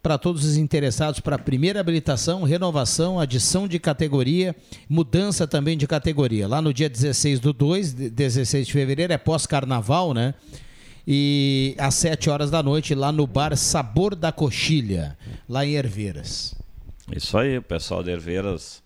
para 0.02 0.16
todos 0.16 0.44
os 0.44 0.56
interessados 0.56 1.20
para 1.20 1.36
a 1.36 1.38
primeira 1.38 1.80
habilitação, 1.80 2.42
renovação, 2.42 3.20
adição 3.20 3.68
de 3.68 3.78
categoria, 3.78 4.56
mudança 4.88 5.46
também 5.46 5.76
de 5.76 5.86
categoria. 5.86 6.48
Lá 6.48 6.62
no 6.62 6.72
dia 6.72 6.88
16 6.88 7.38
do 7.38 7.52
2, 7.52 7.92
de- 7.92 8.10
16 8.10 8.66
de 8.66 8.72
fevereiro, 8.72 9.12
é 9.12 9.18
pós-carnaval, 9.18 10.14
né? 10.14 10.34
E 11.06 11.74
às 11.78 11.94
7 11.96 12.30
horas 12.30 12.50
da 12.50 12.62
noite, 12.62 12.94
lá 12.94 13.10
no 13.12 13.26
bar 13.26 13.56
Sabor 13.56 14.14
da 14.14 14.30
Coxilha, 14.32 15.18
lá 15.48 15.66
em 15.66 15.72
Herveiras. 15.74 16.54
Isso 17.14 17.36
aí, 17.36 17.58
o 17.58 17.62
pessoal 17.62 18.02
de 18.02 18.10
Herveiras 18.10 18.82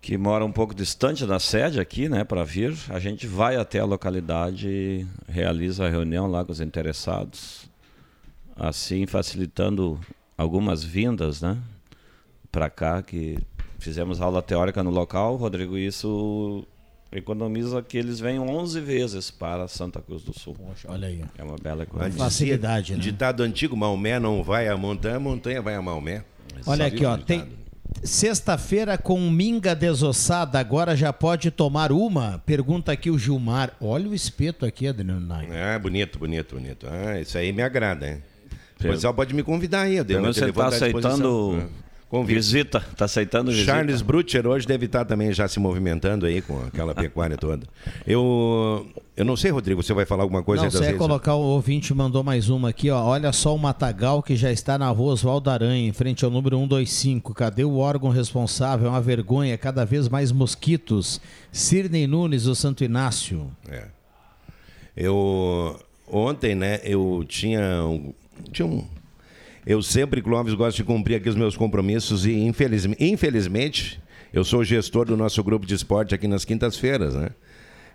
que 0.00 0.16
mora 0.16 0.44
um 0.44 0.52
pouco 0.52 0.72
distante 0.72 1.26
da 1.26 1.40
sede 1.40 1.80
aqui, 1.80 2.08
né, 2.08 2.22
para 2.22 2.44
vir, 2.44 2.76
a 2.90 2.98
gente 3.00 3.26
vai 3.26 3.56
até 3.56 3.80
a 3.80 3.84
localidade 3.84 5.04
realiza 5.28 5.84
a 5.84 5.90
reunião 5.90 6.28
lá 6.28 6.44
com 6.44 6.52
os 6.52 6.60
interessados, 6.60 7.68
assim 8.56 9.06
facilitando 9.06 10.00
algumas 10.36 10.82
vindas, 10.82 11.40
né, 11.42 11.56
para 12.50 12.68
cá 12.70 13.02
que 13.02 13.38
fizemos 13.78 14.20
aula 14.20 14.40
teórica 14.42 14.82
no 14.82 14.90
local, 14.90 15.36
Rodrigo, 15.36 15.76
isso 15.76 16.64
economiza 17.12 17.82
que 17.82 17.96
eles 17.96 18.18
vêm 18.20 18.38
11 18.38 18.80
vezes 18.80 19.30
para 19.30 19.68
Santa 19.68 20.00
Cruz 20.02 20.22
do 20.22 20.38
Sul. 20.38 20.54
Poxa, 20.54 20.88
olha 20.90 21.08
aí. 21.08 21.22
É 21.38 21.42
uma 21.44 21.56
bela 21.56 21.82
economia. 21.84 22.10
dizia- 22.28 22.58
Ditado 23.00 23.42
antigo, 23.42 23.76
Maomé 23.76 24.18
não 24.18 24.42
vai 24.42 24.68
à 24.68 24.76
montanha, 24.76 25.16
a 25.16 25.20
montanha 25.20 25.62
vai 25.62 25.74
a 25.74 25.80
Maomé. 25.82 26.24
Olha 26.66 26.84
Sabe 26.84 26.96
aqui, 26.96 27.04
ó, 27.04 27.16
tem 27.16 27.46
sexta-feira 28.02 28.98
com 28.98 29.18
minga 29.30 29.74
desossada, 29.74 30.58
agora 30.58 30.96
já 30.96 31.12
pode 31.12 31.50
tomar 31.50 31.92
uma? 31.92 32.42
Pergunta 32.44 32.92
aqui 32.92 33.10
o 33.10 33.18
Gilmar. 33.18 33.72
Olha 33.80 34.08
o 34.08 34.14
espeto 34.14 34.64
aqui, 34.66 34.86
Adriano 34.88 35.20
Nai. 35.20 35.48
Ah, 35.52 35.78
bonito, 35.78 36.18
bonito, 36.18 36.54
bonito. 36.56 36.86
Ah, 36.90 37.20
isso 37.20 37.36
aí 37.38 37.52
me 37.52 37.62
agrada, 37.62 38.08
hein? 38.08 38.22
O 38.78 38.82
pessoal 38.82 39.14
pode 39.14 39.34
me 39.34 39.42
convidar 39.42 39.82
aí, 39.82 39.96
eu 39.96 40.04
dei 40.04 40.18
Você 40.18 40.46
está 40.46 40.62
tá 40.62 40.68
aceitando 40.68 41.62
Ah, 41.62 41.66
convite. 42.10 42.36
visita? 42.36 42.84
Está 42.92 43.06
aceitando 43.06 43.50
visita? 43.50 43.72
Charles 43.72 44.02
Brutcher 44.02 44.46
hoje 44.46 44.66
deve 44.66 44.84
estar 44.86 45.04
também 45.06 45.32
já 45.32 45.48
se 45.48 45.58
movimentando 45.58 46.26
aí 46.26 46.42
com 46.42 46.60
aquela 46.66 46.94
pecuária 46.94 47.38
toda. 47.38 47.66
Eu, 48.06 48.86
eu 49.16 49.24
não 49.24 49.34
sei, 49.34 49.50
Rodrigo, 49.50 49.82
você 49.82 49.94
vai 49.94 50.04
falar 50.04 50.24
alguma 50.24 50.42
coisa 50.42 50.64
Não, 50.64 50.70
você 50.70 50.84
ia 50.84 50.94
colocar 50.94 51.34
o 51.34 51.40
ouvinte 51.40 51.94
mandou 51.94 52.22
mais 52.22 52.50
uma 52.50 52.68
aqui, 52.68 52.90
ó. 52.90 53.02
Olha 53.02 53.32
só 53.32 53.54
o 53.54 53.58
matagal 53.58 54.22
que 54.22 54.36
já 54.36 54.52
está 54.52 54.76
na 54.76 54.90
rua 54.90 55.14
Oswaldo 55.14 55.48
Aranha, 55.48 55.88
em 55.88 55.92
frente 55.92 56.22
ao 56.22 56.30
número 56.30 56.58
125. 56.58 57.32
Cadê 57.32 57.64
o 57.64 57.78
órgão 57.78 58.10
responsável? 58.10 58.88
É 58.88 58.90
uma 58.90 59.00
vergonha, 59.00 59.56
cada 59.56 59.86
vez 59.86 60.06
mais 60.06 60.30
mosquitos. 60.30 61.18
Sirnei 61.50 62.06
Nunes, 62.06 62.44
do 62.44 62.54
Santo 62.54 62.84
Inácio. 62.84 63.50
É. 63.70 63.84
Eu 64.96 65.78
ontem, 66.08 66.54
né, 66.54 66.78
eu 66.84 67.24
tinha 67.28 67.82
um, 67.84 68.14
tinha 68.52 68.66
um 68.66 68.84
eu 69.66 69.82
sempre, 69.82 70.22
Clóvis, 70.22 70.54
gosto 70.54 70.76
de 70.76 70.84
cumprir 70.84 71.16
aqui 71.16 71.28
os 71.28 71.34
meus 71.34 71.56
compromissos 71.56 72.24
e 72.24 72.32
infelizmente, 72.32 73.02
infelizmente 73.02 74.00
eu 74.32 74.44
sou 74.44 74.62
gestor 74.62 75.06
do 75.06 75.16
nosso 75.16 75.42
grupo 75.42 75.66
de 75.66 75.74
esporte 75.74 76.14
aqui 76.14 76.28
nas 76.28 76.44
quintas-feiras, 76.44 77.16
né? 77.16 77.30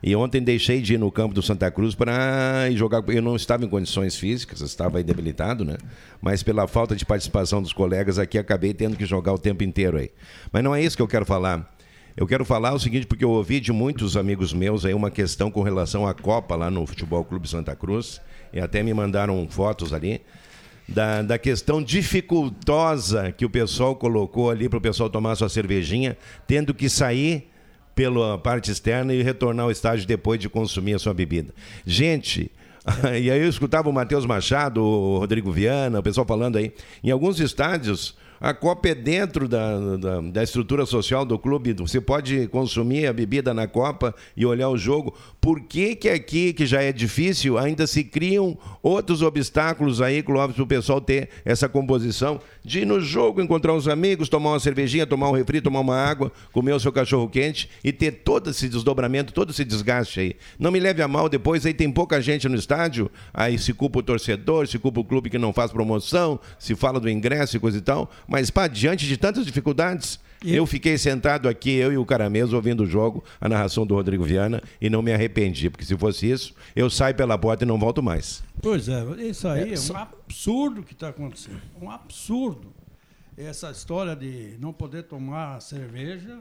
E 0.03 0.13
ontem 0.13 0.41
deixei 0.41 0.81
de 0.81 0.95
ir 0.95 0.97
no 0.97 1.09
campo 1.09 1.33
do 1.33 1.41
Santa 1.41 1.71
Cruz 1.71 1.95
para 1.95 2.69
jogar. 2.71 3.01
Eu 3.07 3.21
não 3.21 3.37
estava 3.37 3.63
em 3.63 3.69
condições 3.69 4.17
físicas, 4.17 4.59
estava 4.59 5.01
debilitado, 5.01 5.63
né? 5.63 5.77
Mas 6.19 6.43
pela 6.43 6.67
falta 6.67 6.93
de 6.93 7.05
participação 7.05 7.61
dos 7.61 7.71
colegas 7.71 8.19
aqui, 8.19 8.37
acabei 8.37 8.73
tendo 8.73 8.97
que 8.97 9.05
jogar 9.05 9.31
o 9.31 9.37
tempo 9.37 9.63
inteiro 9.63 9.97
aí. 9.97 10.09
Mas 10.51 10.63
não 10.63 10.75
é 10.75 10.83
isso 10.83 10.97
que 10.97 11.03
eu 11.03 11.07
quero 11.07 11.25
falar. 11.25 11.71
Eu 12.17 12.27
quero 12.27 12.43
falar 12.43 12.73
o 12.73 12.79
seguinte, 12.79 13.07
porque 13.07 13.23
eu 13.23 13.29
ouvi 13.29 13.61
de 13.61 13.71
muitos 13.71 14.17
amigos 14.17 14.53
meus 14.53 14.83
aí 14.83 14.93
uma 14.93 15.09
questão 15.09 15.49
com 15.49 15.61
relação 15.61 16.05
à 16.05 16.13
Copa 16.13 16.55
lá 16.55 16.69
no 16.69 16.85
Futebol 16.85 17.23
Clube 17.23 17.47
Santa 17.47 17.75
Cruz, 17.75 18.19
e 18.53 18.59
até 18.59 18.83
me 18.83 18.93
mandaram 18.93 19.47
fotos 19.49 19.93
ali, 19.93 20.21
da, 20.87 21.21
da 21.21 21.37
questão 21.37 21.81
dificultosa 21.81 23.31
que 23.31 23.45
o 23.45 23.49
pessoal 23.49 23.95
colocou 23.95 24.49
ali 24.49 24.67
para 24.67 24.77
o 24.77 24.81
pessoal 24.81 25.09
tomar 25.09 25.35
sua 25.35 25.49
cervejinha, 25.49 26.17
tendo 26.45 26.73
que 26.73 26.89
sair 26.89 27.49
pela 27.95 28.37
parte 28.37 28.71
externa 28.71 29.13
e 29.13 29.21
retornar 29.21 29.65
ao 29.65 29.71
estádio 29.71 30.05
depois 30.05 30.39
de 30.39 30.49
consumir 30.49 30.95
a 30.95 30.99
sua 30.99 31.13
bebida. 31.13 31.53
Gente, 31.85 32.51
e 33.21 33.29
aí 33.29 33.41
eu 33.41 33.47
escutava 33.47 33.89
o 33.89 33.93
Matheus 33.93 34.25
Machado, 34.25 34.83
o 34.83 35.19
Rodrigo 35.19 35.51
Viana, 35.51 35.99
o 35.99 36.03
pessoal 36.03 36.25
falando 36.25 36.57
aí, 36.57 36.73
em 37.03 37.11
alguns 37.11 37.39
estádios 37.39 38.15
a 38.41 38.55
Copa 38.55 38.89
é 38.89 38.95
dentro 38.95 39.47
da, 39.47 39.97
da, 39.97 40.19
da, 40.19 40.43
estrutura 40.43 40.83
social 40.87 41.23
do 41.23 41.37
clube. 41.37 41.73
Você 41.73 42.01
pode 42.01 42.47
consumir 42.47 43.05
a 43.05 43.13
bebida 43.13 43.53
na 43.53 43.67
Copa 43.67 44.15
e 44.35 44.43
olhar 44.47 44.67
o 44.69 44.77
jogo. 44.77 45.13
Por 45.39 45.61
que, 45.61 45.95
que 45.95 46.09
aqui, 46.09 46.51
que 46.51 46.65
já 46.65 46.81
é 46.81 46.91
difícil, 46.91 47.59
ainda 47.59 47.85
se 47.85 48.03
criam 48.03 48.57
outros 48.81 49.21
obstáculos 49.21 50.01
aí, 50.01 50.23
Clóvis, 50.23 50.55
para 50.55 50.63
o 50.63 50.67
pessoal 50.67 50.99
ter 50.99 51.29
essa 51.45 51.69
composição 51.69 52.41
de 52.63 52.79
ir 52.79 52.85
no 52.85 52.99
jogo, 52.99 53.41
encontrar 53.41 53.75
os 53.75 53.87
amigos, 53.87 54.27
tomar 54.27 54.53
uma 54.53 54.59
cervejinha, 54.59 55.05
tomar 55.05 55.29
um 55.29 55.33
refri, 55.33 55.61
tomar 55.61 55.81
uma 55.81 55.95
água, 55.95 56.31
comer 56.51 56.73
o 56.73 56.79
seu 56.79 56.91
cachorro 56.91 57.29
quente 57.29 57.69
e 57.83 57.93
ter 57.93 58.11
todo 58.11 58.49
esse 58.49 58.67
desdobramento, 58.67 59.33
todo 59.33 59.51
esse 59.51 59.63
desgaste 59.63 60.19
aí. 60.19 60.35
Não 60.57 60.71
me 60.71 60.79
leve 60.79 61.03
a 61.03 61.07
mal, 61.07 61.29
depois 61.29 61.63
aí 61.63 61.75
tem 61.75 61.91
pouca 61.91 62.19
gente 62.19 62.49
no 62.49 62.55
estádio, 62.55 63.11
aí 63.31 63.59
se 63.59 63.71
culpa 63.71 63.99
o 63.99 64.03
torcedor, 64.03 64.67
se 64.67 64.79
culpa 64.79 64.99
o 64.99 65.05
clube 65.05 65.29
que 65.29 65.37
não 65.37 65.53
faz 65.53 65.71
promoção, 65.71 66.39
se 66.57 66.73
fala 66.73 66.99
do 66.99 67.07
ingresso 67.07 67.55
e 67.55 67.59
coisa 67.59 67.77
e 67.77 67.81
tal. 67.81 68.09
Mas, 68.31 68.49
pá, 68.49 68.65
diante 68.65 69.05
de 69.05 69.17
tantas 69.17 69.45
dificuldades, 69.45 70.17
e... 70.41 70.55
eu 70.55 70.65
fiquei 70.65 70.97
sentado 70.97 71.49
aqui, 71.49 71.69
eu 71.71 71.91
e 71.91 71.97
o 71.97 72.05
Caramês, 72.05 72.53
ouvindo 72.53 72.83
o 72.83 72.85
jogo, 72.87 73.21
a 73.41 73.49
narração 73.49 73.85
do 73.85 73.93
Rodrigo 73.93 74.23
Viana, 74.23 74.63
e 74.79 74.89
não 74.89 75.01
me 75.01 75.11
arrependi, 75.11 75.69
porque 75.69 75.83
se 75.83 75.97
fosse 75.97 76.31
isso, 76.31 76.55
eu 76.73 76.89
saio 76.89 77.13
pela 77.13 77.37
porta 77.37 77.65
e 77.65 77.67
não 77.67 77.77
volto 77.77 78.01
mais. 78.01 78.41
Pois 78.61 78.87
é, 78.87 79.03
isso 79.27 79.49
aí 79.49 79.73
é, 79.73 79.75
é 79.75 79.79
um 79.93 79.97
absurdo 79.97 80.81
que 80.81 80.93
está 80.93 81.09
acontecendo. 81.09 81.61
Um 81.81 81.91
absurdo. 81.91 82.73
Essa 83.37 83.69
história 83.69 84.15
de 84.15 84.55
não 84.59 84.71
poder 84.71 85.03
tomar 85.03 85.59
cerveja 85.61 86.39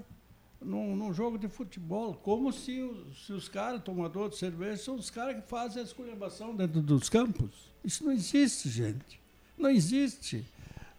num, 0.62 0.94
num 0.94 1.12
jogo 1.12 1.36
de 1.38 1.48
futebol, 1.48 2.14
como 2.14 2.52
se, 2.52 2.80
os- 2.82 3.26
se 3.26 3.32
os 3.32 3.48
caras, 3.48 3.82
tomadores 3.82 4.34
de 4.34 4.38
cerveja, 4.38 4.76
são 4.76 4.94
os 4.94 5.10
caras 5.10 5.34
que 5.42 5.48
fazem 5.48 5.82
a 5.82 5.84
esculhambação 5.84 6.54
dentro 6.54 6.80
dos 6.80 7.08
campos. 7.08 7.50
Isso 7.84 8.04
não 8.04 8.12
existe, 8.12 8.68
gente. 8.68 9.18
Não 9.58 9.70
existe. 9.70 10.44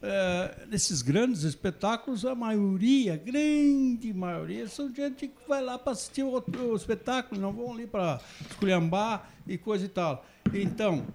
É, 0.04 0.66
nesses 0.68 1.04
grandes 1.04 1.44
espetáculos, 1.44 2.26
a 2.26 2.34
maioria, 2.34 3.16
grande 3.18 4.12
maioria, 4.12 4.68
são 4.68 4.94
gente 4.94 5.28
que 5.28 5.48
vai 5.48 5.64
lá 5.64 5.78
para 5.78 5.92
assistir 5.92 6.24
o, 6.24 6.76
espetáculo, 6.76 7.40
não 7.40 7.54
vão 7.54 7.74
ali 7.74 7.86
para 7.86 8.20
esculhambar 8.50 9.30
e 9.46 9.60
coisa 9.60 9.86
e 9.86 9.90
tal. 9.90 10.26
Então, 10.54 11.06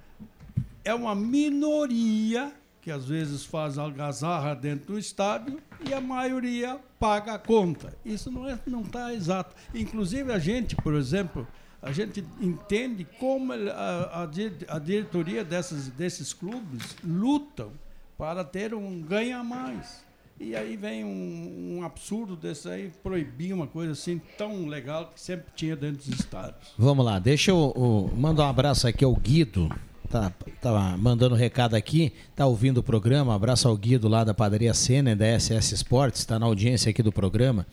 é 0.84 0.94
uma 0.94 1.16
minoria 1.16 2.52
que 2.80 2.92
às 2.92 3.06
vezes 3.06 3.44
faz 3.44 3.76
algazarra 3.76 4.54
dentro 4.54 4.92
do 4.92 4.98
estádio 5.00 5.60
e 5.84 5.92
a 5.92 6.00
maioria 6.00 6.78
paga 7.00 7.34
a 7.34 7.38
conta. 7.40 7.92
Isso 8.04 8.30
não 8.30 8.48
é, 8.48 8.56
não 8.64 8.82
está 8.82 9.12
exato. 9.12 9.56
Inclusive 9.74 10.32
a 10.32 10.38
gente, 10.38 10.76
por 10.76 10.94
exemplo, 10.94 11.44
a 11.82 11.90
gente 11.90 12.24
entende 12.40 13.04
como 13.18 13.52
a, 13.52 13.56
a 13.56 14.22
a 14.68 14.78
diretoria 14.78 15.44
dessas, 15.44 15.88
desses 15.88 16.32
clubes 16.32 16.96
lutam 17.02 17.72
para 18.18 18.44
ter 18.44 18.74
um 18.74 19.00
ganha 19.00 19.42
mais. 19.44 20.04
E 20.38 20.54
aí 20.54 20.76
vem 20.76 21.02
um, 21.02 21.78
um 21.78 21.82
absurdo 21.84 22.36
desse 22.36 22.68
aí, 22.68 22.92
proibir 23.02 23.54
uma 23.54 23.66
coisa 23.66 23.92
assim 23.92 24.20
tão 24.36 24.66
legal 24.66 25.10
que 25.14 25.20
sempre 25.20 25.46
tinha 25.56 25.74
dentro 25.74 25.96
dos 25.98 26.08
estádios. 26.20 26.72
Vamos 26.76 27.04
lá, 27.06 27.18
deixa 27.18 27.50
eu, 27.50 27.72
eu 27.74 28.10
mandar 28.16 28.44
um 28.44 28.50
abraço 28.50 28.86
aqui 28.86 29.02
ao 29.04 29.14
Guido. 29.16 29.70
Tá, 30.10 30.30
tá 30.60 30.96
mandando 30.98 31.34
recado 31.34 31.74
aqui, 31.74 32.12
tá 32.34 32.46
ouvindo 32.46 32.78
o 32.78 32.82
programa. 32.82 33.34
Abraço 33.34 33.66
ao 33.66 33.76
Guido 33.76 34.08
lá 34.08 34.22
da 34.24 34.32
Padaria 34.34 34.72
Sena, 34.74 35.16
da 35.16 35.24
SS 35.38 35.74
Sports, 35.74 36.20
está 36.20 36.38
na 36.38 36.46
audiência 36.46 36.90
aqui 36.90 37.02
do 37.02 37.10
programa. 37.10 37.66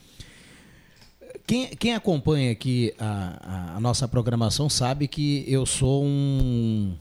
Quem, 1.45 1.67
quem 1.75 1.93
acompanha 1.93 2.51
aqui 2.51 2.93
a, 2.97 3.73
a- 3.73 3.77
a 3.77 3.79
nossa 3.79 4.07
programação 4.07 4.69
sabe 4.69 5.07
que 5.07 5.43
eu 5.47 5.65
sou 5.65 6.03
um, 6.05 6.95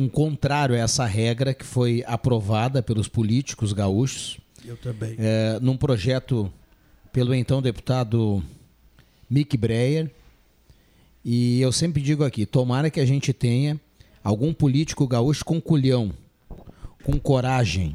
um 0.00 0.08
contrário 0.08 0.74
a 0.74 0.78
essa 0.78 1.04
regra 1.04 1.52
que 1.52 1.62
foi 1.64 2.02
aprovada 2.06 2.82
pelos 2.82 3.06
políticos 3.06 3.74
gaúchos. 3.74 4.38
Eu 4.64 4.74
também. 4.78 5.14
É, 5.18 5.58
num 5.60 5.76
projeto 5.76 6.50
pelo 7.12 7.34
então 7.34 7.60
deputado 7.60 8.42
Mick 9.28 9.58
Breyer. 9.58 10.10
E 11.22 11.60
eu 11.60 11.70
sempre 11.70 12.00
digo 12.00 12.24
aqui, 12.24 12.46
tomara 12.46 12.88
que 12.88 12.98
a 12.98 13.04
gente 13.04 13.30
tenha 13.34 13.78
algum 14.24 14.54
político 14.54 15.06
gaúcho 15.06 15.44
com 15.44 15.60
culhão, 15.60 16.10
com 17.04 17.20
coragem, 17.20 17.94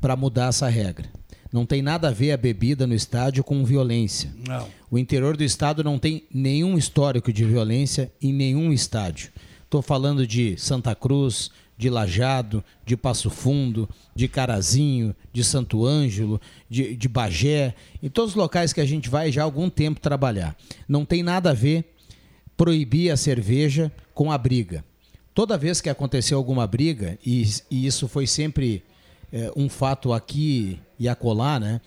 para 0.00 0.16
mudar 0.16 0.48
essa 0.48 0.68
regra. 0.68 1.08
Não 1.52 1.64
tem 1.64 1.82
nada 1.82 2.08
a 2.08 2.10
ver 2.10 2.32
a 2.32 2.36
bebida 2.36 2.84
no 2.84 2.94
estádio 2.94 3.44
com 3.44 3.64
violência. 3.64 4.34
Não. 4.48 4.68
O 4.90 4.98
interior 4.98 5.36
do 5.36 5.44
estado 5.44 5.84
não 5.84 6.00
tem 6.00 6.24
nenhum 6.34 6.76
histórico 6.76 7.32
de 7.32 7.44
violência 7.44 8.10
em 8.20 8.32
nenhum 8.32 8.72
estádio. 8.72 9.30
Estou 9.72 9.80
falando 9.80 10.26
de 10.26 10.54
Santa 10.58 10.94
Cruz, 10.94 11.50
de 11.78 11.88
Lajado, 11.88 12.62
de 12.84 12.94
Passo 12.94 13.30
Fundo, 13.30 13.88
de 14.14 14.28
Carazinho, 14.28 15.16
de 15.32 15.42
Santo 15.42 15.86
Ângelo, 15.86 16.38
de, 16.68 16.94
de 16.94 17.08
Bagé, 17.08 17.74
em 18.02 18.10
todos 18.10 18.32
os 18.32 18.36
locais 18.36 18.74
que 18.74 18.82
a 18.82 18.84
gente 18.84 19.08
vai 19.08 19.32
já 19.32 19.40
há 19.40 19.44
algum 19.44 19.70
tempo 19.70 19.98
trabalhar. 19.98 20.54
Não 20.86 21.06
tem 21.06 21.22
nada 21.22 21.52
a 21.52 21.54
ver 21.54 21.90
proibir 22.54 23.10
a 23.10 23.16
cerveja 23.16 23.90
com 24.12 24.30
a 24.30 24.36
briga. 24.36 24.84
Toda 25.32 25.56
vez 25.56 25.80
que 25.80 25.88
aconteceu 25.88 26.36
alguma 26.36 26.66
briga, 26.66 27.18
e, 27.24 27.42
e 27.70 27.86
isso 27.86 28.06
foi 28.06 28.26
sempre 28.26 28.84
é, 29.32 29.50
um 29.56 29.70
fato 29.70 30.12
aqui 30.12 30.78
e 30.98 31.08
acolá, 31.08 31.58
né? 31.58 31.80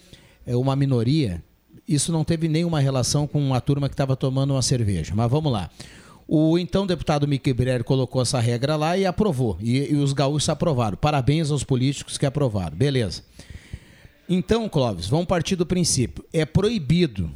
É 0.44 0.56
uma 0.56 0.76
minoria. 0.76 1.44
Isso 1.88 2.12
não 2.12 2.24
teve 2.24 2.48
nenhuma 2.48 2.80
relação 2.80 3.28
com 3.28 3.54
a 3.54 3.62
turma 3.62 3.88
que 3.88 3.94
estava 3.94 4.16
tomando 4.16 4.56
uma 4.56 4.64
cerveja. 4.64 5.14
Mas 5.14 5.30
vamos 5.30 5.54
lá. 5.54 5.70
O 6.28 6.58
então 6.58 6.88
deputado 6.88 7.28
Mickey 7.28 7.54
Breyer 7.54 7.84
colocou 7.84 8.22
essa 8.22 8.40
regra 8.40 8.76
lá 8.76 8.98
e 8.98 9.06
aprovou. 9.06 9.58
E, 9.62 9.92
e 9.92 9.96
os 9.96 10.12
gaúchos 10.12 10.50
aprovaram. 10.50 10.98
Parabéns 10.98 11.52
aos 11.52 11.64
políticos 11.64 12.18
que 12.18 12.26
aprovaram. 12.26 12.76
Beleza. 12.76 13.24
Então, 14.28 14.68
Clóvis, 14.68 15.08
vamos 15.08 15.28
partir 15.28 15.56
do 15.56 15.66
princípio. 15.66 16.26
É 16.34 16.46
proibido, 16.46 17.32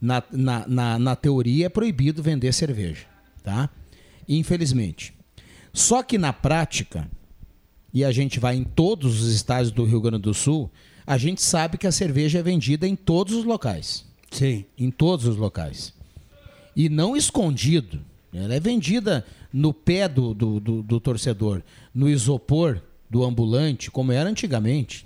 na, 0.00 0.22
na, 0.32 0.66
na, 0.66 0.98
na 0.98 1.16
teoria, 1.16 1.66
é 1.66 1.68
proibido 1.68 2.22
vender 2.22 2.52
cerveja. 2.52 3.06
Tá? 3.44 3.70
Infelizmente. 4.28 5.14
Só 5.72 6.02
que 6.02 6.18
na 6.18 6.32
prática, 6.32 7.08
e 7.94 8.04
a 8.04 8.10
gente 8.10 8.40
vai 8.40 8.56
em 8.56 8.64
todos 8.64 9.22
os 9.22 9.32
estádios 9.32 9.70
do 9.70 9.84
Rio 9.84 10.00
Grande 10.00 10.22
do 10.22 10.34
Sul, 10.34 10.68
a 11.06 11.16
gente 11.16 11.40
sabe 11.40 11.78
que 11.78 11.86
a 11.86 11.92
cerveja 11.92 12.40
é 12.40 12.42
vendida 12.42 12.88
em 12.88 12.96
todos 12.96 13.34
os 13.34 13.44
locais. 13.44 14.04
Sim. 14.30 14.64
Em 14.76 14.90
todos 14.90 15.26
os 15.26 15.36
locais. 15.36 15.94
E 16.78 16.88
não 16.88 17.16
escondido. 17.16 18.00
Ela 18.32 18.54
é 18.54 18.60
vendida 18.60 19.26
no 19.52 19.74
pé 19.74 20.06
do, 20.06 20.32
do, 20.32 20.60
do, 20.60 20.80
do 20.80 21.00
torcedor, 21.00 21.60
no 21.92 22.08
isopor 22.08 22.80
do 23.10 23.24
ambulante, 23.24 23.90
como 23.90 24.12
era 24.12 24.30
antigamente. 24.30 25.04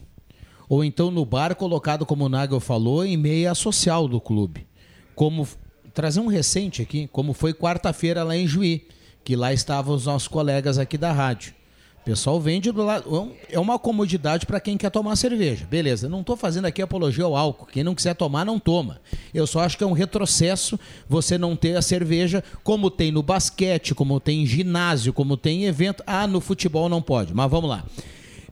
Ou 0.69 0.85
então 0.85 1.11
no 1.11 1.25
bar 1.25 1.57
colocado, 1.57 2.05
como 2.05 2.27
o 2.27 2.29
Nagel 2.29 2.61
falou, 2.61 3.07
em 3.07 3.17
meia 3.17 3.55
social 3.55 4.07
do 4.07 4.21
clube. 4.21 4.67
Como 5.15 5.49
trazer 5.95 6.21
um 6.21 6.27
recente 6.27 6.83
aqui, 6.83 7.09
como 7.11 7.33
foi 7.33 7.55
quarta-feira 7.55 8.23
lá 8.23 8.37
em 8.37 8.47
Juí, 8.47 8.87
que 9.25 9.35
lá 9.35 9.51
estavam 9.51 9.95
os 9.95 10.05
nossos 10.05 10.29
colegas 10.29 10.77
aqui 10.77 10.99
da 10.99 11.11
rádio. 11.11 11.55
O 12.03 12.05
pessoal 12.05 12.41
vende 12.41 12.73
do 12.73 12.83
lado. 12.83 13.33
É 13.49 13.61
uma 13.61 13.79
comodidade 13.79 14.45
para 14.45 14.59
quem 14.59 14.77
quer 14.77 14.91
tomar 14.91 15.15
cerveja. 15.15 15.65
Beleza, 15.71 16.09
não 16.09 16.21
estou 16.21 16.37
fazendo 16.37 16.65
aqui 16.65 16.83
apologia 16.83 17.23
ao 17.23 17.37
álcool. 17.37 17.67
Quem 17.67 17.85
não 17.85 17.95
quiser 17.95 18.15
tomar, 18.17 18.45
não 18.45 18.59
toma. 18.59 19.01
Eu 19.33 19.47
só 19.47 19.61
acho 19.61 19.79
que 19.79 19.85
é 19.85 19.87
um 19.87 19.93
retrocesso 19.93 20.79
você 21.09 21.39
não 21.39 21.55
ter 21.55 21.77
a 21.77 21.83
cerveja 21.83 22.43
como 22.65 22.91
tem 22.91 23.13
no 23.13 23.23
basquete, 23.23 23.95
como 23.95 24.19
tem 24.19 24.43
em 24.43 24.47
ginásio, 24.47 25.13
como 25.13 25.37
tem 25.37 25.63
em 25.63 25.67
evento. 25.67 26.03
Ah, 26.05 26.27
no 26.27 26.41
futebol 26.41 26.89
não 26.89 27.01
pode. 27.01 27.33
Mas 27.33 27.49
vamos 27.49 27.71
lá. 27.71 27.85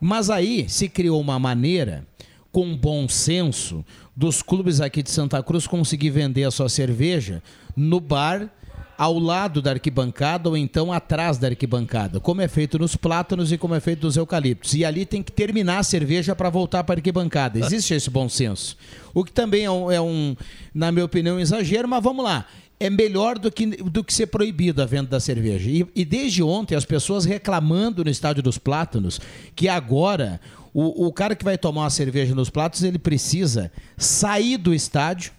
Mas 0.00 0.30
aí 0.30 0.68
se 0.68 0.88
criou 0.88 1.20
uma 1.20 1.36
maneira, 1.36 2.06
com 2.52 2.76
bom 2.76 3.08
senso, 3.08 3.84
dos 4.14 4.42
clubes 4.42 4.80
aqui 4.80 5.02
de 5.02 5.10
Santa 5.10 5.42
Cruz 5.42 5.66
conseguir 5.66 6.10
vender 6.10 6.44
a 6.44 6.52
sua 6.52 6.68
cerveja 6.68 7.42
no 7.76 7.98
bar 7.98 8.48
ao 9.00 9.18
lado 9.18 9.62
da 9.62 9.70
arquibancada 9.70 10.50
ou 10.50 10.54
então 10.54 10.92
atrás 10.92 11.38
da 11.38 11.48
arquibancada, 11.48 12.20
como 12.20 12.42
é 12.42 12.48
feito 12.48 12.78
nos 12.78 12.96
plátanos 12.96 13.50
e 13.50 13.56
como 13.56 13.74
é 13.74 13.80
feito 13.80 14.04
nos 14.04 14.14
eucaliptos. 14.14 14.74
E 14.74 14.84
ali 14.84 15.06
tem 15.06 15.22
que 15.22 15.32
terminar 15.32 15.78
a 15.78 15.82
cerveja 15.82 16.36
para 16.36 16.50
voltar 16.50 16.84
para 16.84 16.96
a 16.96 16.98
arquibancada. 16.98 17.58
Existe 17.58 17.94
esse 17.94 18.10
bom 18.10 18.28
senso. 18.28 18.76
O 19.14 19.24
que 19.24 19.32
também 19.32 19.64
é 19.64 19.70
um, 19.70 19.90
é 19.90 19.98
um, 19.98 20.36
na 20.74 20.92
minha 20.92 21.06
opinião, 21.06 21.36
um 21.36 21.40
exagero, 21.40 21.88
mas 21.88 22.04
vamos 22.04 22.22
lá. 22.22 22.44
É 22.78 22.90
melhor 22.90 23.38
do 23.38 23.50
que, 23.50 23.68
do 23.68 24.04
que 24.04 24.12
ser 24.12 24.26
proibido 24.26 24.82
a 24.82 24.84
venda 24.84 25.08
da 25.08 25.18
cerveja. 25.18 25.70
E, 25.70 25.86
e 25.96 26.04
desde 26.04 26.42
ontem, 26.42 26.74
as 26.74 26.84
pessoas 26.84 27.24
reclamando 27.24 28.04
no 28.04 28.10
Estádio 28.10 28.42
dos 28.42 28.58
Plátanos 28.58 29.18
que 29.56 29.66
agora 29.66 30.38
o, 30.74 31.06
o 31.06 31.10
cara 31.10 31.34
que 31.34 31.44
vai 31.44 31.56
tomar 31.56 31.84
uma 31.84 31.90
cerveja 31.90 32.34
nos 32.34 32.50
Plátanos, 32.50 32.84
ele 32.84 32.98
precisa 32.98 33.72
sair 33.96 34.58
do 34.58 34.74
estádio. 34.74 35.32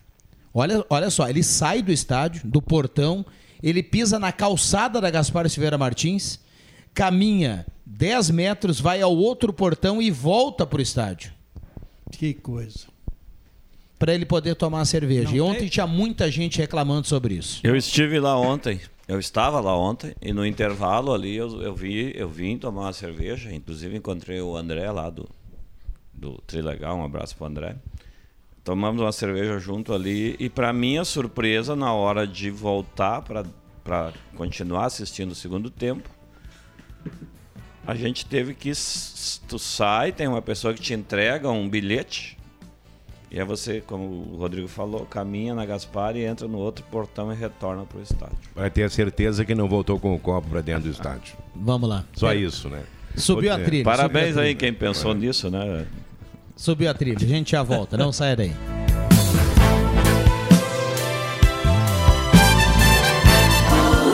Olha, 0.52 0.84
olha 0.90 1.12
só, 1.12 1.30
ele 1.30 1.44
sai 1.44 1.84
do 1.84 1.92
estádio, 1.92 2.42
do 2.44 2.60
portão, 2.60 3.24
ele 3.62 3.84
pisa 3.84 4.18
na 4.20 4.32
calçada 4.32 5.00
da 5.02 5.10
Gaspar 5.10 5.48
Silveira 5.50 5.78
Martins, 5.78 6.40
caminha 6.94 7.66
10 7.86 8.30
metros, 8.32 8.80
vai 8.80 9.02
ao 9.02 9.16
outro 9.16 9.52
portão 9.54 10.02
e 10.02 10.10
volta 10.12 10.66
para 10.66 10.80
o 10.80 10.82
estádio. 10.82 11.32
Que 12.12 12.34
coisa. 12.34 12.88
Para 14.00 14.14
ele 14.16 14.26
poder 14.26 14.56
tomar 14.56 14.80
uma 14.80 14.86
cerveja. 14.86 15.30
Não 15.30 15.36
e 15.36 15.42
ontem 15.42 15.60
tem- 15.60 15.70
tinha 15.70 15.88
muita 15.88 16.30
gente 16.32 16.58
reclamando 16.58 17.08
sobre 17.08 17.36
isso. 17.36 17.60
Eu 17.64 17.76
estive 17.76 18.20
lá 18.20 18.38
ontem. 18.38 18.80
Eu 19.08 19.20
estava 19.20 19.60
lá 19.60 19.78
ontem 19.78 20.16
e 20.22 20.32
no 20.34 20.46
intervalo 20.46 21.14
ali 21.14 21.36
eu, 21.36 21.62
eu 21.62 21.76
vi, 21.76 22.14
eu 22.16 22.30
vim 22.30 22.58
tomar 22.58 22.82
uma 22.84 22.94
cerveja. 22.94 23.54
Inclusive 23.54 23.98
encontrei 23.98 24.42
o 24.42 24.56
André 24.56 24.90
lá 24.92 25.10
do 25.10 25.30
do 26.14 26.40
Trilegal, 26.46 26.98
um 26.98 27.04
abraço 27.04 27.36
pro 27.36 27.48
André. 27.48 27.76
Tomamos 28.64 29.02
uma 29.02 29.12
cerveja 29.12 29.58
junto 29.60 29.94
ali 29.94 30.36
e 30.40 30.50
para 30.50 30.72
minha 30.72 31.04
surpresa 31.04 31.76
na 31.76 31.94
hora 31.94 32.28
de 32.28 32.50
voltar 32.52 33.22
para 33.22 33.44
para 33.84 34.14
continuar 34.36 34.86
assistindo 34.86 35.32
o 35.32 35.36
segundo 35.36 35.72
tempo, 35.72 36.08
a 37.86 37.96
gente 37.96 38.28
teve 38.28 38.54
que 38.54 38.72
tu 39.48 39.58
sai, 39.58 40.12
tem 40.12 40.28
uma 40.28 40.42
pessoa 40.42 40.72
que 40.72 40.80
te 40.80 40.94
entrega 40.94 41.50
um 41.50 41.68
bilhete 41.68 42.38
e 43.32 43.40
aí 43.40 43.46
você, 43.46 43.82
como 43.82 44.04
o 44.04 44.36
Rodrigo 44.38 44.68
falou, 44.68 45.06
caminha 45.06 45.56
na 45.56 45.66
Gaspar 45.66 46.16
e 46.16 46.24
entra 46.26 46.48
no 46.48 46.60
outro 46.60 46.86
portão 46.92 47.32
e 47.34 47.36
retorna 47.36 47.86
pro 47.86 48.02
estádio. 48.02 48.38
Vai 48.54 48.70
ter 48.70 48.84
a 48.84 48.90
certeza 48.90 49.44
que 49.46 49.56
não 49.56 49.68
voltou 49.68 49.98
com 50.00 50.14
o 50.14 50.20
copo 50.20 50.50
para 50.50 50.62
dentro 50.62 50.84
do 50.84 50.90
estádio. 50.92 51.36
Vamos 51.56 51.90
lá. 51.90 52.04
Só 52.14 52.32
É. 52.32 52.36
isso, 52.36 52.70
né? 52.70 52.84
Subiu 53.16 53.52
a 53.52 53.58
trilha. 53.58 53.84
Parabéns 53.84 54.38
a 54.38 54.42
aí 54.42 54.54
trilha. 54.54 54.60
quem 54.72 54.74
pensou 54.74 55.14
nisso, 55.16 55.50
né? 55.50 55.88
Subiu 56.56 56.90
a 56.90 56.94
trilha. 56.94 57.18
A 57.22 57.28
gente 57.28 57.52
já 57.52 57.64
volta. 57.64 57.98
Não 57.98 58.12
sai 58.12 58.36
daí. 58.36 58.71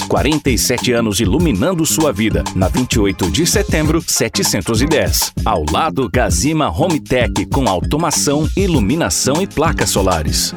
47 0.00 0.92
anos 0.92 1.20
iluminando 1.20 1.84
sua 1.86 2.12
vida. 2.12 2.44
Na 2.54 2.68
28 2.68 3.30
de 3.30 3.46
setembro, 3.46 4.02
710. 4.06 5.32
Ao 5.44 5.64
lado, 5.70 6.08
Gazima 6.10 6.70
Home 6.70 7.00
Tech 7.00 7.46
com 7.46 7.68
automação, 7.68 8.48
iluminação 8.56 9.42
e 9.42 9.46
placas 9.46 9.90
solares. 9.90 10.54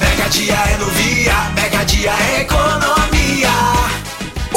Mega 0.00 0.28
dia 0.30 0.54
é 0.54 0.76
no 0.78 0.86
Via, 0.86 1.50
Mega 1.54 1.84
dia 1.84 2.12
é 2.12 2.40
economia. 2.42 2.61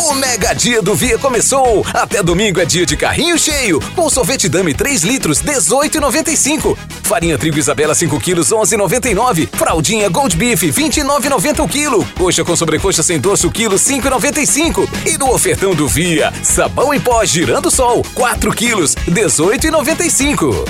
O 0.06 0.14
Mega 0.14 0.54
Dia 0.54 0.84
do 0.84 0.94
Via 0.94 1.18
começou. 1.18 1.84
Até 1.92 2.22
domingo 2.22 2.62
é 2.62 2.66
dia 2.66 2.86
de 2.86 2.96
carrinho 2.96 3.40
cheio. 3.40 3.80
Com 3.96 4.08
sorvete 4.08 4.48
Dame 4.48 4.72
3 4.72 5.02
litros, 5.02 5.42
18,95. 5.42 6.78
Farinha 7.02 7.40
trigo 7.40 7.58
Isabela 7.58 7.96
5 7.96 8.20
quilos, 8.20 8.50
11,99. 8.50 9.50
Fraldinha 9.52 10.08
Gold 10.08 10.38
Beef, 10.38 10.62
29,90 10.62 11.64
o 11.64 11.68
quilo. 11.68 12.08
Coxa 12.20 12.46
com 12.46 12.56
sobrecoxa 12.56 13.02
sem 13.02 13.20
dorso, 13.20 13.50
quilo, 13.50 13.78
5,95. 13.78 14.88
E 15.08 15.18
no 15.18 15.34
ofertão 15.34 15.74
do 15.74 15.88
Via, 15.88 16.32
sabão 16.44 16.94
em 16.94 17.00
pó 17.00 17.26
girando 17.26 17.72
sol, 17.72 18.06
4 18.14 18.54
quilos, 18.54 18.94
18,95. 19.10 20.66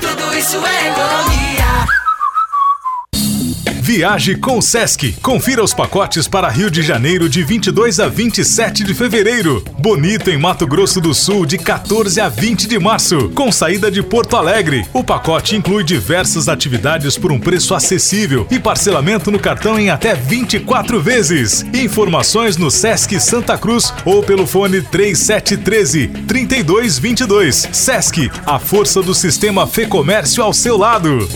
Tudo 0.00 0.38
isso 0.38 0.56
é 0.64 0.88
economia. 0.88 2.03
Viaje 3.84 4.34
com 4.36 4.56
o 4.56 4.62
Sesc. 4.62 5.12
Confira 5.20 5.62
os 5.62 5.74
pacotes 5.74 6.26
para 6.26 6.48
Rio 6.48 6.70
de 6.70 6.80
Janeiro 6.80 7.28
de 7.28 7.44
22 7.44 8.00
a 8.00 8.08
27 8.08 8.82
de 8.82 8.94
fevereiro. 8.94 9.62
Bonito 9.78 10.30
em 10.30 10.38
Mato 10.38 10.66
Grosso 10.66 11.02
do 11.02 11.12
Sul 11.12 11.44
de 11.44 11.58
14 11.58 12.18
a 12.18 12.30
20 12.30 12.66
de 12.66 12.78
março, 12.78 13.28
com 13.34 13.52
saída 13.52 13.90
de 13.90 14.02
Porto 14.02 14.38
Alegre. 14.38 14.86
O 14.90 15.04
pacote 15.04 15.54
inclui 15.54 15.84
diversas 15.84 16.48
atividades 16.48 17.18
por 17.18 17.30
um 17.30 17.38
preço 17.38 17.74
acessível 17.74 18.46
e 18.50 18.58
parcelamento 18.58 19.30
no 19.30 19.38
cartão 19.38 19.78
em 19.78 19.90
até 19.90 20.14
24 20.14 20.98
vezes. 20.98 21.62
Informações 21.74 22.56
no 22.56 22.70
Sesc 22.70 23.20
Santa 23.20 23.58
Cruz 23.58 23.92
ou 24.06 24.22
pelo 24.22 24.46
fone 24.46 24.80
3713 24.80 26.08
3222. 26.26 27.68
Sesc, 27.70 28.30
a 28.46 28.58
força 28.58 29.02
do 29.02 29.14
sistema 29.14 29.66
Fê 29.66 29.86
Comércio 29.86 30.42
ao 30.42 30.54
seu 30.54 30.78
lado. 30.78 31.28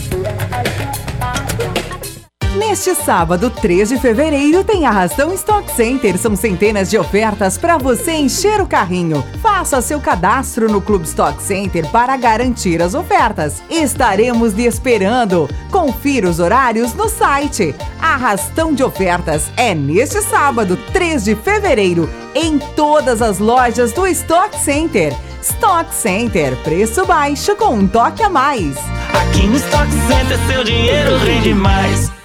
Neste 2.69 2.93
sábado, 2.93 3.49
3 3.49 3.89
de 3.89 3.99
fevereiro, 3.99 4.63
tem 4.63 4.85
Arrastão 4.85 5.33
Stock 5.33 5.71
Center. 5.71 6.19
São 6.19 6.35
centenas 6.35 6.87
de 6.87 6.99
ofertas 6.99 7.57
para 7.57 7.79
você 7.79 8.11
encher 8.11 8.61
o 8.61 8.67
carrinho. 8.67 9.25
Faça 9.41 9.81
seu 9.81 9.99
cadastro 9.99 10.71
no 10.71 10.79
Clube 10.79 11.03
Stock 11.05 11.41
Center 11.41 11.89
para 11.89 12.15
garantir 12.15 12.79
as 12.79 12.93
ofertas. 12.93 13.59
Estaremos 13.71 14.53
lhe 14.53 14.67
esperando. 14.67 15.49
Confira 15.71 16.29
os 16.29 16.39
horários 16.39 16.93
no 16.93 17.09
site. 17.09 17.73
Arrastão 17.99 18.71
de 18.71 18.83
ofertas 18.83 19.49
é 19.57 19.73
neste 19.73 20.21
sábado, 20.21 20.77
3 20.93 21.23
de 21.23 21.35
fevereiro, 21.35 22.07
em 22.35 22.59
todas 22.75 23.23
as 23.23 23.39
lojas 23.39 23.93
do 23.93 24.05
Stock 24.05 24.55
Center. 24.59 25.11
Stock 25.41 25.91
Center, 25.91 26.55
preço 26.57 27.03
baixo 27.03 27.55
com 27.55 27.73
um 27.73 27.87
toque 27.87 28.21
a 28.21 28.29
mais. 28.29 28.77
Aqui 29.11 29.47
no 29.47 29.55
Stock 29.55 29.89
Center 30.07 30.37
seu 30.47 30.63
dinheiro 30.63 31.17
rende 31.17 31.51
mais. 31.55 32.18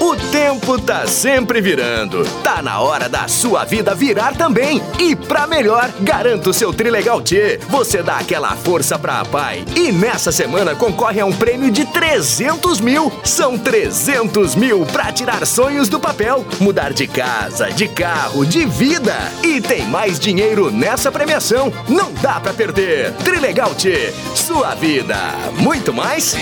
O 0.00 0.14
tempo 0.30 0.80
tá 0.80 1.06
sempre 1.08 1.60
virando. 1.60 2.24
Tá 2.42 2.62
na 2.62 2.80
hora 2.80 3.08
da 3.08 3.26
sua 3.26 3.64
vida 3.64 3.94
virar 3.94 4.36
também. 4.36 4.80
E 4.98 5.16
pra 5.16 5.46
melhor, 5.46 5.90
garanto 6.00 6.52
seu 6.52 6.72
Trilegal 6.72 7.20
T. 7.20 7.58
Você 7.68 8.00
dá 8.00 8.18
aquela 8.18 8.50
força 8.54 8.96
pra 8.96 9.24
pai. 9.24 9.64
E 9.74 9.90
nessa 9.90 10.30
semana 10.30 10.74
concorre 10.74 11.20
a 11.20 11.26
um 11.26 11.32
prêmio 11.32 11.70
de 11.70 11.84
300 11.84 12.80
mil. 12.80 13.12
São 13.24 13.58
300 13.58 14.54
mil 14.54 14.86
pra 14.86 15.10
tirar 15.10 15.44
sonhos 15.44 15.88
do 15.88 15.98
papel, 15.98 16.46
mudar 16.60 16.92
de 16.92 17.08
casa, 17.08 17.70
de 17.72 17.88
carro, 17.88 18.46
de 18.46 18.64
vida. 18.66 19.16
E 19.42 19.60
tem 19.60 19.84
mais 19.86 20.20
dinheiro 20.20 20.70
nessa 20.70 21.10
premiação. 21.10 21.72
Não 21.88 22.12
dá 22.12 22.38
pra 22.38 22.52
perder. 22.52 23.12
Trilegal 23.24 23.74
T. 23.74 24.14
Sua 24.34 24.76
vida. 24.76 25.16
Muito 25.58 25.92
mais? 25.92 26.34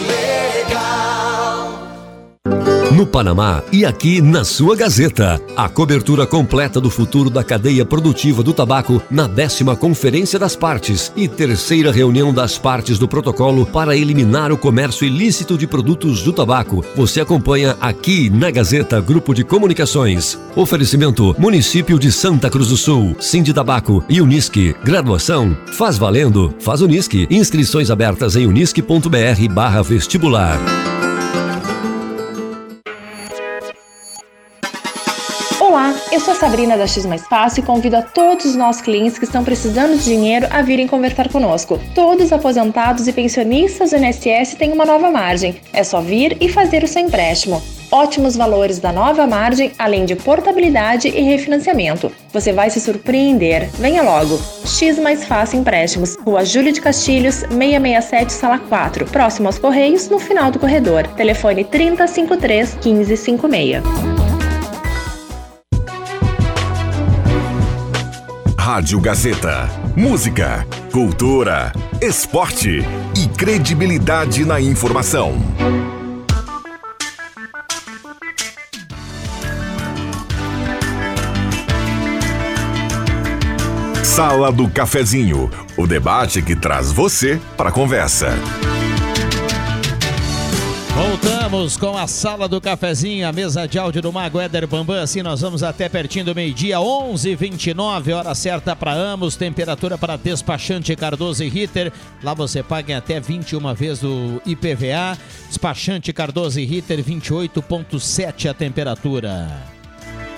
Legal. 0.00 1.33
No 2.94 3.04
Panamá 3.04 3.60
e 3.72 3.84
aqui 3.84 4.22
na 4.22 4.44
sua 4.44 4.76
Gazeta. 4.76 5.40
A 5.56 5.68
cobertura 5.68 6.28
completa 6.28 6.80
do 6.80 6.88
futuro 6.88 7.28
da 7.28 7.42
cadeia 7.42 7.84
produtiva 7.84 8.40
do 8.40 8.52
tabaco 8.52 9.02
na 9.10 9.26
décima 9.26 9.74
Conferência 9.74 10.38
das 10.38 10.54
Partes 10.54 11.12
e 11.16 11.26
terceira 11.26 11.90
reunião 11.90 12.32
das 12.32 12.56
partes 12.56 12.96
do 12.96 13.08
protocolo 13.08 13.66
para 13.66 13.96
eliminar 13.96 14.52
o 14.52 14.56
comércio 14.56 15.04
ilícito 15.04 15.58
de 15.58 15.66
produtos 15.66 16.22
do 16.22 16.32
tabaco. 16.32 16.84
Você 16.94 17.20
acompanha 17.20 17.76
aqui 17.80 18.30
na 18.30 18.48
Gazeta 18.48 19.00
Grupo 19.00 19.34
de 19.34 19.42
Comunicações. 19.42 20.38
Oferecimento 20.54 21.34
Município 21.36 21.98
de 21.98 22.12
Santa 22.12 22.48
Cruz 22.48 22.68
do 22.68 22.76
Sul, 22.76 23.16
Cindy 23.18 23.52
Tabaco 23.52 24.04
e 24.08 24.20
Unisque. 24.20 24.72
Graduação 24.84 25.56
Faz 25.72 25.98
Valendo, 25.98 26.54
Faz 26.60 26.80
Unisque. 26.80 27.26
Inscrições 27.28 27.90
abertas 27.90 28.36
em 28.36 28.46
unisque.br 28.46 29.52
barra 29.52 29.82
vestibular. 29.82 30.60
Eu 36.14 36.20
sou 36.20 36.34
Sabrina 36.36 36.78
da 36.78 36.86
X 36.86 37.04
Mais 37.04 37.26
Fácil 37.26 37.64
e 37.64 37.66
convido 37.66 37.96
a 37.96 38.02
todos 38.02 38.44
os 38.44 38.54
nossos 38.54 38.80
clientes 38.80 39.18
que 39.18 39.24
estão 39.24 39.42
precisando 39.42 39.98
de 39.98 40.04
dinheiro 40.04 40.46
a 40.48 40.62
virem 40.62 40.86
conversar 40.86 41.28
conosco. 41.28 41.80
Todos 41.92 42.32
aposentados 42.32 43.08
e 43.08 43.12
pensionistas 43.12 43.90
do 43.90 43.96
INSS 43.96 44.54
têm 44.56 44.72
uma 44.72 44.86
nova 44.86 45.10
margem. 45.10 45.56
É 45.72 45.82
só 45.82 46.00
vir 46.00 46.36
e 46.40 46.48
fazer 46.48 46.84
o 46.84 46.88
seu 46.88 47.02
empréstimo. 47.02 47.60
Ótimos 47.90 48.36
valores 48.36 48.78
da 48.78 48.92
nova 48.92 49.26
margem, 49.26 49.72
além 49.76 50.04
de 50.04 50.14
portabilidade 50.14 51.08
e 51.08 51.20
refinanciamento. 51.20 52.12
Você 52.32 52.52
vai 52.52 52.70
se 52.70 52.80
surpreender. 52.80 53.68
Venha 53.74 54.02
logo. 54.02 54.38
X 54.64 55.00
Mais 55.00 55.24
Fácil 55.24 55.58
Empréstimos, 55.58 56.16
Rua 56.24 56.44
Júlio 56.44 56.72
de 56.72 56.80
Castilhos, 56.80 57.40
667, 57.50 58.32
Sala 58.32 58.60
4, 58.60 59.04
próximo 59.06 59.48
aos 59.48 59.58
Correios, 59.58 60.08
no 60.08 60.20
final 60.20 60.52
do 60.52 60.60
corredor. 60.60 61.08
Telefone 61.08 61.64
3053 61.64 62.76
1556. 62.84 64.33
Rádio 68.74 69.00
Gazeta. 69.00 69.70
Música, 69.94 70.66
cultura, 70.90 71.72
esporte 72.02 72.80
e 73.16 73.28
credibilidade 73.28 74.44
na 74.44 74.60
informação. 74.60 75.38
Sala 84.02 84.50
do 84.50 84.68
Cafezinho, 84.68 85.48
o 85.76 85.86
debate 85.86 86.42
que 86.42 86.56
traz 86.56 86.90
você 86.90 87.40
para 87.56 87.68
a 87.68 87.72
conversa. 87.72 88.30
Voltamos 90.94 91.76
com 91.76 91.96
a 91.96 92.06
sala 92.06 92.48
do 92.48 92.60
cafezinho, 92.60 93.26
a 93.26 93.32
mesa 93.32 93.66
de 93.66 93.80
áudio 93.80 94.00
do 94.00 94.12
Mago 94.12 94.40
Éder 94.40 94.64
Bambam. 94.64 95.02
Assim 95.02 95.22
nós 95.22 95.40
vamos 95.40 95.64
até 95.64 95.88
pertinho 95.88 96.24
do 96.24 96.34
meio-dia, 96.36 96.78
11:29, 96.78 98.12
hora 98.12 98.32
certa 98.32 98.76
para 98.76 98.92
ambos, 98.92 99.34
temperatura 99.34 99.98
para 99.98 100.16
despachante 100.16 100.94
Cardoso 100.94 101.42
e 101.42 101.48
Ritter. 101.48 101.92
Lá 102.22 102.32
você 102.32 102.62
paga 102.62 102.92
em 102.92 102.94
até 102.94 103.18
21 103.18 103.74
vezes 103.74 104.04
o 104.04 104.40
IPVA. 104.46 105.18
Despachante 105.48 106.12
Cardoso 106.12 106.60
e 106.60 106.64
Ritter, 106.64 107.02
28,7 107.02 108.48
a 108.48 108.54
temperatura. 108.54 109.48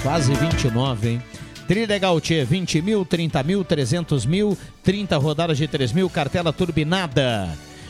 Quase 0.02 0.32
29, 0.32 1.09
hein? 1.11 1.22
Trilegal 1.68 2.18
T, 2.18 2.44
20 2.44 2.80
mil, 2.80 3.04
30 3.04 3.42
mil, 3.42 3.62
300 3.62 4.24
mil, 4.24 4.57
30 4.82 5.18
rodadas 5.18 5.59
de 5.59 5.68
3 5.68 5.92
mil, 5.92 6.09
cartela 6.09 6.50
turbinada. 6.50 7.46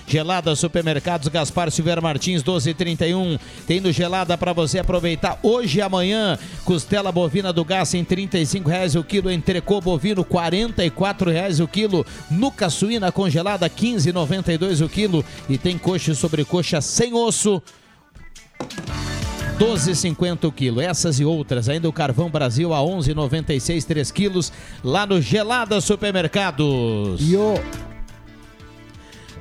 Gelada 0.07 0.55
Supermercados 0.55 1.27
Gaspar 1.29 1.71
Silveira 1.71 2.01
Martins 2.01 2.43
1231. 2.43 3.39
Tendo 3.67 3.91
gelada 3.91 4.39
para 4.39 4.53
você 4.53 4.79
aproveitar 4.79 5.39
hoje 5.43 5.79
e 5.79 5.83
amanhã. 5.83 6.39
Costela 6.65 7.11
bovina 7.11 7.53
do 7.53 7.65
gás 7.65 7.93
em 7.95 8.07
R$ 8.09 8.29
reais 8.65 8.95
o 8.95 9.03
quilo. 9.03 9.31
Entrecô 9.31 9.81
bovino 9.81 10.23
R$ 10.23 11.33
reais 11.33 11.59
o 11.59 11.67
quilo. 11.67 12.07
Nuca 12.31 12.71
suína 12.71 13.11
congelada 13.11 13.69
15,92 13.69 14.85
o 14.85 14.89
quilo. 14.89 15.25
E 15.49 15.59
tem 15.59 15.77
coxa 15.77 16.13
e 16.13 16.15
sobrecoxa 16.15 16.81
sem 16.81 17.13
osso. 17.13 17.61
12,50 19.59 20.45
o 20.45 20.53
quilo. 20.53 20.81
Essas 20.81 21.19
e 21.19 21.25
outras. 21.25 21.69
Ainda 21.69 21.89
o 21.89 21.93
Carvão 21.93 22.31
Brasil 22.31 22.73
a 22.73 22.79
11,96 22.79 23.85
3 23.85 24.11
quilos. 24.13 24.53
Lá 24.85 25.05
no 25.05 25.21
Gelada 25.21 25.81
Supermercados. 25.81 27.21
E 27.21 27.37
o 27.37 27.55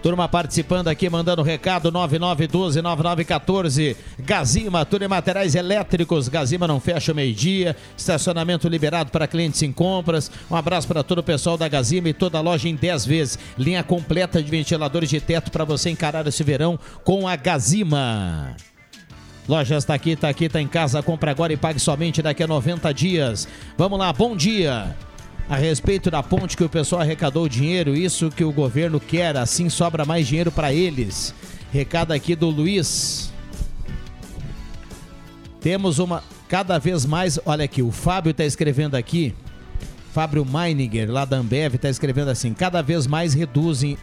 Turma 0.06 0.30
participando 0.30 0.88
aqui, 0.88 1.10
mandando 1.10 1.41
recado 1.41 1.91
9912-9914. 1.91 3.95
Gazima, 4.20 4.86
tudo 4.86 5.03
em 5.03 5.08
materiais 5.08 5.56
elétricos. 5.56 6.30
Gazima 6.30 6.68
não 6.68 6.80
fecha 6.80 7.12
meio-dia. 7.12 7.76
Estacionamento 7.97 8.70
liberado 8.70 9.10
para 9.10 9.26
clientes 9.26 9.64
em 9.64 9.72
compras. 9.72 10.30
Um 10.51 10.56
abraço 10.56 10.88
para 10.88 11.01
todo 11.01 11.18
o 11.18 11.24
pessoal 11.24 11.58
da 11.58 11.68
Gazima 11.68 12.08
e 12.08 12.14
toda 12.14 12.38
a 12.38 12.41
loja 12.41 12.70
em 12.70 12.76
10 12.76 13.03
vezes. 13.03 13.39
Linha 13.58 13.82
completa 13.82 14.43
de 14.43 14.51
ventiladores 14.51 15.10
de 15.10 15.20
teto 15.20 15.49
para 15.49 15.66
você 15.66 15.89
encarar 15.89 16.28
esse 16.28 16.43
verão 16.43 16.80
com 17.03 17.28
a 17.28 17.36
Gazima. 17.36 18.56
Lojas 19.49 19.86
está 19.86 19.95
aqui, 19.95 20.12
está 20.12 20.30
aqui, 20.30 20.45
está 20.45 20.62
em 20.62 20.68
casa. 20.68 21.01
Compra 21.01 21.32
agora 21.32 21.51
e 21.51 21.58
pague 21.58 21.80
somente 21.80 22.22
daqui 22.22 22.43
a 22.43 22.47
90 22.47 22.93
dias. 22.93 23.47
Vamos 23.76 23.97
lá, 23.97 24.14
bom 24.14 24.38
dia 24.38 24.95
a 25.48 25.56
respeito 25.56 26.10
da 26.10 26.24
ponte 26.24 26.58
que 26.58 26.64
o 26.64 26.70
pessoal 26.70 27.02
arrecadou 27.02 27.48
dinheiro, 27.48 27.96
isso 27.96 28.32
que 28.32 28.43
o 28.43 28.52
governo 28.52 29.00
quer, 29.00 29.38
assim 29.38 29.70
sobra 29.70 30.06
mais 30.06 30.28
dinheiro 30.28 30.52
para 30.52 30.74
eles. 30.74 31.34
Recado 31.72 32.12
aqui 32.12 32.36
do 32.36 32.50
Luiz. 32.50 33.32
Temos 35.62 36.00
uma 36.00 36.24
cada 36.48 36.78
vez 36.78 37.06
mais, 37.06 37.39
olha 37.46 37.66
aqui, 37.66 37.82
o 37.82 37.91
Fábio 37.91 38.32
está 38.32 38.46
escrevendo 38.46 38.96
aqui, 38.96 39.34
Fábio 40.14 40.46
Meininger, 40.46 41.12
lá 41.12 41.26
da 41.26 41.38
Ambev, 41.38 41.76
está 41.76 41.89
escrevendo 41.89 42.30
assim: 42.30 42.54
cada 42.54 42.82
vez 42.82 43.06
mais 43.06 43.34
reduzem 43.34 43.98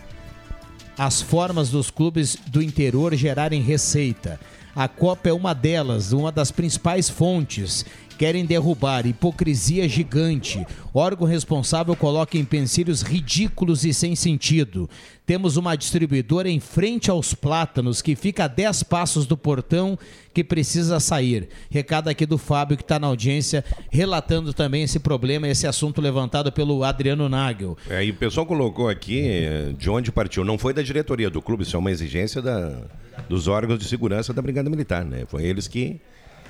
as 0.99 1.23
formas 1.23 1.71
dos 1.71 1.91
clubes 1.91 2.37
do 2.49 2.63
interior 2.63 3.15
gerarem 3.15 3.63
receita. 3.63 4.39
A 4.75 4.89
Copa 4.89 5.29
é 5.29 5.33
uma 5.33 5.55
delas, 5.55 6.13
uma 6.13 6.31
das 6.31 6.51
principais 6.51 7.09
fontes. 7.09 7.85
Querem 8.23 8.47
derrubar 8.47 9.05
hipocrisia 9.05 9.89
gigante. 9.89 10.65
Órgão 10.95 11.27
responsável 11.27 11.97
coloca 11.97 12.39
empecilhos 12.39 13.03
ridículos 13.03 13.85
e 13.85 13.93
sem 13.93 14.15
sentido. 14.15 14.89
Temos 15.27 15.57
uma 15.57 15.75
distribuidora 15.75 16.49
em 16.49 16.61
frente 16.61 17.11
aos 17.11 17.35
plátanos 17.35 18.01
que 18.01 18.15
fica 18.15 18.45
a 18.45 18.47
10 18.47 18.85
passos 18.85 19.27
do 19.27 19.37
portão 19.37 19.99
que 20.33 20.45
precisa 20.45 21.01
sair. 21.01 21.49
Recado 21.69 22.07
aqui 22.07 22.25
do 22.25 22.39
Fábio 22.39 22.77
que 22.77 22.85
está 22.85 22.97
na 22.97 23.09
audiência, 23.09 23.65
relatando 23.91 24.55
também 24.55 24.85
esse 24.85 25.01
problema, 25.01 25.49
esse 25.49 25.67
assunto 25.67 26.01
levantado 26.01 26.53
pelo 26.53 26.85
Adriano 26.85 27.29
Nagel. 27.29 27.77
É, 27.91 28.05
e 28.05 28.13
o 28.13 28.15
pessoal 28.15 28.47
colocou 28.47 28.89
aqui 28.89 29.19
eh, 29.19 29.75
de 29.77 29.91
onde 29.91 30.13
partiu. 30.13 30.45
Não 30.45 30.57
foi 30.57 30.73
da 30.73 30.83
diretoria 30.83 31.29
do 31.29 31.43
clube, 31.43 31.65
isso 31.65 31.75
é 31.75 31.79
uma 31.81 31.91
exigência 31.91 32.41
da, 32.41 32.83
dos 33.29 33.49
órgãos 33.49 33.81
de 33.81 33.85
segurança 33.87 34.33
da 34.33 34.41
Brigada 34.41 34.71
Militar, 34.71 35.05
né? 35.05 35.25
Foi 35.27 35.43
eles 35.43 35.67
que 35.67 36.01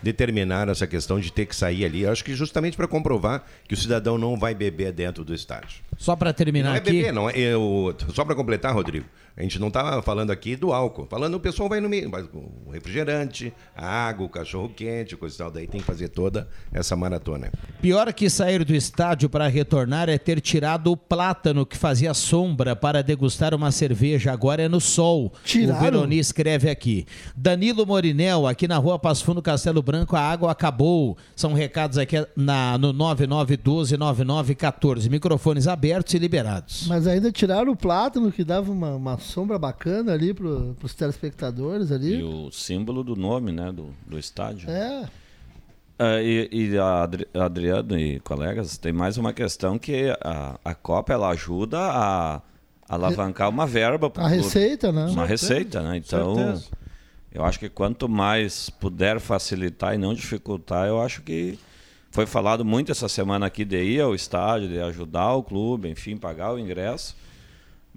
determinaram 0.03 0.73
essa 0.73 0.87
questão 0.87 1.21
de 1.21 1.33
ter 1.33 1.47
que 1.47 1.55
sair 1.55 1.85
ali. 1.85 2.07
Acho 2.07 2.25
que 2.25 2.35
justamente 2.35 2.77
para 2.77 2.89
comprovar 2.89 3.45
que 3.67 3.75
o 3.75 3.77
cidadão 3.77 4.19
não 4.19 4.37
vai 4.37 4.55
beber 4.55 4.93
dentro 4.93 5.25
do 5.25 5.35
estádio. 5.35 5.81
Só 5.97 6.17
para 6.17 6.33
terminar 6.33 6.71
não 6.71 6.75
é 6.75 6.79
aqui. 6.79 6.91
beber, 6.91 7.13
não 7.13 7.31
é. 7.31 7.39
Eu, 7.39 7.95
só 8.13 8.25
para 8.25 8.35
completar, 8.35 8.75
Rodrigo, 8.75 9.07
a 9.37 9.43
gente 9.43 9.59
não 9.59 9.67
está 9.69 10.01
falando 10.03 10.31
aqui 10.31 10.57
do 10.57 10.73
álcool. 10.73 11.07
Falando 11.09 11.35
o 11.35 11.41
pessoal 11.41 11.69
vai 11.69 11.81
no 11.81 11.89
meio, 11.89 12.11
mas 12.11 12.27
o 12.33 12.71
refrigerante, 12.71 13.53
a 13.75 13.87
água, 13.87 14.27
o 14.27 14.29
cachorro 14.29 14.69
quente, 14.69 15.17
coisa 15.17 15.35
e 15.35 15.39
tal. 15.39 15.51
Daí 15.51 15.67
tem 15.67 15.81
que 15.81 15.87
fazer 15.87 16.09
toda 16.09 16.47
essa 16.73 16.95
maratona. 16.95 17.51
Pior 17.81 18.13
que 18.13 18.29
sair 18.29 18.63
do 18.65 18.75
estádio 18.75 19.31
para 19.31 19.49
retornar 19.49 20.11
é 20.11 20.19
ter 20.19 20.41
tirado 20.41 20.93
o 20.93 20.97
plátano 20.97 21.65
que 21.65 21.79
fazia 21.79 22.13
sombra 22.13 22.77
para 22.77 23.03
degustar 23.03 23.55
uma 23.55 23.71
cerveja. 23.71 24.33
Agora 24.33 24.63
é 24.63 24.69
no 24.69 24.81
sol. 24.81 25.33
Tiraram? 25.45 25.79
O 25.79 25.83
Veroni 25.83 26.19
escreve 26.19 26.69
aqui. 26.69 27.07
Danilo 27.35 27.87
Morinel, 27.87 28.47
aqui 28.47 28.69
na 28.69 28.77
rua 28.77 28.99
Passo 28.99 29.25
Fundo, 29.25 29.41
Castelo 29.41 29.83
Branco, 29.83 30.15
a 30.15 30.21
água 30.21 30.51
acabou. 30.51 31.17
São 31.35 31.55
recados 31.55 31.97
aqui 31.97 32.17
na, 32.37 32.77
no 32.77 32.93
9912-9914. 32.93 35.09
Microfones 35.09 35.67
abertos 35.67 36.13
e 36.13 36.19
liberados. 36.19 36.85
Mas 36.87 37.07
ainda 37.07 37.33
tiraram 37.33 37.73
o 37.73 37.77
plátano 37.77 38.31
que 38.31 38.45
dava 38.45 38.71
uma, 38.71 38.95
uma 38.95 39.22
sombra 39.23 39.59
bacana 39.59 40.13
ali 40.13 40.35
pro, 40.35 40.77
pros 40.79 40.93
telespectadores 40.95 41.91
ali. 41.91 42.17
E 42.17 42.23
o 42.23 42.51
símbolo 42.51 43.03
do 43.03 43.17
nome, 43.17 43.51
né, 43.53 43.73
do, 43.73 43.87
do 44.07 44.19
estádio. 44.19 44.69
É. 44.71 45.09
Ah, 45.99 46.21
e 46.21 46.49
e 46.51 46.77
a 46.79 47.03
Adri- 47.05 47.29
Adriano 47.33 47.99
e 47.99 48.21
colegas, 48.21 48.77
tem 48.77 48.93
mais 48.93 49.17
uma 49.17 49.33
questão 49.33 49.79
que 49.79 50.11
a, 50.21 50.59
a 50.65 50.75
Copa 50.75 51.13
ela 51.13 51.31
ajuda 51.31 51.79
a 51.81 52.43
alavancar 52.89 53.49
uma 53.49 53.67
verba 53.67 54.11
pro 54.11 54.23
A 54.23 54.27
clube. 54.29 54.43
receita, 54.43 54.91
né? 54.93 55.03
Uma 55.07 55.27
Certeza, 55.27 55.29
receita, 55.55 55.83
né? 55.83 55.97
Então, 55.97 56.35
certeza. 56.35 56.67
eu 57.33 57.45
acho 57.45 57.59
que 57.59 57.69
quanto 57.69 58.09
mais 58.09 58.69
puder 58.69 59.21
facilitar 59.21 59.95
e 59.95 59.99
não 59.99 60.13
dificultar, 60.13 60.89
eu 60.89 61.01
acho 61.01 61.23
que 61.23 61.59
foi 62.11 62.27
falado 62.27 62.65
muito 62.65 62.91
essa 62.93 63.09
semana 63.09 63.47
aqui 63.47 63.65
de 63.65 63.83
ir 63.83 64.01
ao 64.01 64.15
estádio, 64.15 64.69
de 64.69 64.81
ajudar 64.81 65.33
o 65.35 65.43
clube, 65.43 65.89
enfim, 65.89 66.17
pagar 66.17 66.53
o 66.53 66.59
ingresso. 66.59 67.17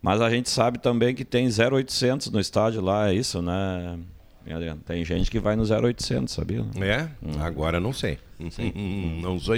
Mas 0.01 0.21
a 0.21 0.29
gente 0.29 0.49
sabe 0.49 0.79
também 0.79 1.15
que 1.15 1.25
tem 1.25 1.47
0800 1.47 2.29
no 2.29 2.39
estádio 2.39 2.81
lá, 2.81 3.09
é 3.09 3.13
isso, 3.13 3.41
né? 3.41 3.97
Adriano? 4.53 4.79
Tem 4.85 5.03
gente 5.03 5.31
que 5.31 5.39
vai 5.39 5.55
no 5.55 5.63
0800, 5.63 6.31
sabia? 6.31 6.63
É? 6.79 7.09
Agora 7.39 7.79
não 7.79 7.91
sei. 7.91 8.19
não 9.21 9.39
sou. 9.39 9.55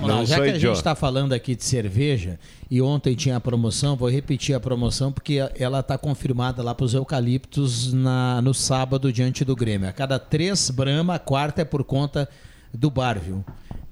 Vamos 0.00 0.08
lá, 0.08 0.24
já 0.24 0.36
que 0.36 0.50
a 0.50 0.58
gente 0.58 0.72
está 0.72 0.94
falando 0.94 1.32
aqui 1.32 1.54
de 1.54 1.64
cerveja 1.64 2.38
e 2.70 2.82
ontem 2.82 3.14
tinha 3.14 3.36
a 3.36 3.40
promoção, 3.40 3.96
vou 3.96 4.10
repetir 4.10 4.54
a 4.54 4.60
promoção 4.60 5.12
porque 5.12 5.38
ela 5.56 5.80
está 5.80 5.96
confirmada 5.96 6.62
lá 6.62 6.74
para 6.74 6.84
os 6.84 6.92
eucaliptos 6.92 7.92
na, 7.92 8.42
no 8.42 8.52
sábado 8.52 9.12
diante 9.12 9.44
do 9.44 9.56
Grêmio. 9.56 9.88
A 9.88 9.92
cada 9.92 10.18
três 10.18 10.68
Brahma, 10.68 11.14
a 11.14 11.18
quarta 11.18 11.62
é 11.62 11.64
por 11.64 11.84
conta 11.84 12.28
do 12.72 12.90
bar, 12.90 13.18
viu? 13.18 13.44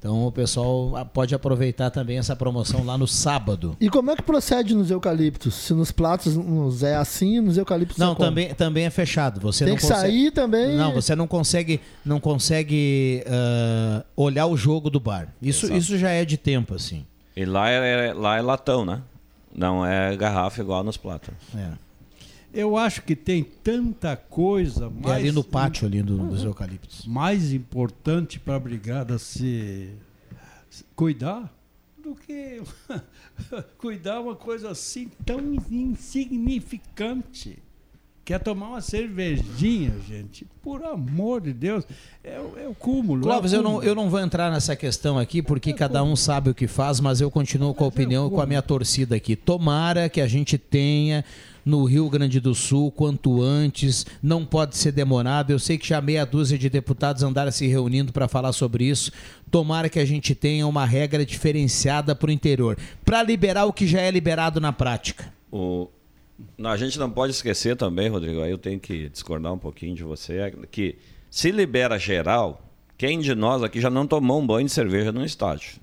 Então 0.03 0.27
o 0.27 0.33
pessoal 0.33 1.09
pode 1.15 1.33
aproveitar 1.33 1.89
também 1.89 2.19
essa 2.19 2.35
promoção 2.35 2.85
lá 2.85 2.99
no 2.99 3.07
sábado. 3.07 3.77
E 3.81 3.89
como 3.89 4.11
é 4.11 4.17
que 4.17 4.23
procede 4.23 4.75
nos 4.75 4.91
eucaliptos? 4.91 5.55
Se 5.55 5.73
nos 5.73 5.93
pratos 5.93 6.35
nos 6.37 6.83
é 6.83 6.97
assim, 6.97 7.39
nos 7.39 7.57
eucaliptos 7.57 7.99
Não, 7.99 8.11
é 8.11 8.15
como? 8.17 8.29
também, 8.29 8.53
também 8.53 8.85
é 8.85 8.91
fechado. 8.91 9.41
Você 9.41 9.65
Tem 9.65 9.75
não 9.75 9.79
que 9.81 9.87
consegue- 9.87 10.01
sair 10.01 10.33
também. 10.33 10.77
Não, 10.77 10.93
você 10.93 11.15
não 11.15 11.29
consegue, 11.29 11.81
não 12.05 12.19
consegue 12.19 13.23
ah, 13.29 14.05
olhar 14.17 14.47
o 14.47 14.57
jogo 14.57 14.91
do 14.91 14.99
bar. 14.99 15.29
Isso, 15.41 15.67
Exato. 15.67 15.79
isso 15.79 15.97
já 15.97 16.11
é 16.11 16.25
de 16.25 16.37
tempo, 16.37 16.75
assim. 16.75 17.07
E 17.37 17.45
lá 17.45 17.71
é, 17.71 18.13
lá 18.13 18.37
é 18.37 18.43
latão, 18.43 18.85
né? 18.85 19.01
Não 19.55 19.87
é 19.87 20.17
garrafa 20.17 20.61
igual 20.61 20.83
nos 20.83 20.97
plátanos. 20.97 21.39
É. 21.55 21.69
Eu 22.55 22.77
acho 22.77 23.03
que 23.03 23.17
tem 23.17 23.43
tanta 23.43 24.15
coisa 24.17 24.91
mais. 24.91 25.07
É 25.17 25.21
ali 25.21 25.33
no 25.33 25.43
pátio 25.43 25.87
ali 25.87 26.03
do- 26.03 26.19
dos 26.29 26.45
eucaliptos. 26.45 27.07
Mais 27.07 27.53
importante 27.53 28.39
para 28.39 28.57
a 28.57 28.61
brigada 28.61 29.19
se, 29.19 29.91
se 30.69 30.85
cuidar 30.95 31.51
do 32.03 32.15
que 32.15 32.61
cuidar 33.79 34.21
uma 34.21 34.37
coisa 34.37 34.71
assim 34.71 35.09
tão 35.25 35.41
insignificante. 35.71 37.59
Quer 38.25 38.39
tomar 38.39 38.68
uma 38.68 38.81
cervejinha, 38.81 39.93
gente? 40.09 40.47
Por 40.62 40.85
amor 40.85 41.41
de 41.41 41.53
Deus. 41.53 41.85
É, 42.23 42.39
o- 42.39 42.57
é 42.57 42.68
o 42.68 42.75
cúmulo. 42.75 43.23
Clóvis, 43.23 43.53
é 43.53 43.57
o 43.57 43.59
eu 43.59 43.62
não, 43.64 43.83
eu 43.83 43.95
não 43.97 44.09
vou 44.09 44.20
entrar 44.20 44.51
nessa 44.51 44.77
questão 44.77 45.18
aqui, 45.18 45.43
porque 45.43 45.73
cada 45.73 46.05
um 46.05 46.14
sabe 46.14 46.51
o 46.51 46.55
que 46.55 46.68
faz, 46.68 47.01
mas 47.01 47.20
eu 47.20 47.31
continuo 47.33 47.75
com 47.75 47.83
a 47.85 47.89
opinião, 47.89 48.31
com 48.31 48.41
a 48.41 48.47
minha 48.47 48.62
torcida 48.62 49.16
aqui. 49.16 49.35
Tomara 49.35 50.09
que 50.09 50.20
a 50.20 50.29
gente 50.29 50.57
tenha 50.57 51.25
no 51.64 51.85
Rio 51.85 52.09
Grande 52.09 52.39
do 52.39 52.55
Sul 52.55 52.93
quanto 52.93 53.43
antes, 53.43 54.07
não 54.23 54.45
pode 54.45 54.77
ser 54.77 54.93
demorado. 54.93 55.51
Eu 55.51 55.59
sei 55.59 55.77
que 55.77 55.89
já 55.89 56.01
meia 56.01 56.25
dúzia 56.25 56.57
de 56.57 56.70
deputados 56.70 57.25
andaram 57.25 57.51
se 57.51 57.66
reunindo 57.66 58.12
para 58.12 58.29
falar 58.29 58.53
sobre 58.53 58.85
isso. 58.85 59.11
Tomara 59.51 59.89
que 59.89 59.99
a 59.99 60.05
gente 60.05 60.33
tenha 60.35 60.66
uma 60.66 60.85
regra 60.87 61.27
diferenciada 61.27 62.14
para 62.14 62.29
o 62.29 62.33
interior, 62.33 62.79
para 63.05 63.20
liberar 63.23 63.64
o 63.64 63.73
que 63.73 63.87
já 63.87 64.01
é 64.01 64.11
liberado 64.12 64.61
na 64.61 64.73
prática. 64.73 65.33
O, 65.51 65.89
a 66.64 66.76
gente 66.76 66.99
não 66.99 67.11
pode 67.11 67.32
esquecer 67.32 67.76
também, 67.76 68.09
Rodrigo, 68.09 68.43
aí 68.43 68.51
eu 68.51 68.59
tenho 68.59 68.78
que 68.78 69.09
discordar 69.09 69.53
um 69.53 69.59
pouquinho 69.59 69.95
de 69.95 70.03
você, 70.03 70.38
é 70.38 70.51
que 70.70 70.97
se 71.30 71.51
libera 71.51 71.99
geral, 71.99 72.68
quem 72.99 73.20
de 73.20 73.34
nós 73.34 73.62
aqui 73.62 73.80
já 73.80 73.90
não 73.90 74.07
tomou 74.07 74.40
um 74.40 74.47
banho 74.47 74.66
de 74.66 74.72
cerveja 74.72 75.11
num 75.11 75.24
estádio 75.24 75.80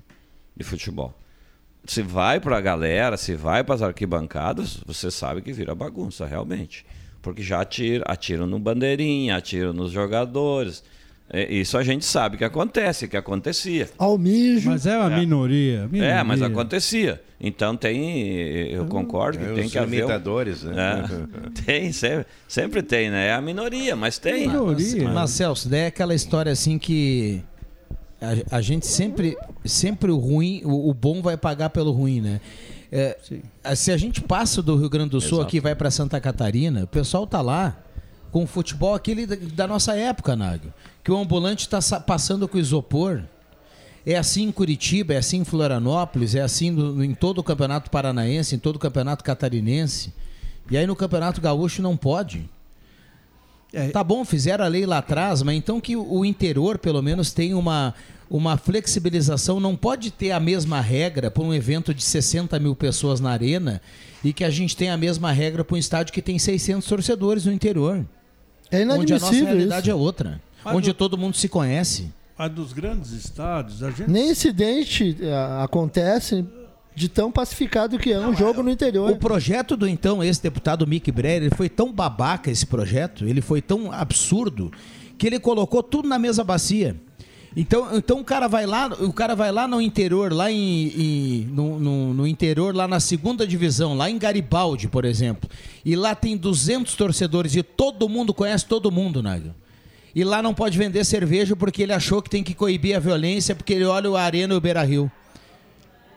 de 0.56 0.64
futebol? 0.64 1.14
Se 1.84 2.02
vai 2.02 2.38
para 2.38 2.56
a 2.56 2.60
galera, 2.60 3.16
se 3.16 3.34
vai 3.34 3.64
para 3.64 3.74
as 3.74 3.82
arquibancadas, 3.82 4.82
você 4.86 5.10
sabe 5.10 5.42
que 5.42 5.52
vira 5.52 5.74
bagunça, 5.74 6.26
realmente. 6.26 6.84
Porque 7.22 7.42
já 7.42 7.60
atira, 7.60 8.04
atiram 8.06 8.46
no 8.46 8.58
bandeirinha, 8.58 9.36
atiram 9.36 9.72
nos 9.72 9.90
jogadores. 9.90 10.82
É, 11.32 11.52
Isso 11.52 11.78
a 11.78 11.82
gente 11.84 12.04
sabe 12.04 12.36
que 12.36 12.44
acontece, 12.44 13.06
que 13.06 13.16
acontecia. 13.16 13.88
Almijo. 13.96 14.68
Mas 14.70 14.84
é 14.84 14.98
uma 14.98 15.10
minoria, 15.10 15.86
minoria. 15.86 16.14
É, 16.14 16.22
mas 16.24 16.42
acontecia. 16.42 17.20
Então 17.40 17.76
tem, 17.76 18.20
eu 18.72 18.84
concordo 18.86 19.38
que 19.38 19.44
É, 19.44 19.54
tem 19.54 19.64
os 19.66 19.72
que 19.72 19.78
haver. 19.78 20.02
um- 20.02 20.06
imitadores, 20.06 20.62
né? 20.64 21.04
É, 21.56 21.62
tem, 21.64 21.92
sempre, 21.92 22.26
sempre 22.48 22.82
tem, 22.82 23.10
né? 23.10 23.28
É 23.28 23.32
a 23.34 23.40
minoria, 23.40 23.94
mas 23.94 24.18
tem. 24.18 24.48
Mas, 24.48 24.94
mas, 25.14 25.30
Celso, 25.30 25.68
daí 25.68 25.80
é 25.82 25.86
aquela 25.86 26.14
história 26.14 26.50
assim 26.50 26.78
que 26.78 27.40
a, 28.20 28.56
a 28.56 28.60
gente 28.60 28.86
sempre, 28.86 29.38
sempre 29.64 30.10
o 30.10 30.16
ruim, 30.18 30.62
o, 30.64 30.90
o 30.90 30.92
bom 30.92 31.22
vai 31.22 31.36
pagar 31.36 31.70
pelo 31.70 31.92
ruim, 31.92 32.20
né? 32.20 32.40
É, 32.92 33.16
se 33.76 33.92
a 33.92 33.96
gente 33.96 34.20
passa 34.20 34.60
do 34.60 34.76
Rio 34.76 34.90
Grande 34.90 35.10
do 35.10 35.20
Sul 35.20 35.38
Exato. 35.38 35.42
aqui 35.46 35.56
e 35.58 35.60
vai 35.60 35.76
para 35.76 35.92
Santa 35.92 36.20
Catarina, 36.20 36.82
o 36.82 36.86
pessoal 36.88 37.24
tá 37.24 37.40
lá 37.40 37.78
com 38.30 38.44
o 38.44 38.46
futebol 38.46 38.94
aquele 38.94 39.26
da, 39.26 39.36
da 39.36 39.66
nossa 39.66 39.94
época, 39.96 40.34
Nágio. 40.36 40.72
Que 41.02 41.10
o 41.10 41.16
ambulante 41.18 41.68
está 41.70 42.00
passando 42.00 42.46
com 42.48 42.58
isopor. 42.58 43.22
É 44.06 44.16
assim 44.16 44.44
em 44.44 44.52
Curitiba, 44.52 45.14
é 45.14 45.18
assim 45.18 45.38
em 45.38 45.44
Florianópolis, 45.44 46.34
é 46.34 46.40
assim 46.40 46.70
no- 46.70 47.04
em 47.04 47.14
todo 47.14 47.38
o 47.38 47.44
Campeonato 47.44 47.90
Paranaense, 47.90 48.54
em 48.54 48.58
todo 48.58 48.76
o 48.76 48.78
Campeonato 48.78 49.22
Catarinense. 49.22 50.12
E 50.70 50.76
aí 50.76 50.86
no 50.86 50.96
Campeonato 50.96 51.40
Gaúcho 51.40 51.82
não 51.82 51.96
pode. 51.96 52.48
Tá 53.92 54.02
bom, 54.02 54.24
fizeram 54.24 54.64
a 54.64 54.68
lei 54.68 54.84
lá 54.84 54.98
atrás, 54.98 55.42
mas 55.42 55.54
então 55.56 55.80
que 55.80 55.94
o 55.96 56.24
interior, 56.24 56.76
pelo 56.78 57.00
menos, 57.02 57.32
tenha 57.32 57.56
uma, 57.56 57.94
uma 58.28 58.56
flexibilização. 58.56 59.60
Não 59.60 59.76
pode 59.76 60.10
ter 60.10 60.32
a 60.32 60.40
mesma 60.40 60.80
regra 60.80 61.30
para 61.30 61.42
um 61.42 61.54
evento 61.54 61.94
de 61.94 62.02
60 62.02 62.58
mil 62.58 62.74
pessoas 62.74 63.20
na 63.20 63.30
arena 63.30 63.80
e 64.24 64.32
que 64.32 64.44
a 64.44 64.50
gente 64.50 64.76
tenha 64.76 64.94
a 64.94 64.96
mesma 64.96 65.30
regra 65.30 65.62
para 65.64 65.74
um 65.76 65.78
estádio 65.78 66.12
que 66.12 66.22
tem 66.22 66.38
600 66.38 66.86
torcedores 66.88 67.44
no 67.46 67.52
interior. 67.52 68.04
É 68.70 68.82
Onde 68.82 68.84
a 68.84 68.96
nossa 68.96 69.04
inadmissível 69.04 69.46
realidade 69.46 69.80
isso. 69.82 69.90
é 69.90 69.94
outra. 69.94 70.40
Mas 70.64 70.74
onde 70.76 70.90
o- 70.90 70.94
todo 70.94 71.18
mundo 71.18 71.36
se 71.36 71.48
conhece. 71.48 72.10
A 72.38 72.48
dos 72.48 72.72
grandes 72.72 73.10
estádios, 73.12 73.82
a 73.82 73.90
gente. 73.90 74.10
Nem 74.10 74.30
incidente 74.30 75.16
ah, 75.24 75.64
acontece 75.64 76.44
de 76.94 77.08
tão 77.08 77.30
pacificado 77.30 77.98
que 77.98 78.12
é 78.12 78.18
um 78.18 78.34
jogo 78.34 78.62
no 78.62 78.70
interior. 78.70 79.10
O 79.10 79.16
projeto 79.16 79.76
do 79.76 79.86
então 79.86 80.22
ex-deputado 80.22 80.86
Mick 80.86 81.10
Breyer, 81.12 81.42
ele 81.42 81.54
foi 81.54 81.68
tão 81.68 81.92
babaca 81.92 82.50
esse 82.50 82.66
projeto, 82.66 83.24
ele 83.26 83.40
foi 83.40 83.60
tão 83.62 83.92
absurdo, 83.92 84.70
que 85.18 85.26
ele 85.26 85.38
colocou 85.38 85.82
tudo 85.82 86.08
na 86.08 86.18
mesma 86.18 86.42
bacia. 86.44 86.96
Então, 87.56 87.96
então 87.96 88.20
o 88.20 88.24
cara 88.24 88.46
vai 88.46 88.64
lá, 88.64 88.86
o 89.00 89.12
cara 89.12 89.34
vai 89.34 89.50
lá 89.50 89.66
no 89.66 89.80
interior, 89.80 90.32
lá 90.32 90.50
em, 90.52 90.86
em- 90.86 91.44
no, 91.50 91.80
no- 91.80 92.14
no 92.14 92.26
interior, 92.26 92.74
lá 92.74 92.86
na 92.86 93.00
segunda 93.00 93.44
divisão, 93.44 93.94
lá 93.96 94.08
em 94.08 94.16
Garibaldi, 94.18 94.86
por 94.86 95.04
exemplo, 95.04 95.50
e 95.84 95.96
lá 95.96 96.14
tem 96.14 96.36
200 96.36 96.94
torcedores 96.94 97.56
e 97.56 97.62
todo 97.62 98.08
mundo 98.08 98.32
conhece 98.32 98.64
todo 98.66 98.90
mundo, 98.92 99.20
Nagel. 99.20 99.52
E 100.14 100.22
lá 100.24 100.40
não 100.42 100.54
pode 100.54 100.78
vender 100.78 101.04
cerveja 101.04 101.56
porque 101.56 101.82
ele 101.82 101.92
achou 101.92 102.22
que 102.22 102.30
tem 102.30 102.42
que 102.44 102.54
coibir 102.54 102.96
a 102.96 103.00
violência 103.00 103.54
porque 103.54 103.72
ele 103.72 103.84
olha 103.84 104.08
o 104.10 104.16
Arena 104.16 104.54
e 104.54 104.56
o 104.56 104.60
Beira 104.60 104.82
Rio. 104.84 105.10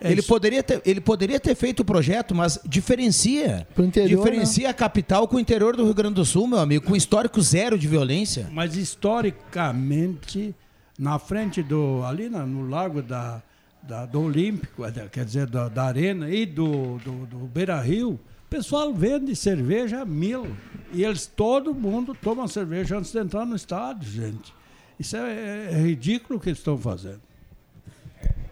É 0.02 0.12
ele, 0.12 0.22
poderia 0.22 0.62
ter, 0.62 0.82
ele 0.86 1.00
poderia 1.00 1.40
ter 1.40 1.56
feito 1.56 1.80
o 1.80 1.86
projeto, 1.86 2.36
mas 2.36 2.60
diferencia. 2.66 3.66
interior, 3.80 4.18
diferencia 4.24 4.70
a 4.70 4.74
capital 4.74 5.28
com 5.28 5.38
o 5.38 5.40
interior 5.40 5.76
do 5.78 5.84
Rio 5.86 5.94
Grande 5.94 6.16
do 6.16 6.26
Sul, 6.26 6.46
meu 6.46 6.60
amigo, 6.60 6.86
com 6.86 6.96
histórico 6.96 7.42
zero 7.42 7.78
de 7.78 7.88
violência. 7.88 8.50
Mas 8.52 8.76
historicamente, 8.76 10.54
na 10.98 11.18
frente 11.20 11.62
do. 11.64 12.04
ali 12.06 12.30
na- 12.30 12.46
no 12.46 12.68
lago 12.70 13.02
da, 13.02 13.42
da- 13.82 14.06
do 14.06 14.22
Olímpico, 14.22 14.90
da- 14.92 15.08
quer 15.10 15.26
dizer, 15.26 15.48
da, 15.48 15.68
da 15.70 15.84
Arena 15.86 16.30
e 16.30 16.46
do, 16.46 16.98
do, 17.00 17.26
do 17.26 17.38
Beira 17.48 17.80
Rio, 17.82 18.12
o 18.12 18.20
pessoal 18.50 18.94
vende 18.94 19.36
cerveja 19.36 20.02
a 20.02 20.06
mil. 20.06 20.48
E 20.92 21.04
eles, 21.04 21.26
todo 21.26 21.74
mundo 21.74 22.16
toma 22.20 22.48
cerveja 22.48 22.98
antes 22.98 23.12
de 23.12 23.18
entrar 23.20 23.46
no 23.46 23.56
estádio, 23.56 24.10
gente. 24.12 24.54
Isso 25.00 25.18
é, 25.18 25.70
é 25.72 25.82
ridículo 25.82 26.38
o 26.38 26.42
que 26.42 26.50
eles 26.50 26.60
estão 26.60 26.78
fazendo. 26.78 27.20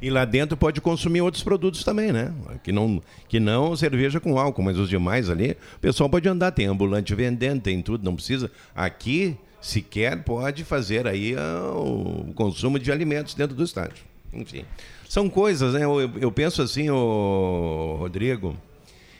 E 0.01 0.09
lá 0.09 0.25
dentro 0.25 0.57
pode 0.57 0.81
consumir 0.81 1.21
outros 1.21 1.43
produtos 1.43 1.83
também, 1.83 2.11
né? 2.11 2.33
Que 2.63 2.71
não, 2.71 2.99
que 3.29 3.39
não 3.39 3.75
cerveja 3.75 4.19
com 4.19 4.39
álcool, 4.39 4.63
mas 4.63 4.75
os 4.79 4.89
demais 4.89 5.29
ali, 5.29 5.51
o 5.75 5.79
pessoal 5.79 6.09
pode 6.09 6.27
andar, 6.27 6.49
tem 6.51 6.65
ambulante 6.65 7.13
vendendo, 7.13 7.61
tem 7.61 7.79
tudo, 7.83 8.03
não 8.03 8.15
precisa. 8.15 8.49
Aqui, 8.75 9.37
sequer 9.61 10.23
pode 10.23 10.63
fazer 10.63 11.07
aí 11.07 11.35
ah, 11.37 11.71
o 11.75 12.33
consumo 12.33 12.79
de 12.79 12.91
alimentos 12.91 13.33
dentro 13.33 13.55
do 13.55 13.63
estádio. 13.63 14.03
Enfim, 14.33 14.65
são 15.07 15.29
coisas, 15.29 15.73
né? 15.73 15.83
Eu, 15.83 16.09
eu 16.19 16.31
penso 16.31 16.61
assim, 16.61 16.89
ô, 16.89 17.97
Rodrigo, 17.99 18.57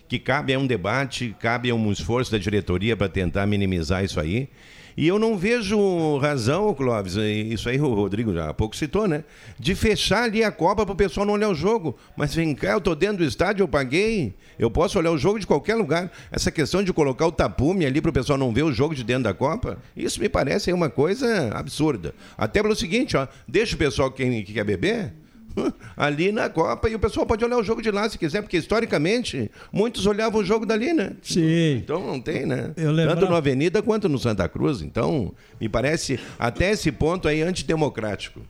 que 0.08 0.18
cabe 0.18 0.54
a 0.54 0.60
um 0.60 0.66
debate, 0.66 1.36
cabe 1.40 1.70
a 1.70 1.76
um 1.76 1.92
esforço 1.92 2.32
da 2.32 2.38
diretoria 2.38 2.98
para 2.98 3.08
tentar 3.08 3.46
minimizar 3.46 4.04
isso 4.04 4.20
aí. 4.20 4.50
E 4.96 5.08
eu 5.08 5.18
não 5.18 5.38
vejo 5.38 6.18
razão, 6.18 6.74
Clóvis, 6.74 7.16
isso 7.16 7.70
aí 7.70 7.80
o 7.80 7.94
Rodrigo 7.94 8.34
já 8.34 8.50
há 8.50 8.54
pouco 8.54 8.76
citou, 8.76 9.08
né? 9.08 9.24
De 9.60 9.76
fechar 9.76 10.24
ali 10.24 10.44
a 10.44 10.52
Copa 10.52 10.86
para 10.86 10.94
o 10.94 10.96
pessoal 10.96 11.26
não 11.26 11.34
olhar 11.34 11.50
o 11.50 11.56
jogo. 11.56 11.98
Mas 12.16 12.36
vem 12.36 12.54
cá, 12.54 12.72
eu 12.72 12.78
estou 12.78 12.96
dentro 12.96 13.18
do 13.18 13.24
estádio, 13.24 13.64
eu 13.64 13.68
paguei, 13.68 14.34
eu 14.60 14.70
posso 14.70 14.98
olhar 14.98 15.12
o 15.12 15.18
jogo 15.18 15.40
de 15.40 15.48
qualquer 15.48 15.76
lugar. 15.76 16.12
Essa 16.32 16.52
questão 16.52 16.84
de 16.84 16.92
colocar 16.92 17.26
o 17.26 17.32
tapume 17.32 17.86
ali 17.86 18.02
para 18.02 18.10
o 18.10 18.14
pessoal 18.14 18.38
não 18.38 18.54
ver 18.54 18.64
o 18.64 18.74
jogo 18.74 18.94
de 18.94 19.04
dentro 19.04 19.24
da 19.24 19.34
Copa, 19.34 19.78
isso 19.96 20.20
me 20.20 20.30
parece 20.30 20.72
uma 20.74 20.90
coisa 20.90 21.50
absurda. 21.54 22.14
Até 22.38 22.62
pelo 22.62 22.76
seguinte, 22.76 23.16
ó, 23.16 23.28
deixa 23.48 23.76
o 23.76 23.80
pessoal 23.80 24.12
que, 24.12 24.44
que 24.44 24.54
quer 24.54 24.64
beber 24.64 25.21
ali 25.98 26.32
na 26.32 26.50
Copa 26.50 26.90
e 26.90 26.96
o 26.96 27.00
pessoal 27.00 27.26
pode 27.26 27.44
olhar 27.44 27.58
o 27.58 27.64
jogo 27.64 27.82
de 27.82 27.92
lá 27.92 28.10
se 28.10 28.18
quiser, 28.18 28.42
porque 28.42 28.58
historicamente 28.58 29.50
muitos 29.72 30.06
olhavam 30.06 30.42
o 30.42 30.46
jogo 30.46 30.66
dali, 30.66 30.94
né? 30.94 31.12
Sim. 31.22 31.78
Então 31.78 32.06
não 32.06 32.20
tem, 32.22 32.46
né? 32.46 32.72
Eu 32.78 32.92
lembrava- 32.92 33.20
Tanto 33.22 33.30
no 33.32 33.36
Avenida 33.38 33.82
quanto 33.82 34.08
no 34.10 34.18
Santa 34.18 34.48
Cruz. 34.50 34.82
Então, 34.82 35.34
me 35.60 35.68
parece 35.70 36.20
até 36.40 36.72
esse 36.72 36.92
ponto 36.92 37.28
aí 37.28 37.42
antidemocrático. 37.42 38.42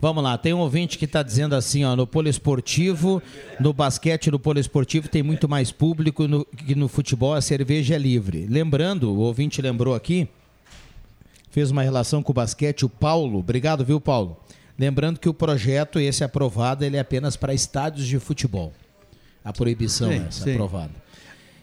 Vamos 0.00 0.22
lá, 0.22 0.38
tem 0.38 0.54
um 0.54 0.58
ouvinte 0.60 0.96
que 0.96 1.06
está 1.06 1.24
dizendo 1.24 1.56
assim, 1.56 1.84
ó, 1.84 1.96
no 1.96 2.06
poliesportivo, 2.06 3.20
no 3.58 3.72
basquete 3.72 4.30
no 4.30 4.38
poliesportivo 4.38 5.08
tem 5.08 5.24
muito 5.24 5.48
mais 5.48 5.72
público 5.72 6.28
no- 6.28 6.44
que 6.44 6.76
no 6.76 6.86
futebol 6.86 7.34
a 7.34 7.40
cerveja 7.40 7.96
é 7.96 7.98
livre. 7.98 8.46
Lembrando, 8.48 9.10
o 9.12 9.18
ouvinte 9.18 9.60
lembrou 9.60 9.96
aqui, 9.96 10.28
fez 11.50 11.72
uma 11.72 11.82
relação 11.82 12.22
com 12.22 12.30
o 12.30 12.34
basquete, 12.34 12.84
o 12.84 12.88
Paulo, 12.88 13.40
obrigado, 13.40 13.84
viu, 13.84 14.00
Paulo? 14.00 14.36
Lembrando 14.78 15.18
que 15.18 15.28
o 15.28 15.34
projeto, 15.34 15.98
esse 15.98 16.22
aprovado, 16.22 16.84
ele 16.84 16.96
é 16.96 17.00
apenas 17.00 17.36
para 17.36 17.52
estádios 17.52 18.06
de 18.06 18.18
futebol. 18.20 18.72
A 19.44 19.52
proibição 19.52 20.10
Sim, 20.10 20.26
essa 20.26 20.44
sim. 20.44 20.52
aprovada. 20.52 20.92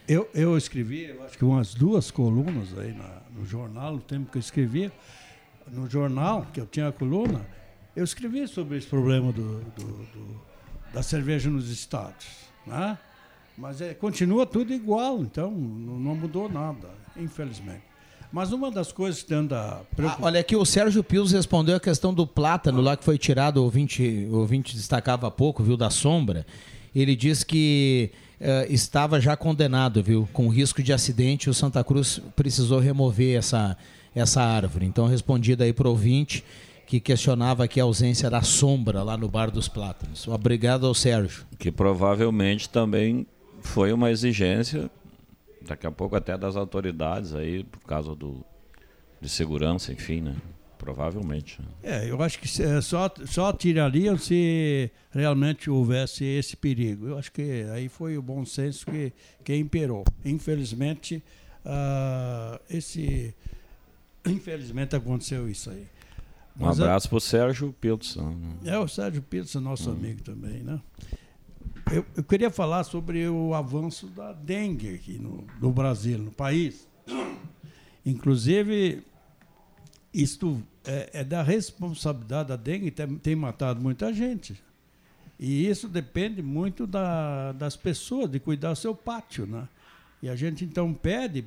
Eu, 0.06 0.28
eu 0.34 0.56
escrevi, 0.56 1.04
eu 1.06 1.24
acho 1.24 1.36
que 1.38 1.44
umas 1.44 1.74
duas 1.74 2.10
colunas 2.10 2.76
aí 2.78 2.92
na- 2.92 3.22
no 3.34 3.44
jornal, 3.46 3.94
no 3.94 4.00
tempo 4.00 4.30
que 4.30 4.38
eu 4.38 4.40
escrevia, 4.40 4.92
no 5.72 5.88
jornal, 5.88 6.46
que 6.52 6.60
eu 6.60 6.66
tinha 6.66 6.88
a 6.88 6.92
coluna, 6.92 7.44
eu 7.94 8.04
escrevi 8.04 8.46
sobre 8.46 8.76
esse 8.78 8.86
problema 8.86 9.32
do, 9.32 9.60
do- 9.60 9.82
do- 10.12 10.40
da 10.92 11.02
cerveja 11.02 11.48
nos 11.50 11.70
estádios. 11.70 12.26
Né? 12.66 12.96
Mas 13.56 13.80
é, 13.80 13.94
continua 13.94 14.44
tudo 14.46 14.72
igual, 14.74 15.20
então 15.22 15.50
não, 15.50 15.98
não 15.98 16.14
mudou 16.14 16.48
nada, 16.48 16.88
infelizmente. 17.16 17.82
Mas 18.36 18.52
uma 18.52 18.70
das 18.70 18.92
coisas 18.92 19.22
que 19.22 19.32
anda 19.32 19.58
Ah, 19.58 19.80
preocupando. 19.96 20.26
olha 20.26 20.40
aqui, 20.40 20.54
o 20.54 20.66
Sérgio 20.66 21.02
Pius 21.02 21.32
respondeu 21.32 21.74
a 21.74 21.80
questão 21.80 22.12
do 22.12 22.26
plátano 22.26 22.82
lá 22.82 22.94
que 22.94 23.02
foi 23.02 23.16
tirado, 23.16 23.56
o 23.56 23.64
ouvinte, 23.64 24.28
o 24.30 24.36
ouvinte 24.40 24.76
destacava 24.76 25.26
há 25.28 25.30
pouco, 25.30 25.62
viu, 25.62 25.74
da 25.74 25.88
sombra. 25.88 26.44
Ele 26.94 27.16
diz 27.16 27.42
que 27.42 28.10
eh, 28.38 28.66
estava 28.68 29.18
já 29.22 29.38
condenado, 29.38 30.02
viu, 30.02 30.28
com 30.34 30.48
risco 30.48 30.82
de 30.82 30.92
acidente. 30.92 31.48
O 31.48 31.54
Santa 31.54 31.82
Cruz 31.82 32.20
precisou 32.36 32.78
remover 32.78 33.38
essa, 33.38 33.74
essa 34.14 34.42
árvore. 34.42 34.84
Então, 34.84 35.06
respondido 35.06 35.62
aí 35.62 35.72
para 35.72 35.88
o 35.88 35.92
ouvinte 35.92 36.44
que 36.86 37.00
questionava 37.00 37.64
aqui 37.64 37.80
a 37.80 37.84
ausência 37.84 38.28
da 38.28 38.42
sombra 38.42 39.02
lá 39.02 39.16
no 39.16 39.30
Bar 39.30 39.50
dos 39.50 39.66
Plátanos. 39.66 40.28
Obrigado 40.28 40.86
ao 40.86 40.92
Sérgio. 40.92 41.46
Que 41.58 41.72
provavelmente 41.72 42.68
também 42.68 43.26
foi 43.62 43.94
uma 43.94 44.10
exigência, 44.10 44.90
daqui 45.66 45.86
a 45.86 45.90
pouco 45.90 46.16
até 46.16 46.36
das 46.36 46.56
autoridades 46.56 47.34
aí, 47.34 47.64
por 47.64 47.80
causa 47.80 48.14
do, 48.14 48.44
de 49.20 49.28
segurança, 49.28 49.92
enfim, 49.92 50.20
né? 50.20 50.36
Provavelmente. 50.78 51.58
É, 51.82 52.08
eu 52.10 52.20
acho 52.22 52.38
que 52.38 52.62
é, 52.62 52.80
só, 52.82 53.10
só 53.24 53.52
tirariam 53.52 54.16
se 54.18 54.90
realmente 55.10 55.70
houvesse 55.70 56.22
esse 56.24 56.54
perigo. 56.56 57.08
Eu 57.08 57.18
acho 57.18 57.32
que 57.32 57.64
aí 57.72 57.88
foi 57.88 58.16
o 58.18 58.22
bom 58.22 58.44
senso 58.44 58.84
que, 58.86 59.12
que 59.42 59.56
imperou. 59.56 60.04
Infelizmente, 60.24 61.22
ah, 61.64 62.60
esse, 62.70 63.34
infelizmente 64.26 64.94
aconteceu 64.94 65.48
isso 65.48 65.70
aí. 65.70 65.86
Um 66.58 66.66
Mas, 66.66 66.80
abraço 66.80 67.08
para 67.08 67.18
o 67.18 67.20
Sérgio 67.20 67.74
Pilson. 67.80 68.34
É, 68.64 68.78
o 68.78 68.86
Sérgio 68.86 69.22
Pires, 69.22 69.54
nosso 69.56 69.90
Hum. 69.90 69.94
amigo 69.94 70.22
também, 70.22 70.62
né? 70.62 70.80
Eu, 71.92 72.04
eu 72.16 72.24
queria 72.24 72.50
falar 72.50 72.84
sobre 72.84 73.28
o 73.28 73.54
avanço 73.54 74.06
da 74.08 74.32
dengue 74.32 74.94
aqui 74.94 75.18
no, 75.18 75.46
no 75.60 75.70
Brasil, 75.70 76.18
no 76.18 76.32
país. 76.32 76.88
Inclusive, 78.04 79.02
isto 80.12 80.62
é, 80.84 81.10
é 81.12 81.24
da 81.24 81.42
responsabilidade 81.42 82.48
da 82.48 82.56
dengue, 82.56 82.90
tem, 82.90 83.18
tem 83.18 83.36
matado 83.36 83.80
muita 83.80 84.12
gente. 84.12 84.60
E 85.38 85.68
isso 85.68 85.88
depende 85.88 86.42
muito 86.42 86.86
da, 86.86 87.52
das 87.52 87.76
pessoas, 87.76 88.30
de 88.30 88.40
cuidar 88.40 88.70
do 88.70 88.76
seu 88.76 88.94
pátio, 88.94 89.46
né? 89.46 89.68
E 90.22 90.28
a 90.28 90.34
gente 90.34 90.64
então 90.64 90.94
pede 90.94 91.44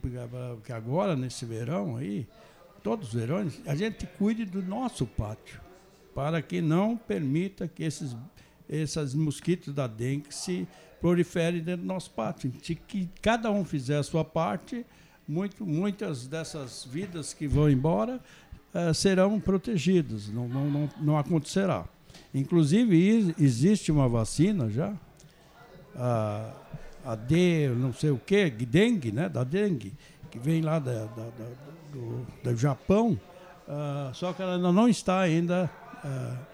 que 0.63 0.71
agora, 0.71 1.15
nesse 1.15 1.43
verão 1.43 1.97
aí, 1.97 2.27
todos 2.83 3.09
os 3.09 3.13
verões, 3.13 3.59
a 3.65 3.75
gente 3.75 4.05
cuide 4.17 4.45
do 4.45 4.61
nosso 4.61 5.05
pátio, 5.05 5.59
para 6.13 6.41
que 6.41 6.61
não 6.61 6.95
permita 6.95 7.67
que 7.67 7.83
esses, 7.83 8.15
esses 8.69 9.13
mosquitos 9.13 9.73
da 9.73 9.87
dengue 9.87 10.33
se 10.33 10.67
proliferem 11.01 11.61
dentro 11.61 11.81
do 11.81 11.87
nosso 11.87 12.11
pátio. 12.11 12.51
Se 12.61 12.75
que 12.75 13.09
cada 13.21 13.51
um 13.51 13.65
fizer 13.65 13.97
a 13.97 14.03
sua 14.03 14.23
parte, 14.23 14.85
muito, 15.27 15.65
muitas 15.65 16.27
dessas 16.27 16.85
vidas 16.89 17.33
que 17.33 17.47
vão 17.47 17.69
embora 17.69 18.19
uh, 18.73 18.93
serão 18.93 19.39
protegidas, 19.39 20.29
não, 20.29 20.47
não, 20.47 20.69
não, 20.69 20.89
não 20.99 21.17
acontecerá. 21.17 21.85
Inclusive, 22.33 23.33
existe 23.39 23.91
uma 23.91 24.07
vacina 24.07 24.69
já, 24.69 24.93
a, 25.95 26.51
a 27.05 27.15
D, 27.15 27.69
não 27.69 27.93
sei 27.93 28.11
o 28.11 28.17
que, 28.17 28.49
dengue, 28.49 29.11
né? 29.11 29.27
Da 29.27 29.43
dengue, 29.43 29.93
que 30.29 30.37
vem 30.37 30.61
lá 30.61 30.79
da, 30.79 31.05
da, 31.05 31.23
da 31.23 31.45
do, 31.91 32.25
do, 32.43 32.55
Japão, 32.55 33.19
uh, 33.67 34.13
só 34.13 34.31
que 34.31 34.41
ela 34.41 34.57
não 34.57 34.87
está 34.87 35.19
ainda 35.19 35.69
uh, 36.03 36.48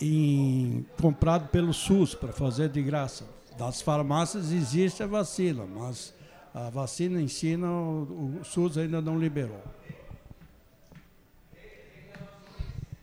em, 0.00 0.86
comprado 1.00 1.48
pelo 1.48 1.72
SUS 1.72 2.14
para 2.14 2.32
fazer 2.32 2.68
de 2.68 2.82
graça. 2.82 3.24
Das 3.58 3.82
farmácias 3.82 4.52
existe 4.52 5.02
a 5.02 5.06
vacina, 5.06 5.66
mas 5.66 6.14
a 6.54 6.70
vacina 6.70 7.20
em 7.20 7.28
si 7.28 7.56
não, 7.56 8.02
o 8.02 8.40
SUS 8.42 8.78
ainda 8.78 9.00
não 9.00 9.18
liberou. 9.18 9.62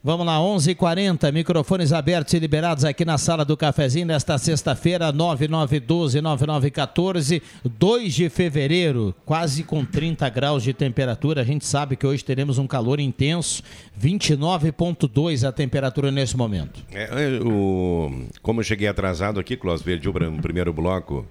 Vamos 0.04 0.28
lá, 0.28 0.38
11:40 0.38 0.70
h 0.70 0.76
40 0.76 1.32
microfones 1.32 1.92
abertos 1.92 2.36
e 2.36 2.40
liberados 2.40 2.86
aqui 2.86 3.04
na 3.04 3.18
sala 3.18 3.44
do 3.44 3.58
cafezinho 3.58 4.06
nesta 4.06 4.38
sexta-feira, 4.38 5.12
9912-9914, 5.12 7.42
2 7.66 8.14
de 8.14 8.30
fevereiro, 8.30 9.16
quase 9.26 9.64
com 9.64 9.84
30 9.84 10.30
graus 10.30 10.62
de 10.62 10.72
temperatura. 10.72 11.42
A 11.42 11.44
gente 11.44 11.66
sabe 11.66 11.96
que 11.96 12.06
hoje 12.06 12.24
teremos 12.24 12.60
um 12.60 12.68
calor 12.68 13.00
intenso, 13.00 13.64
29,2 14.00 15.48
a 15.48 15.52
temperatura 15.52 16.12
nesse 16.12 16.38
momento. 16.38 16.80
É, 16.92 17.40
o, 17.44 18.28
como 18.44 18.60
eu 18.60 18.64
cheguei 18.64 18.88
atrasado 18.88 19.40
aqui, 19.40 19.58
Clós, 19.58 19.82
perdi 19.82 20.08
o 20.08 20.14
primeiro 20.14 20.72
bloco 20.72 21.26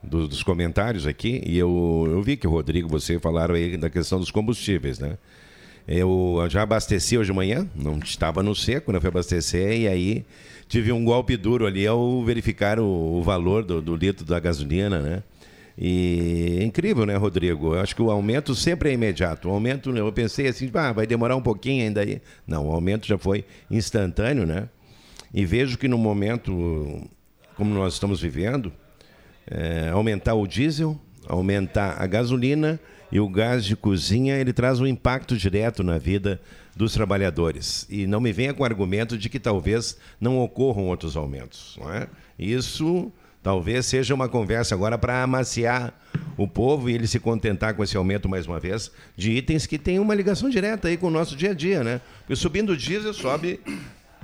do, 0.00 0.28
dos 0.28 0.44
comentários 0.44 1.04
aqui, 1.04 1.42
e 1.44 1.58
eu, 1.58 2.06
eu 2.08 2.22
vi 2.22 2.36
que 2.36 2.46
o 2.46 2.50
Rodrigo, 2.50 2.88
você 2.88 3.18
falaram 3.18 3.56
aí 3.56 3.76
da 3.76 3.90
questão 3.90 4.20
dos 4.20 4.30
combustíveis, 4.30 5.00
né? 5.00 5.18
Eu 5.86 6.38
já 6.48 6.62
abasteci 6.62 7.18
hoje 7.18 7.30
de 7.30 7.36
manhã, 7.36 7.68
não 7.74 7.98
estava 7.98 8.42
no 8.42 8.54
seco, 8.54 8.92
né? 8.92 9.00
Fui 9.00 9.08
abastecer 9.08 9.80
e 9.80 9.88
aí 9.88 10.24
tive 10.68 10.92
um 10.92 11.04
golpe 11.04 11.36
duro 11.36 11.66
ali 11.66 11.86
ao 11.86 12.24
verificar 12.24 12.78
o, 12.78 12.84
o 13.18 13.22
valor 13.22 13.64
do, 13.64 13.82
do, 13.82 13.96
litro 13.96 14.24
da 14.24 14.38
gasolina, 14.38 15.00
né? 15.00 15.22
E 15.76 16.58
é 16.60 16.64
incrível, 16.64 17.04
né, 17.04 17.16
Rodrigo? 17.16 17.74
Eu 17.74 17.80
acho 17.80 17.96
que 17.96 18.02
o 18.02 18.10
aumento 18.10 18.54
sempre 18.54 18.90
é 18.90 18.92
imediato. 18.92 19.48
O 19.48 19.52
aumento, 19.52 19.90
eu 19.96 20.12
pensei 20.12 20.46
assim, 20.46 20.70
ah, 20.74 20.92
vai 20.92 21.06
demorar 21.06 21.34
um 21.34 21.42
pouquinho 21.42 21.84
ainda 21.84 22.02
aí. 22.02 22.20
Não, 22.46 22.68
o 22.68 22.72
aumento 22.72 23.06
já 23.06 23.18
foi 23.18 23.44
instantâneo, 23.70 24.46
né? 24.46 24.68
E 25.34 25.44
vejo 25.46 25.78
que 25.78 25.88
no 25.88 25.96
momento 25.96 27.08
como 27.56 27.74
nós 27.74 27.94
estamos 27.94 28.20
vivendo, 28.20 28.72
é, 29.46 29.90
aumentar 29.90 30.34
o 30.34 30.46
diesel, 30.46 30.98
aumentar 31.26 31.96
a 32.00 32.06
gasolina 32.06 32.80
e 33.12 33.20
o 33.20 33.28
gás 33.28 33.62
de 33.62 33.76
cozinha 33.76 34.36
ele 34.36 34.54
traz 34.54 34.80
um 34.80 34.86
impacto 34.86 35.36
direto 35.36 35.84
na 35.84 35.98
vida 35.98 36.40
dos 36.74 36.94
trabalhadores. 36.94 37.86
E 37.90 38.06
não 38.06 38.22
me 38.22 38.32
venha 38.32 38.54
com 38.54 38.62
o 38.62 38.66
argumento 38.66 39.18
de 39.18 39.28
que 39.28 39.38
talvez 39.38 39.98
não 40.18 40.38
ocorram 40.38 40.86
outros 40.86 41.14
aumentos. 41.14 41.76
Não 41.78 41.92
é? 41.92 42.08
Isso 42.38 43.12
talvez 43.42 43.84
seja 43.84 44.14
uma 44.14 44.30
conversa 44.30 44.74
agora 44.74 44.96
para 44.96 45.22
amaciar 45.22 45.92
o 46.38 46.48
povo 46.48 46.88
e 46.88 46.94
ele 46.94 47.06
se 47.06 47.20
contentar 47.20 47.74
com 47.74 47.84
esse 47.84 47.96
aumento 47.98 48.28
mais 48.30 48.46
uma 48.46 48.58
vez 48.58 48.90
de 49.14 49.32
itens 49.32 49.66
que 49.66 49.78
têm 49.78 49.98
uma 49.98 50.14
ligação 50.14 50.48
direta 50.48 50.88
aí 50.88 50.96
com 50.96 51.08
o 51.08 51.10
nosso 51.10 51.36
dia 51.36 51.50
a 51.50 51.54
dia, 51.54 51.84
né? 51.84 52.00
Porque 52.20 52.34
subindo 52.34 52.70
o 52.70 52.76
diesel 52.76 53.12
sobe 53.12 53.60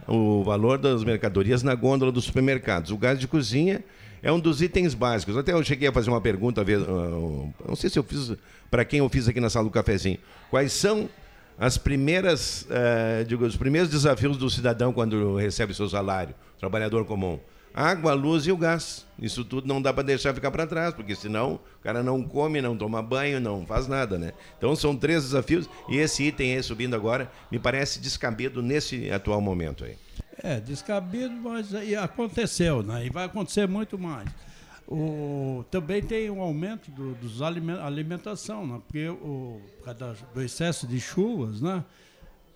o 0.07 0.43
valor 0.43 0.79
das 0.79 1.05
mercadorias 1.05 1.63
na 1.63 1.75
gôndola 1.75 2.11
dos 2.11 2.25
supermercados. 2.25 2.91
O 2.91 2.97
gás 2.97 3.21
de 3.21 3.29
cozinha 3.29 3.85
é 4.23 4.33
um 4.33 4.41
dos 4.41 4.63
itens 4.63 4.95
básicos. 4.95 5.37
Até 5.37 5.53
eu 5.53 5.63
cheguei 5.63 5.89
a 5.89 5.93
fazer 5.93 6.11
uma 6.11 6.21
pergunta, 6.21 6.63
uh, 6.63 7.55
não 7.67 7.77
sei 7.77 7.91
se 7.91 7.99
eu 7.99 8.03
fiz 8.03 8.33
para 8.71 8.85
quem 8.85 8.99
eu 8.99 9.09
fiz 9.09 9.29
aqui 9.29 9.41
na 9.41 9.51
sala 9.51 9.65
do 9.65 9.71
cafezinho. 9.71 10.19
Quais 10.51 10.73
são 10.73 11.09
as 11.59 11.79
primeiras, 11.79 12.67
uh, 12.71 13.25
digo, 13.25 13.45
os 13.45 13.57
primeiros 13.57 13.91
desafios 13.91 14.37
do 14.37 14.49
cidadão 14.49 14.93
quando 14.93 15.37
recebe 15.37 15.75
seu 15.75 15.89
salário, 15.89 16.35
trabalhador 16.59 17.05
comum? 17.05 17.39
Água, 17.75 18.13
luz 18.13 18.47
e 18.47 18.51
o 18.51 18.57
gás. 18.57 19.07
Isso 19.21 19.45
tudo 19.45 19.69
não 19.69 19.81
dá 19.81 19.93
para 19.93 20.03
deixar 20.03 20.35
ficar 20.35 20.51
para 20.51 20.67
trás, 20.67 20.95
porque 20.95 21.15
senão 21.15 21.61
o 21.79 21.83
cara 21.83 22.03
não 22.03 22.23
come, 22.25 22.61
não 22.61 22.77
toma 22.77 23.01
banho, 23.01 23.41
não 23.41 23.65
faz 23.67 23.87
nada, 23.87 24.19
né? 24.19 24.33
Então 24.57 24.75
são 24.75 24.97
três 24.97 25.23
desafios 25.23 25.69
e 25.89 25.97
esse 25.97 26.25
item 26.25 26.57
aí 26.57 26.63
subindo 26.63 26.97
agora 26.97 27.31
me 27.53 27.59
parece 27.59 28.01
descabido 28.01 28.63
nesse 28.63 29.11
atual 29.11 29.41
momento 29.41 29.85
aí. 29.85 29.97
É, 30.43 30.61
descabido, 30.61 31.35
mas 31.35 31.75
aconteceu, 32.01 32.83
né? 32.83 33.07
E 33.07 33.11
vai 33.11 33.25
acontecer 33.25 33.67
muito 33.67 33.99
mais. 33.99 34.29
O, 34.87 35.65
também 35.71 36.01
tem 36.03 36.31
um 36.31 36.41
aumento 36.41 36.91
do, 36.91 37.15
dos 37.17 37.43
aliment, 37.43 37.79
alimentação, 37.81 38.67
né? 38.67 38.81
Porque 38.87 39.07
o, 39.09 39.61
do 40.33 40.43
excesso 40.43 40.87
de 40.87 40.99
chuvas, 40.99 41.61
né? 41.61 41.85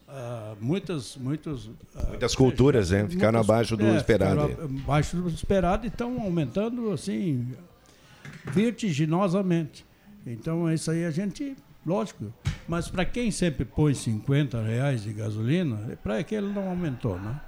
Uh, 0.08 0.56
muitas, 0.60 1.16
muitos, 1.16 1.66
uh, 1.66 1.72
muitas 2.08 2.34
culturas, 2.34 2.90
né? 2.90 3.06
Ficaram 3.08 3.38
muitas, 3.38 3.50
abaixo 3.50 3.76
do 3.76 3.86
é, 3.86 3.96
esperado. 3.96 4.40
Abaixo 4.62 5.16
do 5.16 5.28
esperado 5.28 5.84
e 5.84 5.88
estão 5.88 6.20
aumentando 6.22 6.90
assim 6.90 7.52
vertiginosamente. 8.46 9.84
Então 10.26 10.72
isso 10.72 10.90
aí 10.90 11.04
a 11.04 11.10
gente, 11.10 11.54
lógico. 11.84 12.32
Mas 12.66 12.88
para 12.88 13.04
quem 13.04 13.30
sempre 13.30 13.64
põe 13.64 13.92
50 13.92 14.62
reais 14.62 15.02
de 15.02 15.12
gasolina, 15.12 15.86
é 15.90 15.96
para 15.96 16.18
aquele 16.18 16.46
não 16.46 16.68
aumentou, 16.68 17.18
né? 17.18 17.38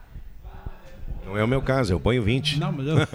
Não 1.24 1.38
é 1.38 1.44
o 1.44 1.48
meu 1.48 1.62
caso, 1.62 1.92
eu 1.92 2.00
ponho 2.00 2.22
20. 2.22 2.60
Não, 2.60 2.70
mas 2.72 2.86
eu... 2.86 2.96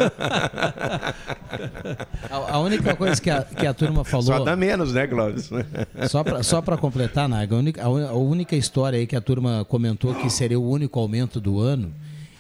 a, 2.29 2.53
a, 2.53 2.59
única 2.59 2.95
coisa 2.95 3.21
que 3.21 3.29
a, 3.29 3.43
que 3.43 3.65
a 3.65 3.73
turma 3.73 4.03
falou. 4.03 4.25
Só 4.25 4.43
dá 4.43 4.55
menos, 4.55 4.93
né, 4.93 5.07
Cláudio? 5.07 5.43
só 6.09 6.23
para 6.23 6.43
só 6.43 6.61
completar, 6.61 7.29
Naga, 7.29 7.55
a 7.55 7.59
única, 7.59 7.83
a 7.83 8.13
única 8.13 8.55
história 8.55 8.97
aí 8.97 9.07
que 9.07 9.15
a 9.15 9.21
turma 9.21 9.63
comentou 9.65 10.13
que 10.15 10.29
seria 10.29 10.59
o 10.59 10.69
único 10.69 10.99
aumento 10.99 11.39
do 11.39 11.59
ano 11.59 11.93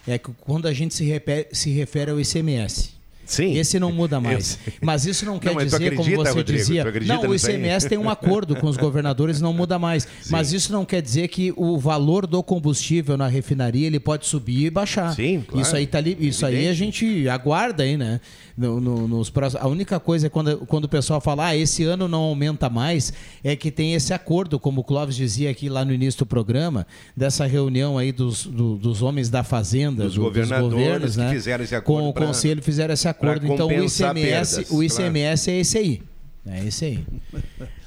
é 0.07 0.17
que 0.17 0.31
quando 0.41 0.67
a 0.67 0.73
gente 0.73 0.93
se, 0.93 1.05
repere, 1.05 1.47
se 1.51 1.71
refere 1.71 2.11
ao 2.11 2.19
ICMS. 2.19 2.98
Sim. 3.29 3.55
Esse 3.55 3.79
não 3.79 3.91
muda 3.91 4.19
mais. 4.19 4.57
Mas 4.81 5.05
isso 5.05 5.23
não 5.23 5.37
quer 5.37 5.53
não, 5.53 5.63
dizer, 5.63 5.75
acredita, 5.75 6.03
como 6.03 6.15
você 6.15 6.31
Rodrigo, 6.31 6.57
dizia. 6.57 6.83
Não, 7.05 7.21
o 7.21 7.35
ICMS 7.35 7.87
tem 7.87 7.97
um 7.97 8.09
acordo 8.09 8.55
com 8.55 8.67
os 8.67 8.75
governadores, 8.75 9.39
não 9.39 9.53
muda 9.53 9.77
mais. 9.77 10.03
Sim. 10.03 10.31
Mas 10.31 10.51
isso 10.51 10.71
não 10.71 10.83
quer 10.83 11.01
dizer 11.01 11.27
que 11.27 11.53
o 11.55 11.77
valor 11.77 12.25
do 12.25 12.41
combustível 12.41 13.15
na 13.15 13.27
refinaria 13.27 13.85
ele 13.85 13.99
pode 13.99 14.25
subir 14.25 14.65
e 14.65 14.69
baixar. 14.69 15.15
Sim, 15.15 15.43
claro. 15.47 15.61
Isso 15.61 15.75
aí 15.75 15.85
tá 15.85 15.99
ali, 15.99 16.17
isso 16.19 16.45
aí 16.45 16.67
a 16.67 16.73
gente 16.73 17.29
aguarda 17.29 17.83
aí, 17.83 17.95
né? 17.95 18.19
No, 18.57 18.81
no, 18.81 19.07
nos 19.07 19.29
próximos, 19.29 19.63
a 19.63 19.67
única 19.69 20.01
coisa 20.01 20.27
é 20.27 20.29
quando, 20.29 20.57
quando 20.65 20.83
o 20.83 20.89
pessoal 20.89 21.21
fala, 21.21 21.47
ah, 21.47 21.55
esse 21.55 21.85
ano 21.85 22.09
não 22.09 22.23
aumenta 22.23 22.69
mais, 22.69 23.13
é 23.41 23.55
que 23.55 23.71
tem 23.71 23.93
esse 23.93 24.13
acordo, 24.13 24.59
como 24.59 24.81
o 24.81 24.83
Clóvis 24.83 25.15
dizia 25.15 25.49
aqui 25.49 25.69
lá 25.69 25.85
no 25.85 25.93
início 25.93 26.19
do 26.19 26.25
programa, 26.25 26.85
dessa 27.15 27.45
reunião 27.45 27.97
aí 27.97 28.11
dos, 28.11 28.45
do, 28.45 28.75
dos 28.75 29.01
homens 29.01 29.29
da 29.29 29.43
fazenda, 29.43 30.03
dos, 30.03 30.15
do, 30.15 30.21
governadores 30.21 30.69
dos 30.69 30.73
governos, 30.73 31.15
né? 31.15 31.31
fizeram 31.31 31.63
esse 31.63 31.75
acordo. 31.75 32.03
Com 32.03 32.09
o 32.09 32.13
conselho 32.13 32.61
fizeram 32.61 32.93
esse 32.93 33.07
acordo. 33.07 33.18
Então 33.43 33.67
o 33.67 33.71
ICMS, 33.71 34.55
perdas, 34.55 34.71
o 34.71 34.83
ICMS 34.83 35.45
claro. 35.45 35.57
é 35.57 35.61
esse 35.61 35.77
aí. 35.77 36.01
É 36.45 36.65
esse 36.65 36.85
aí. 36.85 37.05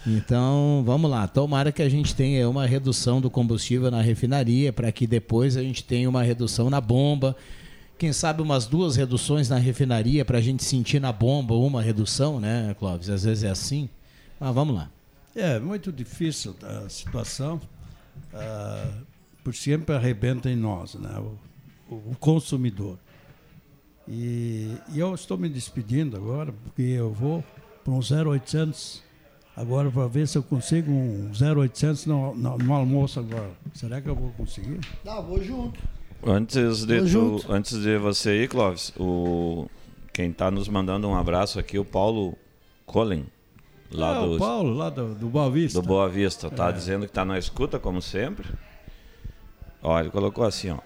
Então, 0.07 0.83
vamos 0.85 1.11
lá. 1.11 1.27
Tomara 1.27 1.73
que 1.73 1.81
a 1.81 1.89
gente 1.89 2.15
tenha 2.15 2.49
uma 2.49 2.67
redução 2.67 3.21
do 3.21 3.31
combustível 3.31 3.91
na 3.91 4.03
refinaria, 4.03 4.73
para 4.73 4.91
que 4.93 5.07
depois 5.07 5.57
a 5.57 5.63
gente 5.63 5.85
tenha 5.85 6.09
uma 6.09 6.23
redução 6.23 6.69
na 6.69 6.81
bomba 6.81 7.37
quem 8.03 8.13
sabe 8.13 8.43
umas 8.43 8.67
duas 8.67 8.97
reduções 8.97 9.49
na 9.49 9.59
refinaria 9.59 10.25
para 10.25 10.39
a 10.39 10.41
gente 10.41 10.65
sentir 10.65 11.01
na 11.01 11.13
bomba 11.13 11.55
uma 11.55 11.81
redução, 11.81 12.41
né, 12.41 12.75
Clóvis? 12.77 13.09
Às 13.09 13.23
vezes 13.23 13.45
é 13.45 13.49
assim. 13.49 13.89
Mas 14.41 14.53
vamos 14.53 14.75
lá. 14.75 14.91
É 15.37 15.61
muito 15.61 15.93
difícil 15.93 16.57
a 16.65 16.89
situação, 16.89 17.61
uh, 18.35 19.07
por 19.45 19.55
sempre 19.55 19.95
arrebenta 19.95 20.51
em 20.51 20.57
nós, 20.57 20.95
né, 20.95 21.17
o, 21.89 21.95
o 21.95 22.17
consumidor. 22.19 22.99
E, 24.09 24.77
e, 24.93 24.99
eu 24.99 25.15
estou 25.15 25.39
me 25.39 25.49
despedindo 25.49 26.17
agora, 26.17 26.53
porque 26.65 26.83
eu 26.83 27.13
vou 27.13 27.43
para 27.85 27.93
um 27.93 28.01
0800 28.01 29.03
agora 29.57 29.91
para 29.91 30.07
ver 30.09 30.27
se 30.27 30.37
eu 30.37 30.43
consigo 30.43 30.91
um 30.91 31.31
0800 31.33 32.07
no, 32.07 32.35
no, 32.35 32.59
no 32.59 32.75
almoço 32.75 33.21
agora. 33.21 33.51
Será 33.75 34.01
que 34.01 34.09
eu 34.09 34.15
vou 34.15 34.31
conseguir? 34.37 34.81
Não, 35.05 35.23
vou 35.23 35.43
junto. 35.43 35.81
Antes 36.25 36.85
de, 36.87 37.11
tu, 37.11 37.41
antes 37.49 37.81
de 37.81 37.97
você 37.99 38.43
ir, 38.45 38.49
Clóvis, 38.49 38.93
o, 38.99 39.69
Quem 40.13 40.31
está 40.31 40.51
nos 40.51 40.69
mandando 40.69 41.09
um 41.09 41.17
abraço 41.17 41.59
aqui, 41.59 41.79
o 41.79 41.85
Paulo 41.85 42.37
Colin. 42.87 43.27
Lá 43.91 44.17
Ah, 44.17 44.21
do, 44.27 44.35
o 44.37 44.39
Paulo, 44.39 44.73
lá 44.75 44.89
do, 44.89 45.15
do 45.15 45.29
Boa 45.29 45.51
Vista. 45.51 45.81
do 45.81 45.87
Boa 45.87 46.09
Vista. 46.09 46.49
Tá 46.51 46.69
É. 46.71 46.73
dizendo 46.73 47.07
que 47.07 47.13
tá 47.13 47.25
na 47.25 47.39
escuta, 47.39 47.79
como 47.79 48.01
sempre. 48.01 48.49
Ó, 49.83 49.99
ele 50.01 50.11
colocou 50.11 50.45
assim, 50.45 50.71
ó. 50.71 50.79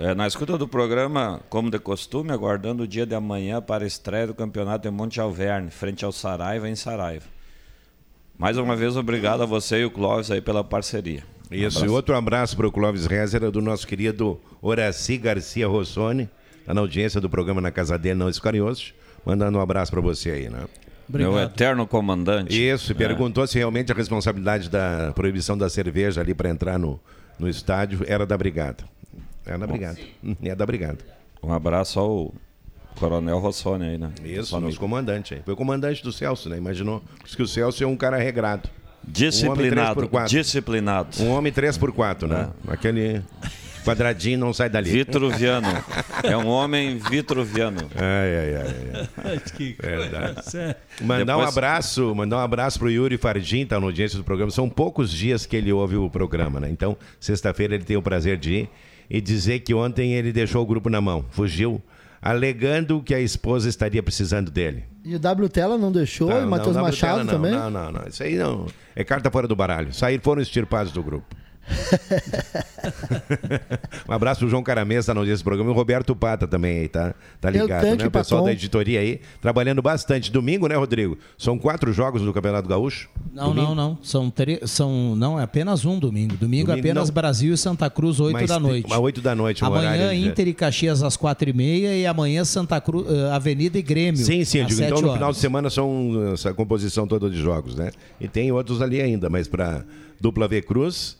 É, 0.00 0.14
na 0.14 0.26
escuta 0.26 0.56
do 0.56 0.66
programa, 0.66 1.42
como 1.50 1.70
de 1.70 1.78
costume, 1.78 2.32
aguardando 2.32 2.84
o 2.84 2.88
dia 2.88 3.04
de 3.04 3.14
amanhã 3.14 3.60
para 3.60 3.84
a 3.84 3.86
estreia 3.86 4.26
do 4.26 4.32
campeonato 4.32 4.88
em 4.88 4.90
Monte 4.90 5.20
Alverne, 5.20 5.70
frente 5.70 6.06
ao 6.06 6.10
Saraiva, 6.10 6.66
em 6.66 6.74
Saraiva. 6.74 7.26
Mais 8.38 8.56
uma 8.56 8.74
vez, 8.74 8.96
obrigado 8.96 9.42
a 9.42 9.46
você 9.46 9.82
e 9.82 9.84
o 9.84 9.90
Clóvis 9.90 10.30
aí 10.30 10.40
pela 10.40 10.64
parceria. 10.64 11.22
Um 11.52 11.54
Isso, 11.54 11.84
e 11.84 11.88
outro 11.90 12.16
abraço 12.16 12.56
para 12.56 12.66
o 12.66 12.72
Clóvis 12.72 13.04
Rezer, 13.04 13.50
do 13.50 13.60
nosso 13.60 13.86
querido 13.86 14.40
Horaci 14.62 15.18
Garcia 15.18 15.68
Rossoni, 15.68 16.30
tá 16.64 16.72
na 16.72 16.80
audiência 16.80 17.20
do 17.20 17.28
programa 17.28 17.60
na 17.60 17.70
casa 17.70 17.98
dele, 17.98 18.14
não 18.14 18.30
Escariosos. 18.30 18.94
Mandando 19.22 19.58
um 19.58 19.60
abraço 19.60 19.92
para 19.92 20.00
você 20.00 20.30
aí, 20.30 20.48
né? 20.48 20.64
Meu 21.10 21.38
eterno 21.38 21.86
comandante. 21.86 22.58
Isso, 22.58 22.90
e 22.90 22.94
É. 22.94 22.96
perguntou 22.96 23.46
se 23.46 23.58
realmente 23.58 23.92
a 23.92 23.94
responsabilidade 23.94 24.70
da 24.70 25.12
proibição 25.14 25.58
da 25.58 25.68
cerveja 25.68 26.22
ali 26.22 26.32
para 26.32 26.48
entrar 26.48 26.78
no, 26.78 26.98
no 27.38 27.46
estádio 27.46 28.02
era 28.06 28.24
da 28.24 28.38
Brigada. 28.38 28.82
Era 29.46 29.58
da 29.58 29.66
Brigada. 29.66 29.98
É 30.42 30.54
da 30.54 30.66
Brigada. 30.66 30.98
Um 31.42 31.52
abraço 31.52 31.98
ao 31.98 32.34
Coronel 32.96 33.38
Rossoni 33.38 33.84
aí, 33.86 33.98
né? 33.98 34.10
Isso, 34.24 34.58
nosso 34.60 34.78
comandante 34.78 35.34
aí. 35.34 35.42
Foi 35.44 35.54
o 35.54 35.56
comandante 35.56 36.02
do 36.02 36.12
Celso, 36.12 36.48
né? 36.48 36.58
Imaginou? 36.58 37.02
Diz 37.24 37.34
que 37.34 37.42
o 37.42 37.46
Celso 37.48 37.82
é 37.82 37.86
um 37.86 37.96
cara 37.96 38.18
regrado. 38.18 38.68
Disciplinado, 39.02 40.00
Um 40.00 40.04
homem 40.04 40.10
3x4. 40.10 40.28
disciplinado. 40.28 41.22
Um 41.22 41.30
homem 41.30 41.52
3x4, 41.52 42.26
né? 42.28 42.50
Aquele 42.68 43.22
quadradinho 43.82 44.38
não 44.38 44.52
sai 44.52 44.68
dali. 44.68 44.90
Vitruviano. 44.90 45.68
É 46.22 46.36
um 46.36 46.48
homem 46.48 46.98
vitruviano. 46.98 47.80
Ai, 47.96 48.36
ai, 48.36 48.54
ai. 48.56 49.08
ai. 49.24 49.40
que 49.56 49.74
Verdade. 49.80 50.44
Sério. 50.50 50.76
Mandar 51.00 51.36
um 51.36 51.38
Depois- 51.40 51.56
abraço, 51.56 52.14
mandar 52.14 52.36
um 52.36 52.40
abraço 52.40 52.78
pro 52.78 52.90
Yuri 52.90 53.16
Fardim, 53.16 53.64
tá 53.64 53.80
na 53.80 53.86
audiência 53.86 54.18
do 54.18 54.22
programa. 54.24 54.50
São 54.50 54.68
poucos 54.68 55.10
dias 55.10 55.46
que 55.46 55.56
ele 55.56 55.72
ouve 55.72 55.96
o 55.96 56.10
programa, 56.10 56.60
né? 56.60 56.68
Então, 56.70 56.94
sexta-feira 57.18 57.74
ele 57.74 57.84
tem 57.84 57.96
o 57.96 58.02
prazer 58.02 58.36
de 58.36 58.52
ir 58.52 58.70
e 59.10 59.20
dizer 59.20 59.60
que 59.60 59.74
ontem 59.74 60.14
ele 60.14 60.32
deixou 60.32 60.62
o 60.62 60.66
grupo 60.66 60.88
na 60.88 61.00
mão, 61.00 61.24
fugiu, 61.30 61.82
alegando 62.22 63.02
que 63.02 63.12
a 63.12 63.20
esposa 63.20 63.68
estaria 63.68 64.02
precisando 64.02 64.50
dele. 64.50 64.84
E 65.04 65.14
o 65.14 65.18
W 65.18 65.48
Tela 65.48 65.76
não 65.76 65.90
deixou, 65.90 66.28
Não, 66.28 66.42
e 66.42 66.44
o 66.44 66.48
Matheus 66.48 66.76
não, 66.76 66.82
Machado 66.82 67.24
não, 67.24 67.32
também. 67.32 67.50
Não, 67.50 67.70
não, 67.70 67.90
não. 67.90 68.06
Isso 68.06 68.22
aí 68.22 68.36
não. 68.36 68.66
É 68.94 69.02
carta 69.02 69.30
fora 69.30 69.48
do 69.48 69.56
baralho. 69.56 69.92
Saíram, 69.92 70.22
foram 70.22 70.42
extirpados 70.42 70.92
do 70.92 71.02
grupo. 71.02 71.34
um 74.08 74.12
abraço 74.12 74.40
pro 74.40 74.48
João 74.48 74.62
Caramês, 74.62 75.06
tá 75.06 75.14
no 75.14 75.20
audiência 75.20 75.42
do 75.42 75.44
programa, 75.44 75.70
e 75.70 75.72
o 75.72 75.76
Roberto 75.76 76.14
Pata 76.16 76.46
também 76.46 76.80
aí, 76.80 76.88
tá? 76.88 77.14
Tá 77.40 77.48
o 77.48 77.52
ligado, 77.52 77.82
Tanque 77.82 78.02
né? 78.02 78.08
O 78.08 78.10
pessoal 78.10 78.40
Paton. 78.40 78.46
da 78.46 78.52
editoria 78.52 79.00
aí, 79.00 79.20
trabalhando 79.40 79.82
bastante. 79.82 80.32
Domingo, 80.32 80.66
né, 80.66 80.76
Rodrigo? 80.76 81.18
São 81.38 81.58
quatro 81.58 81.92
jogos 81.92 82.22
do 82.22 82.32
Campeonato 82.32 82.68
Gaúcho? 82.68 83.08
Não, 83.32 83.48
Domingo? 83.48 83.68
não, 83.68 83.74
não. 83.74 83.98
São, 84.02 84.30
tre... 84.30 84.60
São 84.66 85.14
não, 85.16 85.38
é 85.38 85.42
apenas 85.42 85.84
um 85.84 85.98
domingo. 85.98 86.36
Domingo, 86.36 86.66
Domingo, 86.66 86.72
apenas 86.72 87.08
não. 87.08 87.14
Brasil 87.14 87.54
e 87.54 87.56
Santa 87.56 87.88
Cruz, 87.90 88.20
8 88.20 88.32
Mas 88.32 88.48
da 88.48 88.54
tem- 88.54 88.62
noite. 88.62 88.92
8 88.92 89.20
da 89.20 89.34
noite, 89.34 89.64
um 89.64 89.66
Amanhã 89.66 89.92
horário 89.92 90.12
Inter 90.12 90.48
e 90.48 90.54
Caxias 90.54 91.02
às 91.02 91.16
4 91.16 91.50
e 91.50 91.52
meia 91.52 91.96
e 91.96 92.06
amanhã 92.06 92.44
Santa 92.44 92.80
Cruz, 92.80 93.06
eh, 93.08 93.30
Avenida 93.32 93.78
e 93.78 93.82
Grêmio. 93.82 94.24
Sim, 94.24 94.44
sim, 94.44 94.64
digo, 94.64 94.78
7 94.78 94.86
então 94.86 95.00
no 95.00 95.08
horas. 95.08 95.18
final 95.18 95.32
de 95.32 95.38
semana 95.38 95.70
são 95.70 96.32
essa 96.32 96.52
composição 96.52 97.06
toda 97.06 97.30
de 97.30 97.40
jogos, 97.40 97.74
né? 97.74 97.90
E 98.20 98.28
tem 98.28 98.50
outros 98.52 98.82
ali 98.82 99.00
ainda, 99.00 99.28
mas 99.28 99.48
para 99.48 99.84
dupla 100.20 100.46
V 100.48 100.62
Cruz, 100.62 101.16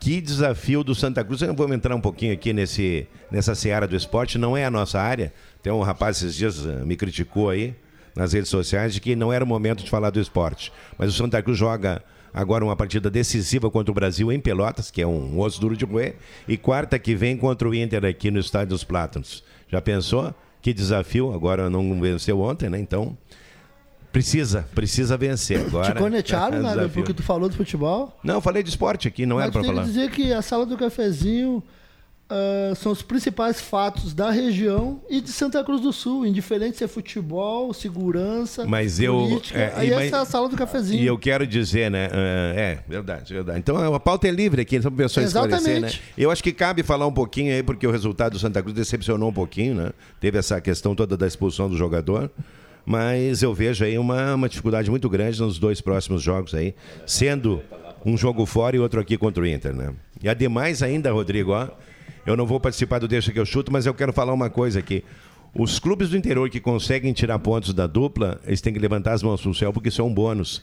que 0.00 0.20
desafio 0.20 0.82
do 0.82 0.94
Santa 0.94 1.22
Cruz. 1.22 1.42
Vou 1.54 1.72
entrar 1.72 1.94
um 1.94 2.00
pouquinho 2.00 2.32
aqui 2.32 2.54
nesse, 2.54 3.06
nessa 3.30 3.54
seara 3.54 3.86
do 3.86 3.94
esporte, 3.94 4.38
não 4.38 4.56
é 4.56 4.64
a 4.64 4.70
nossa 4.70 4.98
área. 4.98 5.32
Tem 5.62 5.70
um 5.70 5.82
rapaz 5.82 6.16
esses 6.16 6.34
dias 6.34 6.66
eh, 6.66 6.84
me 6.84 6.96
criticou 6.96 7.50
aí 7.50 7.74
nas 8.16 8.32
redes 8.32 8.48
sociais 8.48 8.94
de 8.94 9.00
que 9.00 9.14
não 9.14 9.30
era 9.30 9.44
o 9.44 9.46
momento 9.46 9.84
de 9.84 9.90
falar 9.90 10.08
do 10.08 10.18
esporte. 10.18 10.72
Mas 10.98 11.10
o 11.10 11.16
Santa 11.16 11.42
Cruz 11.42 11.58
joga 11.58 12.02
agora 12.32 12.64
uma 12.64 12.74
partida 12.74 13.10
decisiva 13.10 13.70
contra 13.70 13.92
o 13.92 13.94
Brasil 13.94 14.32
em 14.32 14.40
Pelotas, 14.40 14.90
que 14.90 15.02
é 15.02 15.06
um 15.06 15.38
osso 15.38 15.60
duro 15.60 15.76
de 15.76 15.84
roer, 15.84 16.16
e 16.48 16.56
quarta 16.56 16.98
que 16.98 17.14
vem 17.14 17.36
contra 17.36 17.68
o 17.68 17.74
Inter 17.74 18.04
aqui 18.06 18.30
no 18.30 18.40
Estádio 18.40 18.68
dos 18.68 18.82
Plátanos. 18.82 19.44
Já 19.68 19.82
pensou? 19.82 20.34
Que 20.62 20.72
desafio, 20.72 21.32
agora 21.32 21.68
não 21.68 22.00
venceu 22.00 22.40
ontem, 22.40 22.70
né? 22.70 22.78
Então, 22.78 23.16
precisa, 24.12 24.66
precisa 24.74 25.16
vencer 25.16 25.60
agora. 25.66 25.92
Te 25.92 25.98
cornetearam, 25.98 26.58
É 26.58 26.60
desafio. 26.74 26.90
Porque 26.90 27.14
tu 27.14 27.22
falou 27.22 27.48
do 27.48 27.54
futebol. 27.56 28.18
Não, 28.24 28.34
eu 28.36 28.40
falei 28.40 28.62
de 28.62 28.70
esporte 28.70 29.06
aqui, 29.08 29.24
não 29.26 29.36
Mas 29.36 29.44
era 29.44 29.52
para 29.52 29.64
falar. 29.64 29.82
que 29.82 29.88
dizer 29.88 30.10
que 30.10 30.32
a 30.32 30.42
sala 30.42 30.64
do 30.66 30.76
cafezinho 30.76 31.62
ah, 32.32 32.72
são 32.76 32.92
os 32.92 33.02
principais 33.02 33.60
fatos 33.60 34.14
da 34.14 34.30
região 34.30 35.00
e 35.10 35.20
de 35.20 35.32
Santa 35.32 35.64
Cruz 35.64 35.80
do 35.80 35.92
Sul, 35.92 36.24
indiferente 36.24 36.76
se 36.76 36.84
é 36.84 36.86
futebol, 36.86 37.74
segurança, 37.74 38.64
Mas 38.66 39.00
eu. 39.00 39.14
política. 39.18 39.58
é, 39.58 39.72
aí 39.74 39.88
e- 39.88 39.92
essa 39.92 40.02
é 40.02 40.14
a 40.14 40.18
mas- 40.20 40.28
sala 40.28 40.48
do 40.48 40.56
cafezinho. 40.56 41.02
E 41.02 41.06
eu 41.06 41.18
quero 41.18 41.44
dizer, 41.44 41.90
né? 41.90 42.08
é, 42.12 42.54
é, 42.56 42.84
verdade, 42.88 43.34
verdade. 43.34 43.58
Então 43.58 43.76
a 43.94 43.98
pauta 43.98 44.28
é 44.28 44.30
livre 44.30 44.62
aqui, 44.62 44.80
só 44.80 44.88
para 44.90 45.04
pessoa 45.04 45.24
esclarecer, 45.26 45.80
né? 45.80 45.90
Eu 46.16 46.30
acho 46.30 46.40
que 46.42 46.52
cabe 46.52 46.84
falar 46.84 47.06
um 47.06 47.12
pouquinho 47.12 47.52
aí, 47.52 47.64
porque 47.64 47.84
o 47.86 47.90
resultado 47.90 48.32
do 48.34 48.38
Santa 48.38 48.62
Cruz 48.62 48.76
decepcionou 48.76 49.28
um 49.28 49.32
pouquinho, 49.32 49.74
né? 49.74 49.90
Teve 50.20 50.38
essa 50.38 50.60
questão 50.60 50.94
toda 50.94 51.16
da 51.16 51.26
expulsão 51.26 51.68
do 51.68 51.76
jogador. 51.76 52.30
Mas 52.90 53.40
eu 53.40 53.54
vejo 53.54 53.84
aí 53.84 53.96
uma, 53.96 54.34
uma 54.34 54.48
dificuldade 54.48 54.90
muito 54.90 55.08
grande 55.08 55.40
nos 55.40 55.60
dois 55.60 55.80
próximos 55.80 56.24
jogos 56.24 56.52
aí, 56.56 56.74
sendo 57.06 57.62
um 58.04 58.16
jogo 58.16 58.44
fora 58.44 58.74
e 58.74 58.80
outro 58.80 58.98
aqui 58.98 59.16
contra 59.16 59.40
o 59.40 59.46
Inter, 59.46 59.72
né? 59.72 59.94
E 60.20 60.28
ademais 60.28 60.82
ainda, 60.82 61.12
Rodrigo, 61.12 61.52
ó, 61.52 61.68
eu 62.26 62.36
não 62.36 62.44
vou 62.44 62.58
participar 62.58 62.98
do 62.98 63.06
Deixa 63.06 63.30
que 63.30 63.38
eu 63.38 63.46
chuto, 63.46 63.70
mas 63.70 63.86
eu 63.86 63.94
quero 63.94 64.12
falar 64.12 64.32
uma 64.32 64.50
coisa 64.50 64.80
aqui. 64.80 65.04
Os 65.54 65.78
clubes 65.78 66.10
do 66.10 66.16
interior 66.16 66.50
que 66.50 66.58
conseguem 66.58 67.12
tirar 67.12 67.38
pontos 67.38 67.72
da 67.72 67.86
dupla, 67.86 68.40
eles 68.44 68.60
têm 68.60 68.72
que 68.72 68.80
levantar 68.80 69.12
as 69.12 69.22
mãos 69.22 69.40
pro 69.40 69.54
céu 69.54 69.72
porque 69.72 69.88
isso 69.88 70.02
é 70.02 70.04
um 70.04 70.12
bônus. 70.12 70.60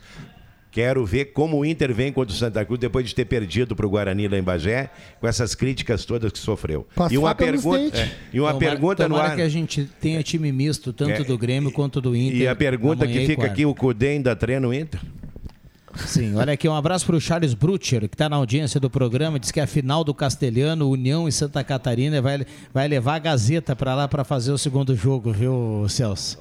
Quero 0.69 1.05
ver 1.05 1.25
como 1.33 1.57
o 1.57 1.65
Inter 1.65 1.93
vem 1.93 2.11
contra 2.11 2.33
o 2.35 2.37
Santa 2.37 2.63
Cruz 2.63 2.79
depois 2.79 3.07
de 3.07 3.15
ter 3.15 3.25
perdido 3.25 3.75
para 3.75 3.85
o 3.85 3.89
Guarani 3.89 4.27
lá 4.27 4.37
em 4.37 4.43
Bagé, 4.43 4.91
com 5.19 5.27
essas 5.27 5.55
críticas 5.55 6.05
todas 6.05 6.31
que 6.31 6.37
sofreu. 6.37 6.85
As 6.95 7.11
E 7.11 7.17
uma 7.17 7.33
pergunta, 7.33 7.97
é, 7.97 8.11
e 8.33 8.39
uma 8.39 8.53
Tomara- 8.53 8.71
pergunta 8.71 9.09
no 9.09 9.15
ar. 9.17 9.35
que 9.35 9.41
a 9.41 9.49
gente 9.49 9.89
tenha 9.99 10.21
time 10.21 10.51
misto, 10.51 10.93
tanto 10.93 11.11
É, 11.21 11.23
do 11.23 11.37
Grêmio 11.37 11.71
quanto 11.71 11.99
do 11.99 12.15
Inter. 12.15 12.37
E 12.37 12.47
a 12.47 12.55
pergunta 12.55 13.07
que 13.07 13.19
e 13.19 13.25
fica 13.25 13.45
aqui, 13.47 13.65
o 13.65 13.73
Cudê 13.73 14.09
ainda 14.09 14.35
treina 14.35 14.67
o 14.67 14.73
Inter? 14.73 14.99
Sim, 16.05 16.35
olha 16.35 16.53
aqui, 16.53 16.69
um 16.69 16.75
abraço 16.75 17.07
para 17.07 17.15
o 17.15 17.19
Charles 17.21 17.55
Brutcher, 17.55 18.01
que 18.07 18.13
está 18.13 18.29
na 18.29 18.35
audiência 18.35 18.79
do 18.79 18.87
programa, 18.87 19.39
diz 19.39 19.49
que 19.51 19.59
é 19.59 19.63
a 19.63 19.67
final 19.67 20.03
do 20.03 20.13
Castelhano, 20.13 20.87
União 20.87 21.27
e 21.27 21.31
Santa 21.31 21.63
Catarina, 21.63 22.21
vai, 22.21 22.45
vai 22.71 22.87
levar 22.87 23.15
a 23.15 23.19
Gazeta 23.19 23.75
para 23.75 23.95
lá 23.95 24.07
para 24.07 24.23
fazer 24.23 24.51
o 24.51 24.59
segundo 24.59 24.95
jogo, 24.95 25.31
viu, 25.33 25.87
Celso? 25.89 26.37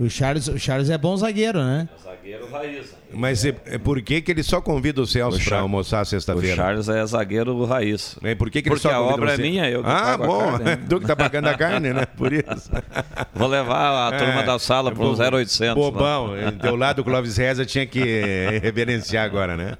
O 0.00 0.08
Charles, 0.08 0.48
o 0.48 0.58
Charles 0.58 0.88
é 0.88 0.96
bom 0.96 1.14
zagueiro, 1.14 1.62
né? 1.62 1.86
Zagueiro 2.02 2.50
raiz. 2.50 2.96
Mas 3.12 3.44
é, 3.44 3.54
é 3.66 3.76
por 3.76 4.00
que, 4.00 4.22
que 4.22 4.30
ele 4.30 4.42
só 4.42 4.58
convida 4.58 5.02
o 5.02 5.06
Celso 5.06 5.38
para 5.44 5.58
almoçar 5.58 6.06
sexta-feira? 6.06 6.54
O 6.54 6.56
Charles 6.56 6.88
é 6.88 7.04
zagueiro 7.04 7.64
raiz. 7.66 8.16
É, 8.22 8.34
por 8.34 8.48
que, 8.50 8.62
que 8.62 8.68
ele 8.70 8.76
Porque 8.76 8.88
só 8.88 8.94
a 8.94 9.00
obra 9.02 9.36
você? 9.36 9.42
é 9.42 9.44
minha, 9.44 9.68
eu 9.68 9.82
que 9.82 9.90
Ah, 9.90 10.16
pago 10.16 10.24
a 10.24 10.26
bom, 10.26 10.38
carne, 10.52 10.64
né? 10.64 10.76
tu 10.88 11.00
que 11.00 11.06
tá 11.06 11.14
pagando 11.14 11.48
a 11.48 11.54
carne, 11.54 11.92
né? 11.92 12.06
Por 12.06 12.32
isso. 12.32 12.70
Vou 13.34 13.46
levar 13.48 14.08
a 14.08 14.16
turma 14.18 14.40
É, 14.40 14.46
da 14.46 14.58
sala 14.58 14.90
para 14.90 15.04
um 15.04 15.14
bo- 15.14 15.22
0800. 15.22 15.74
Bobão, 15.74 16.28
lá. 16.34 16.52
teu 16.52 16.76
lado 16.76 17.00
o 17.00 17.04
Clóvis 17.04 17.36
Reza 17.36 17.66
tinha 17.66 17.84
que 17.84 18.00
reverenciar 18.62 19.26
agora, 19.26 19.54
né? 19.54 19.76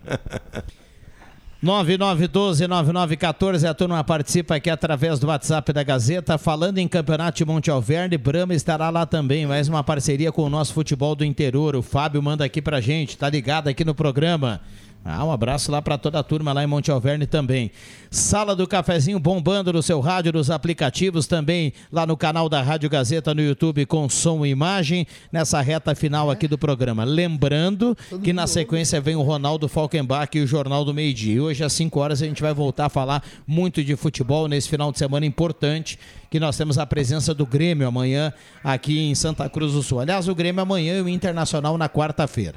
9912-9914, 1.62 3.68
a 3.68 3.74
turma 3.74 4.02
participa 4.02 4.54
aqui 4.54 4.70
através 4.70 5.18
do 5.18 5.26
WhatsApp 5.26 5.74
da 5.74 5.82
Gazeta. 5.82 6.38
Falando 6.38 6.78
em 6.78 6.88
Campeonato 6.88 7.36
de 7.36 7.44
Monte 7.44 7.70
Alverne, 7.70 8.16
Brahma 8.16 8.54
estará 8.54 8.88
lá 8.88 9.04
também. 9.04 9.44
Mais 9.44 9.68
uma 9.68 9.84
parceria 9.84 10.32
com 10.32 10.42
o 10.42 10.48
nosso 10.48 10.72
futebol 10.72 11.14
do 11.14 11.22
interior. 11.22 11.76
O 11.76 11.82
Fábio 11.82 12.22
manda 12.22 12.46
aqui 12.46 12.62
pra 12.62 12.80
gente, 12.80 13.18
tá 13.18 13.28
ligado 13.28 13.68
aqui 13.68 13.84
no 13.84 13.94
programa. 13.94 14.62
Ah, 15.02 15.24
um 15.24 15.32
abraço 15.32 15.72
lá 15.72 15.80
para 15.80 15.96
toda 15.96 16.18
a 16.18 16.22
turma 16.22 16.52
lá 16.52 16.62
em 16.62 16.66
Monte 16.66 16.90
Alverne 16.90 17.26
também. 17.26 17.70
Sala 18.10 18.54
do 18.54 18.66
Cafezinho 18.66 19.18
bombando 19.18 19.72
no 19.72 19.82
seu 19.82 19.98
rádio, 19.98 20.32
nos 20.32 20.50
aplicativos 20.50 21.26
também, 21.26 21.72
lá 21.90 22.06
no 22.06 22.18
canal 22.18 22.50
da 22.50 22.60
Rádio 22.60 22.90
Gazeta 22.90 23.34
no 23.34 23.40
YouTube 23.40 23.86
com 23.86 24.08
som 24.10 24.44
e 24.44 24.50
imagem, 24.50 25.06
nessa 25.32 25.60
reta 25.62 25.94
final 25.94 26.30
aqui 26.30 26.46
do 26.46 26.58
programa. 26.58 27.02
Lembrando 27.04 27.96
que 28.22 28.32
na 28.32 28.46
sequência 28.46 29.00
vem 29.00 29.16
o 29.16 29.22
Ronaldo 29.22 29.68
Falkenbach 29.68 30.36
e 30.36 30.42
o 30.42 30.46
Jornal 30.46 30.84
do 30.84 30.92
Meio 30.92 31.14
Dia. 31.14 31.34
E 31.34 31.40
hoje 31.40 31.64
às 31.64 31.72
5 31.72 31.98
horas 31.98 32.20
a 32.20 32.26
gente 32.26 32.42
vai 32.42 32.52
voltar 32.52 32.86
a 32.86 32.90
falar 32.90 33.22
muito 33.46 33.82
de 33.82 33.96
futebol 33.96 34.48
nesse 34.48 34.68
final 34.68 34.92
de 34.92 34.98
semana 34.98 35.24
importante, 35.24 35.98
que 36.30 36.38
nós 36.38 36.58
temos 36.58 36.76
a 36.76 36.84
presença 36.84 37.32
do 37.32 37.46
Grêmio 37.46 37.88
amanhã 37.88 38.34
aqui 38.62 39.00
em 39.00 39.14
Santa 39.14 39.48
Cruz 39.48 39.72
do 39.72 39.82
Sul. 39.82 40.00
Aliás, 40.00 40.28
o 40.28 40.34
Grêmio 40.34 40.60
amanhã 40.60 40.98
e 40.98 41.02
o 41.02 41.08
Internacional 41.08 41.78
na 41.78 41.88
quarta-feira. 41.88 42.56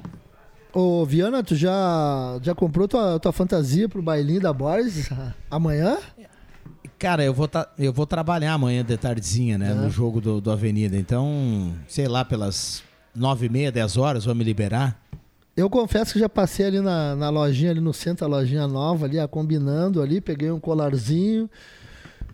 Ô, 0.73 1.05
Viana, 1.05 1.43
tu 1.43 1.55
já, 1.55 2.39
já 2.41 2.55
comprou 2.55 2.87
tua, 2.87 3.19
tua 3.19 3.31
fantasia 3.31 3.87
pro 3.87 4.01
bailinho 4.01 4.41
da 4.41 4.51
Boris 4.51 5.07
amanhã? 5.49 5.97
Cara, 6.97 7.23
eu 7.23 7.33
vou, 7.33 7.47
tá, 7.47 7.69
eu 7.77 7.93
vou 7.93 8.07
trabalhar 8.07 8.53
amanhã 8.53 8.83
de 8.83 8.97
tardezinha, 8.97 9.57
né? 9.57 9.71
É. 9.71 9.73
No 9.75 9.89
jogo 9.89 10.19
do, 10.19 10.41
do 10.41 10.49
Avenida. 10.49 10.97
Então, 10.97 11.73
sei 11.87 12.07
lá, 12.07 12.25
pelas 12.25 12.81
nove 13.13 13.45
e 13.45 13.49
meia, 13.49 13.71
dez 13.71 13.97
horas, 13.97 14.25
vou 14.25 14.33
me 14.33 14.43
liberar. 14.43 14.99
Eu 15.55 15.69
confesso 15.69 16.13
que 16.13 16.19
já 16.19 16.27
passei 16.27 16.65
ali 16.65 16.81
na, 16.81 17.15
na 17.15 17.29
lojinha, 17.29 17.69
ali 17.69 17.79
no 17.79 17.93
centro, 17.93 18.25
a 18.25 18.27
lojinha 18.27 18.67
nova 18.67 19.05
ali, 19.05 19.19
a 19.19 19.27
combinando 19.27 20.01
ali, 20.01 20.19
peguei 20.19 20.49
um 20.49 20.59
colarzinho 20.59 21.47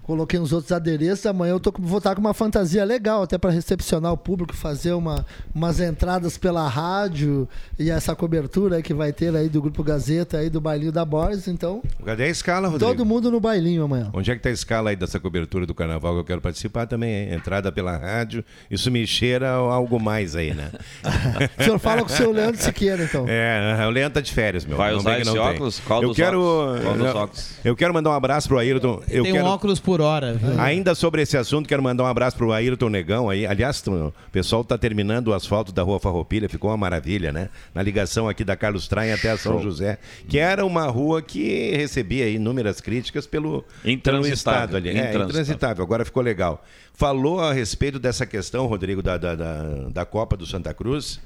coloquei 0.10 0.40
uns 0.40 0.52
outros 0.52 0.72
adereços. 0.72 1.24
Amanhã 1.28 1.52
eu 1.52 1.60
tô, 1.60 1.72
com- 1.72 1.84
vou 1.84 2.00
estar 2.00 2.16
com 2.16 2.22
uma 2.22 2.34
fantasia 2.34 2.84
legal, 2.84 3.22
até 3.22 3.38
para 3.38 3.52
recepcionar 3.52 4.12
o 4.12 4.18
público, 4.18 4.56
fazer 4.56 4.94
uma, 4.94 5.24
umas 5.54 5.80
entradas 5.80 6.36
pela 6.36 6.68
rádio 6.68 7.48
e 7.78 7.92
essa 7.92 8.16
cobertura 8.16 8.78
aí 8.78 8.84
que 8.84 8.94
vai 8.94 9.14
ter 9.14 9.36
aí 9.36 9.48
do 9.48 9.62
Grupo 9.62 9.84
Gazeta, 9.84 10.38
aí 10.40 10.50
do 10.50 10.60
bailinho 10.60 10.92
da 10.92 11.06
Borges. 11.06 11.48
Então, 11.48 11.82
Cadê 12.04 12.24
a 12.24 12.28
escala, 12.28 12.68
Rodrigo? 12.68 12.92
todo 12.92 13.06
mundo 13.06 13.30
no 13.30 13.40
bailinho 13.40 13.84
amanhã. 13.84 14.10
Onde 14.12 14.32
é 14.32 14.36
que 14.36 14.42
tá 14.42 14.50
a 14.50 14.52
escala 14.52 14.90
aí 14.90 14.96
dessa 14.96 15.20
cobertura 15.20 15.66
do 15.68 15.76
carnaval 15.76 16.14
que 16.16 16.20
eu 16.22 16.24
quero 16.26 16.42
participar 16.42 16.88
também, 16.88 17.14
hein? 17.28 17.34
Entrada 17.36 17.72
pela 17.72 17.96
rádio. 17.96 18.44
Isso 18.72 18.90
me 18.90 19.06
cheira 19.06 19.50
a 19.50 19.54
algo 19.56 20.00
mais 20.00 20.36
aí, 20.36 20.54
né? 20.56 20.72
O 21.60 21.64
senhor 21.64 21.80
fala 21.80 22.02
com 22.02 22.08
o 22.08 22.16
seu 22.16 22.32
Leandro 22.32 22.62
Siqueira, 22.62 23.04
então. 23.04 23.26
É, 23.28 23.86
o 23.86 23.90
Leandro 23.90 24.16
tá 24.16 24.22
de 24.22 24.32
férias, 24.32 24.66
meu. 24.66 24.76
Vai 24.78 24.92
Não 24.92 25.00
usar 25.00 25.18
esse 25.20 25.26
não 25.26 25.34
tem. 25.34 25.42
óculos? 25.42 25.80
Qual 25.80 26.02
eu 26.02 26.08
dos 26.10 26.16
quero, 26.18 26.42
óculos? 26.42 26.82
Qual 26.84 26.94
dos 26.98 27.06
eu- 27.06 27.16
óculos? 27.16 27.50
Eu 27.64 27.76
quero 27.76 27.94
mandar 27.94 28.10
um 28.10 28.14
abraço 28.14 28.48
pro 28.48 28.58
Ayrton. 28.58 29.02
Eu 29.10 29.24
Tem 29.24 29.34
quero... 29.34 29.46
um 29.46 29.50
óculos 29.50 29.80
por 29.80 29.99
hora, 30.02 30.34
viu? 30.34 30.60
Ainda 30.60 30.96
sobre 30.96 31.22
esse 31.22 31.38
assunto, 31.38 31.68
quero 31.68 31.82
mandar 31.84 32.04
um 32.04 32.08
abraço 32.08 32.36
pro 32.38 32.52
Ayrton 32.52 32.90
Negão 32.90 33.30
aí. 33.30 33.46
Aliás, 33.46 33.84
o 33.88 34.14
pessoal 34.32 34.64
tá 34.64 34.78
terminando 34.78 35.28
o 35.30 35.34
asfalto 35.34 35.72
da 35.72 35.84
Rua 35.84 36.00
Farroupilha, 36.00 36.50
ficou 36.50 36.70
uma 36.72 36.78
maravilha, 36.78 37.32
né? 37.32 37.50
Na 37.74 37.82
ligação 37.82 38.28
aqui 38.28 38.44
da 38.44 38.56
Carlos 38.56 38.88
Traem 38.88 39.12
até 39.14 39.30
a 39.32 39.38
São. 39.38 39.62
José, 39.62 39.98
que 40.28 40.38
era 40.40 40.66
uma 40.66 40.86
rua 40.88 41.22
que 41.22 41.72
recebia 41.76 42.30
inúmeras 42.30 42.80
críticas 42.82 43.28
pelo, 43.28 43.64
pelo 43.82 43.94
Intransitável. 43.94 44.34
estado 44.34 44.78
ali. 44.78 44.90
É, 44.90 44.92
Intransitável. 44.94 45.28
intransitável. 45.30 45.84
Agora 45.84 46.06
ficou 46.06 46.24
legal. 46.24 46.64
Falou 46.94 47.40
a 47.40 47.54
respeito 47.54 48.00
dessa 48.00 48.26
questão, 48.26 48.66
Rodrigo, 48.68 49.02
da, 49.02 49.18
da, 49.18 49.36
da, 49.36 49.64
da 49.92 50.06
Copa 50.06 50.36
do 50.36 50.46
Santa 50.46 50.74
Cruz, 50.74 51.20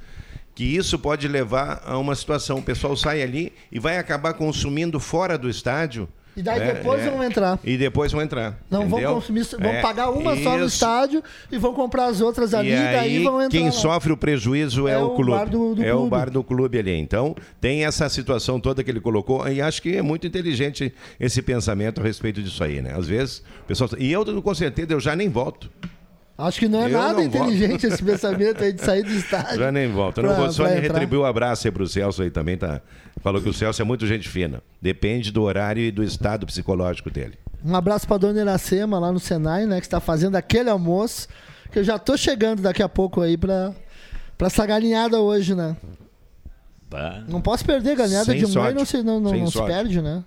que 0.55 0.63
isso 0.63 0.99
pode 0.99 1.27
levar 1.27 1.81
a 1.85 1.97
uma 1.97 2.15
situação. 2.15 2.59
O 2.59 2.63
pessoal 2.63 2.95
sai 2.95 3.21
ali 3.23 3.51
e 3.71 3.79
vai 3.79 3.97
acabar 3.97 4.33
consumindo 4.33 4.99
fora 4.99 5.37
do 5.37 5.49
estádio. 5.49 6.07
E 6.35 6.41
daí 6.41 6.59
É, 6.61 6.73
depois 6.73 7.01
é. 7.05 7.09
vão 7.09 7.23
entrar. 7.23 7.59
E 7.63 7.77
depois 7.77 8.11
vão 8.11 8.21
entrar. 8.21 8.57
Não 8.69 8.83
entendeu? 8.85 9.09
vão 9.09 9.15
consumir, 9.15 9.43
vão 9.59 9.69
É, 9.71 9.81
pagar 9.81 10.09
uma 10.09 10.35
só 10.37 10.57
no 10.57 10.65
isso. 10.65 10.75
estádio 10.75 11.23
e 11.51 11.57
vão 11.57 11.73
comprar 11.73 12.05
as 12.05 12.21
outras 12.21 12.53
ali, 12.53 12.69
E 12.69 12.73
e 12.73 12.75
daí 12.75 13.17
aí, 13.17 13.23
vão 13.23 13.35
entrar. 13.41 13.51
quem 13.57 13.65
lá. 13.67 13.71
sofre 13.71 14.11
o 14.11 14.17
prejuízo 14.17 14.87
é, 14.87 14.93
É 14.93 14.97
o 14.97 15.07
o 15.07 15.15
clube. 15.15 15.31
bar 15.31 15.45
do- 15.49 15.75
do 15.75 15.83
é 15.83 15.93
o 15.93 15.97
clube. 15.97 16.09
bar 16.09 16.29
do 16.31 16.43
clube 16.43 16.79
ali. 16.79 16.95
Então, 16.97 17.35
tem 17.61 17.85
essa 17.85 18.09
situação 18.09 18.59
toda 18.59 18.83
que 18.83 18.89
ele 18.89 18.99
colocou. 18.99 19.47
E 19.47 19.61
acho 19.61 19.81
que 19.81 19.95
é 19.95 20.01
muito 20.01 20.25
inteligente 20.25 20.93
esse 21.19 21.41
pensamento 21.41 22.01
a 22.01 22.03
respeito 22.03 22.41
disso 22.41 22.63
aí, 22.63 22.81
né? 22.81 22.93
Às 22.97 23.07
vezes, 23.07 23.43
o 23.61 23.67
pessoal. 23.67 23.89
E 23.99 24.11
eu, 24.11 24.41
com 24.41 24.55
certeza, 24.55 24.91
eu 24.93 24.99
já 24.99 25.15
nem 25.15 25.29
volto. 25.29 25.69
Acho 26.37 26.59
que 26.59 26.67
não 26.67 26.81
é 26.81 26.85
Eu 26.87 26.97
nada 26.97 27.13
não 27.13 27.21
inteligente 27.23 27.85
esse 27.85 28.01
pensamento 28.03 28.63
aí 28.63 28.73
de 28.73 28.81
sair 28.81 29.03
do 29.03 29.11
estádio. 29.15 29.59
Já 29.59 29.71
nem 29.71 29.91
volto. 29.91 30.15
pra- 30.15 30.29
não 30.29 30.35
vou 30.35 30.51
só 30.51 30.65
retribuir 30.65 31.19
o 31.21 31.25
abraço 31.25 31.67
aí 31.67 31.71
pro 31.71 31.87
Celso 31.87 32.21
aí 32.23 32.31
também, 32.31 32.57
tá? 32.57 32.81
Falou 33.21 33.41
que 33.41 33.47
o 33.49 33.53
Celso 33.53 33.81
é 33.81 33.85
muito 33.85 34.07
gente 34.07 34.27
fina. 34.27 34.61
Depende 34.81 35.31
do 35.31 35.43
horário 35.43 35.81
e 35.83 35.91
do 35.91 36.03
estado 36.03 36.45
psicológico 36.47 37.09
dele. 37.11 37.37
Um 37.63 37.75
abraço 37.75 38.07
pra 38.07 38.17
dona 38.17 38.41
Iracema 38.41 38.97
lá 38.99 39.11
no 39.11 39.19
Senai, 39.19 39.65
né? 39.65 39.79
Que 39.79 39.85
está 39.85 39.99
fazendo 39.99 40.35
aquele 40.35 40.69
almoço. 40.69 41.27
Que 41.71 41.79
eu 41.79 41.83
já 41.83 41.97
tô 41.99 42.17
chegando 42.17 42.61
daqui 42.61 42.81
a 42.83 42.89
pouco 42.89 43.21
aí 43.21 43.37
pra, 43.37 43.71
pra 44.37 44.47
essa 44.47 44.65
galinhada 44.65 45.19
hoje, 45.19 45.53
né? 45.55 45.77
Não 47.27 47.41
posso 47.41 47.65
perder 47.65 47.95
galinhada 47.95 48.25
Sem 48.25 48.35
de 48.37 48.43
mãe, 48.43 48.51
sorte. 48.53 48.75
não 48.75 48.85
se, 48.85 48.97
não, 49.01 49.19
não, 49.19 49.31
não 49.35 49.47
se 49.47 49.61
perde, 49.63 49.99
né? 50.01 50.23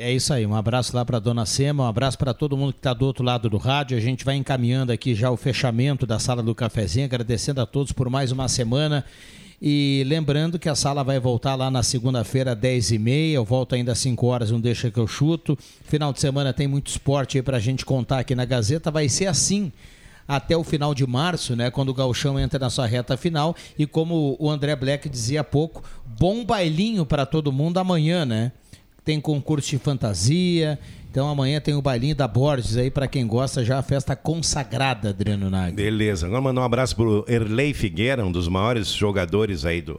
É 0.00 0.12
isso 0.12 0.32
aí, 0.32 0.46
um 0.46 0.54
abraço 0.54 0.94
lá 0.94 1.04
para 1.04 1.18
dona 1.18 1.44
Sema, 1.44 1.82
um 1.82 1.86
abraço 1.88 2.16
para 2.16 2.32
todo 2.32 2.56
mundo 2.56 2.72
que 2.72 2.78
está 2.78 2.94
do 2.94 3.04
outro 3.04 3.24
lado 3.24 3.50
do 3.50 3.56
rádio. 3.56 3.96
A 3.96 4.00
gente 4.00 4.24
vai 4.24 4.36
encaminhando 4.36 4.92
aqui 4.92 5.12
já 5.12 5.28
o 5.28 5.36
fechamento 5.36 6.06
da 6.06 6.20
sala 6.20 6.40
do 6.40 6.54
cafezinho, 6.54 7.04
agradecendo 7.04 7.60
a 7.60 7.66
todos 7.66 7.90
por 7.90 8.08
mais 8.08 8.30
uma 8.30 8.46
semana. 8.46 9.04
E 9.60 10.04
lembrando 10.06 10.56
que 10.56 10.68
a 10.68 10.76
sala 10.76 11.02
vai 11.02 11.18
voltar 11.18 11.56
lá 11.56 11.68
na 11.68 11.82
segunda-feira, 11.82 12.54
10h30. 12.54 13.32
Eu 13.32 13.44
volto 13.44 13.74
ainda 13.74 13.90
às 13.90 13.98
5 13.98 14.24
horas, 14.24 14.52
não 14.52 14.60
deixa 14.60 14.88
que 14.88 15.00
eu 15.00 15.06
chuto. 15.08 15.58
Final 15.82 16.12
de 16.12 16.20
semana 16.20 16.52
tem 16.52 16.68
muito 16.68 16.86
esporte 16.86 17.36
aí 17.36 17.42
para 17.42 17.56
a 17.56 17.60
gente 17.60 17.84
contar 17.84 18.20
aqui 18.20 18.36
na 18.36 18.44
Gazeta. 18.44 18.92
Vai 18.92 19.08
ser 19.08 19.26
assim 19.26 19.72
até 20.28 20.56
o 20.56 20.62
final 20.62 20.94
de 20.94 21.04
março, 21.08 21.56
né, 21.56 21.72
quando 21.72 21.88
o 21.88 21.94
Gauchão 21.94 22.38
entra 22.38 22.60
na 22.60 22.70
sua 22.70 22.86
reta 22.86 23.16
final. 23.16 23.56
E 23.76 23.84
como 23.84 24.36
o 24.38 24.48
André 24.48 24.76
Black 24.76 25.08
dizia 25.08 25.40
há 25.40 25.44
pouco, 25.44 25.82
bom 26.06 26.44
bailinho 26.44 27.04
para 27.04 27.26
todo 27.26 27.50
mundo 27.50 27.78
amanhã, 27.78 28.24
né? 28.24 28.52
Tem 29.08 29.18
concurso 29.22 29.70
de 29.70 29.78
fantasia. 29.78 30.78
Então 31.10 31.26
amanhã 31.30 31.58
tem 31.62 31.72
o 31.72 31.80
bailinho 31.80 32.14
da 32.14 32.28
Borges 32.28 32.76
aí 32.76 32.90
para 32.90 33.08
quem 33.08 33.26
gosta, 33.26 33.64
já 33.64 33.78
a 33.78 33.82
festa 33.82 34.14
consagrada, 34.14 35.08
Adriano 35.08 35.48
Nagel. 35.48 35.76
Beleza. 35.76 36.26
Agora 36.26 36.42
mandar 36.42 36.60
um 36.60 36.64
abraço 36.64 36.94
pro 36.94 37.24
Erlei 37.26 37.72
Figueira, 37.72 38.22
um 38.22 38.30
dos 38.30 38.48
maiores 38.48 38.92
jogadores 38.92 39.64
aí 39.64 39.80
do, 39.80 39.98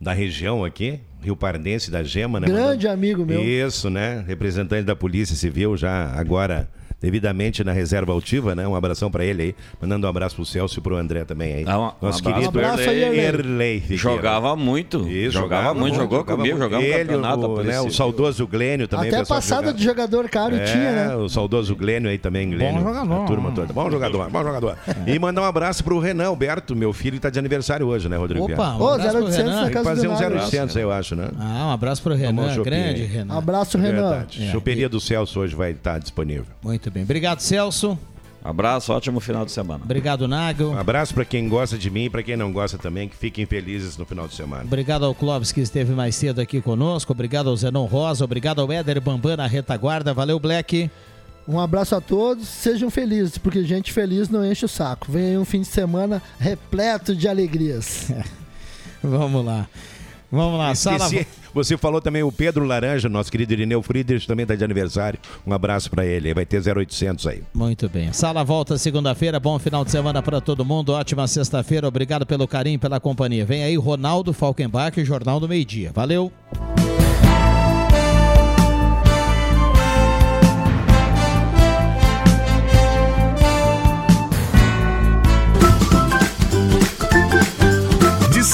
da 0.00 0.14
região 0.14 0.64
aqui, 0.64 1.00
Rio 1.20 1.36
Pardense 1.36 1.90
da 1.90 2.02
Gema, 2.02 2.40
né? 2.40 2.46
Grande 2.46 2.62
Mandando- 2.86 2.88
amigo 2.88 3.26
meu. 3.26 3.44
Isso, 3.44 3.90
né? 3.90 4.24
Representante 4.26 4.84
da 4.84 4.96
Polícia 4.96 5.36
Civil 5.36 5.76
já 5.76 6.10
agora 6.18 6.66
devidamente 7.00 7.62
na 7.62 7.72
reserva 7.72 8.12
altiva, 8.12 8.54
né? 8.54 8.66
Um 8.66 8.74
abração 8.74 9.10
pra 9.10 9.24
ele 9.24 9.42
aí. 9.42 9.54
Mandando 9.80 10.06
um 10.06 10.10
abraço 10.10 10.34
pro 10.36 10.44
Celso 10.44 10.78
e 10.78 10.82
pro 10.82 10.96
André 10.96 11.24
também 11.24 11.54
aí. 11.54 11.64
Ah, 11.66 11.78
um- 11.78 11.82
Nosso 11.82 11.94
um 12.02 12.08
abraço 12.08 12.22
querido 12.22 12.52
pro 12.52 12.60
Erlei. 12.62 13.20
Erlei. 13.20 13.82
Jogava 13.90 14.56
muito. 14.56 15.06
Isso, 15.08 15.32
jogava, 15.32 15.74
muito, 15.74 15.94
jogou 15.96 16.18
jogava 16.18 16.38
comigo, 16.38 16.58
jogamos 16.58 16.84
Ele, 16.86 16.98
campeonato. 17.04 17.46
o, 17.46 17.62
né, 17.62 17.80
o 17.80 17.90
saudoso 17.90 18.46
Glênio 18.46 18.88
também. 18.88 19.08
Até 19.08 19.24
passada 19.24 19.60
jogava. 19.62 19.78
de 19.78 19.84
jogador 19.84 20.28
caro 20.28 20.56
É, 20.56 20.64
tinha, 20.64 20.92
né? 20.92 21.16
o 21.16 21.28
saudoso 21.28 21.76
Glênio 21.76 22.08
aí 22.10 22.18
também, 22.18 22.48
Glênio. 22.50 22.80
jogador. 22.82 23.22
A 23.22 23.26
turma 23.26 23.52
toda. 23.52 23.72
Bom 23.72 23.90
jogador, 23.90 24.30
bom 24.30 24.42
jogador. 24.42 24.76
E 25.06 25.18
mandar 25.18 25.42
um 25.42 25.44
abraço 25.46 25.84
pro 25.84 25.98
Renan 25.98 26.26
Alberto, 26.28 26.74
meu 26.74 26.92
filho, 26.92 27.14
que 27.16 27.20
tá 27.20 27.30
de 27.30 27.38
aniversário 27.38 27.86
hoje, 27.86 28.08
né, 28.08 28.16
Rodrigo? 28.16 28.44
Opa, 28.50 28.74
um 28.74 28.80
Ô, 28.82 28.88
abraço 28.90 29.16
0800 29.18 29.36
pro 29.36 29.44
Renan. 29.44 29.54
na 29.54 29.60
Tem 29.60 29.66
que 29.68 29.72
casa 29.74 29.88
fazer 29.90 30.08
um 30.08 30.12
Nagel. 30.12 30.30
0800 30.30 30.76
aí, 30.76 30.82
eu 30.82 30.90
acho, 30.92 31.16
né? 31.16 31.28
Ah, 31.38 31.66
um 31.66 31.70
abraço 31.70 32.02
pro 32.02 32.14
um 32.14 32.16
Renan, 32.16 32.62
grande. 32.62 33.04
Renan. 33.04 33.36
Abraço, 33.36 33.78
Renan. 33.78 34.26
É. 34.40 34.50
Choperia 34.50 34.88
do 34.88 35.00
Celso 35.00 35.40
hoje 35.40 35.54
vai 35.54 35.72
estar 35.72 35.98
disponível. 35.98 36.44
Muito 36.62 36.85
bem. 36.90 37.02
Obrigado, 37.02 37.40
Celso. 37.40 37.98
Abraço, 38.46 38.92
ótimo 38.92 39.18
final 39.18 39.44
de 39.44 39.50
semana. 39.50 39.82
Obrigado, 39.82 40.28
Nagel. 40.28 40.70
Um 40.70 40.78
abraço 40.78 41.12
pra 41.12 41.24
quem 41.24 41.48
gosta 41.48 41.76
de 41.76 41.90
mim 41.90 42.04
e 42.04 42.10
pra 42.10 42.22
quem 42.22 42.36
não 42.36 42.52
gosta 42.52 42.78
também, 42.78 43.08
que 43.08 43.16
fiquem 43.16 43.44
felizes 43.44 43.96
no 43.96 44.06
final 44.06 44.28
de 44.28 44.36
semana. 44.36 44.62
Obrigado 44.62 45.04
ao 45.04 45.12
Clóvis 45.12 45.50
que 45.50 45.60
esteve 45.60 45.92
mais 45.92 46.14
cedo 46.14 46.40
aqui 46.40 46.60
conosco. 46.60 47.12
Obrigado 47.12 47.50
ao 47.50 47.56
Zenon 47.56 47.86
Rosa. 47.86 48.24
Obrigado 48.24 48.60
ao 48.60 48.70
Éder 48.70 49.00
Bambam 49.00 49.36
na 49.36 49.48
retaguarda. 49.48 50.14
Valeu, 50.14 50.38
Black. 50.38 50.88
Um 51.48 51.58
abraço 51.58 51.96
a 51.96 52.00
todos, 52.00 52.46
sejam 52.46 52.88
felizes, 52.88 53.36
porque 53.38 53.64
gente 53.64 53.92
feliz 53.92 54.28
não 54.28 54.44
enche 54.44 54.64
o 54.64 54.68
saco. 54.68 55.10
Vem 55.10 55.30
aí 55.30 55.38
um 55.38 55.44
fim 55.44 55.62
de 55.62 55.68
semana 55.68 56.22
repleto 56.38 57.16
de 57.16 57.26
alegrias. 57.26 58.12
Vamos 59.02 59.44
lá. 59.44 59.68
Vamos 60.30 60.58
lá, 60.58 60.74
sala. 60.74 61.08
Você 61.54 61.76
falou 61.76 62.00
também 62.00 62.22
o 62.22 62.30
Pedro 62.30 62.64
Laranja, 62.64 63.08
nosso 63.08 63.30
querido 63.30 63.52
Irineu 63.52 63.82
Friedrich, 63.82 64.26
também 64.26 64.42
está 64.42 64.54
de 64.54 64.64
aniversário. 64.64 65.18
Um 65.46 65.52
abraço 65.52 65.90
pra 65.90 66.04
ele. 66.04 66.34
Vai 66.34 66.44
ter 66.44 66.60
0800 66.60 67.26
aí. 67.26 67.42
Muito 67.54 67.88
bem. 67.88 68.12
Sala 68.12 68.44
volta 68.44 68.76
segunda-feira. 68.76 69.40
Bom 69.40 69.58
final 69.58 69.84
de 69.84 69.90
semana 69.90 70.22
para 70.22 70.40
todo 70.40 70.64
mundo. 70.64 70.92
Ótima 70.92 71.26
sexta-feira. 71.26 71.88
Obrigado 71.88 72.26
pelo 72.26 72.46
carinho, 72.46 72.78
pela 72.78 73.00
companhia. 73.00 73.46
Vem 73.46 73.62
aí 73.62 73.76
Ronaldo 73.76 74.32
Falkenbach, 74.32 75.02
Jornal 75.04 75.40
do 75.40 75.48
Meio 75.48 75.64
Dia. 75.64 75.92
Valeu. 75.94 76.30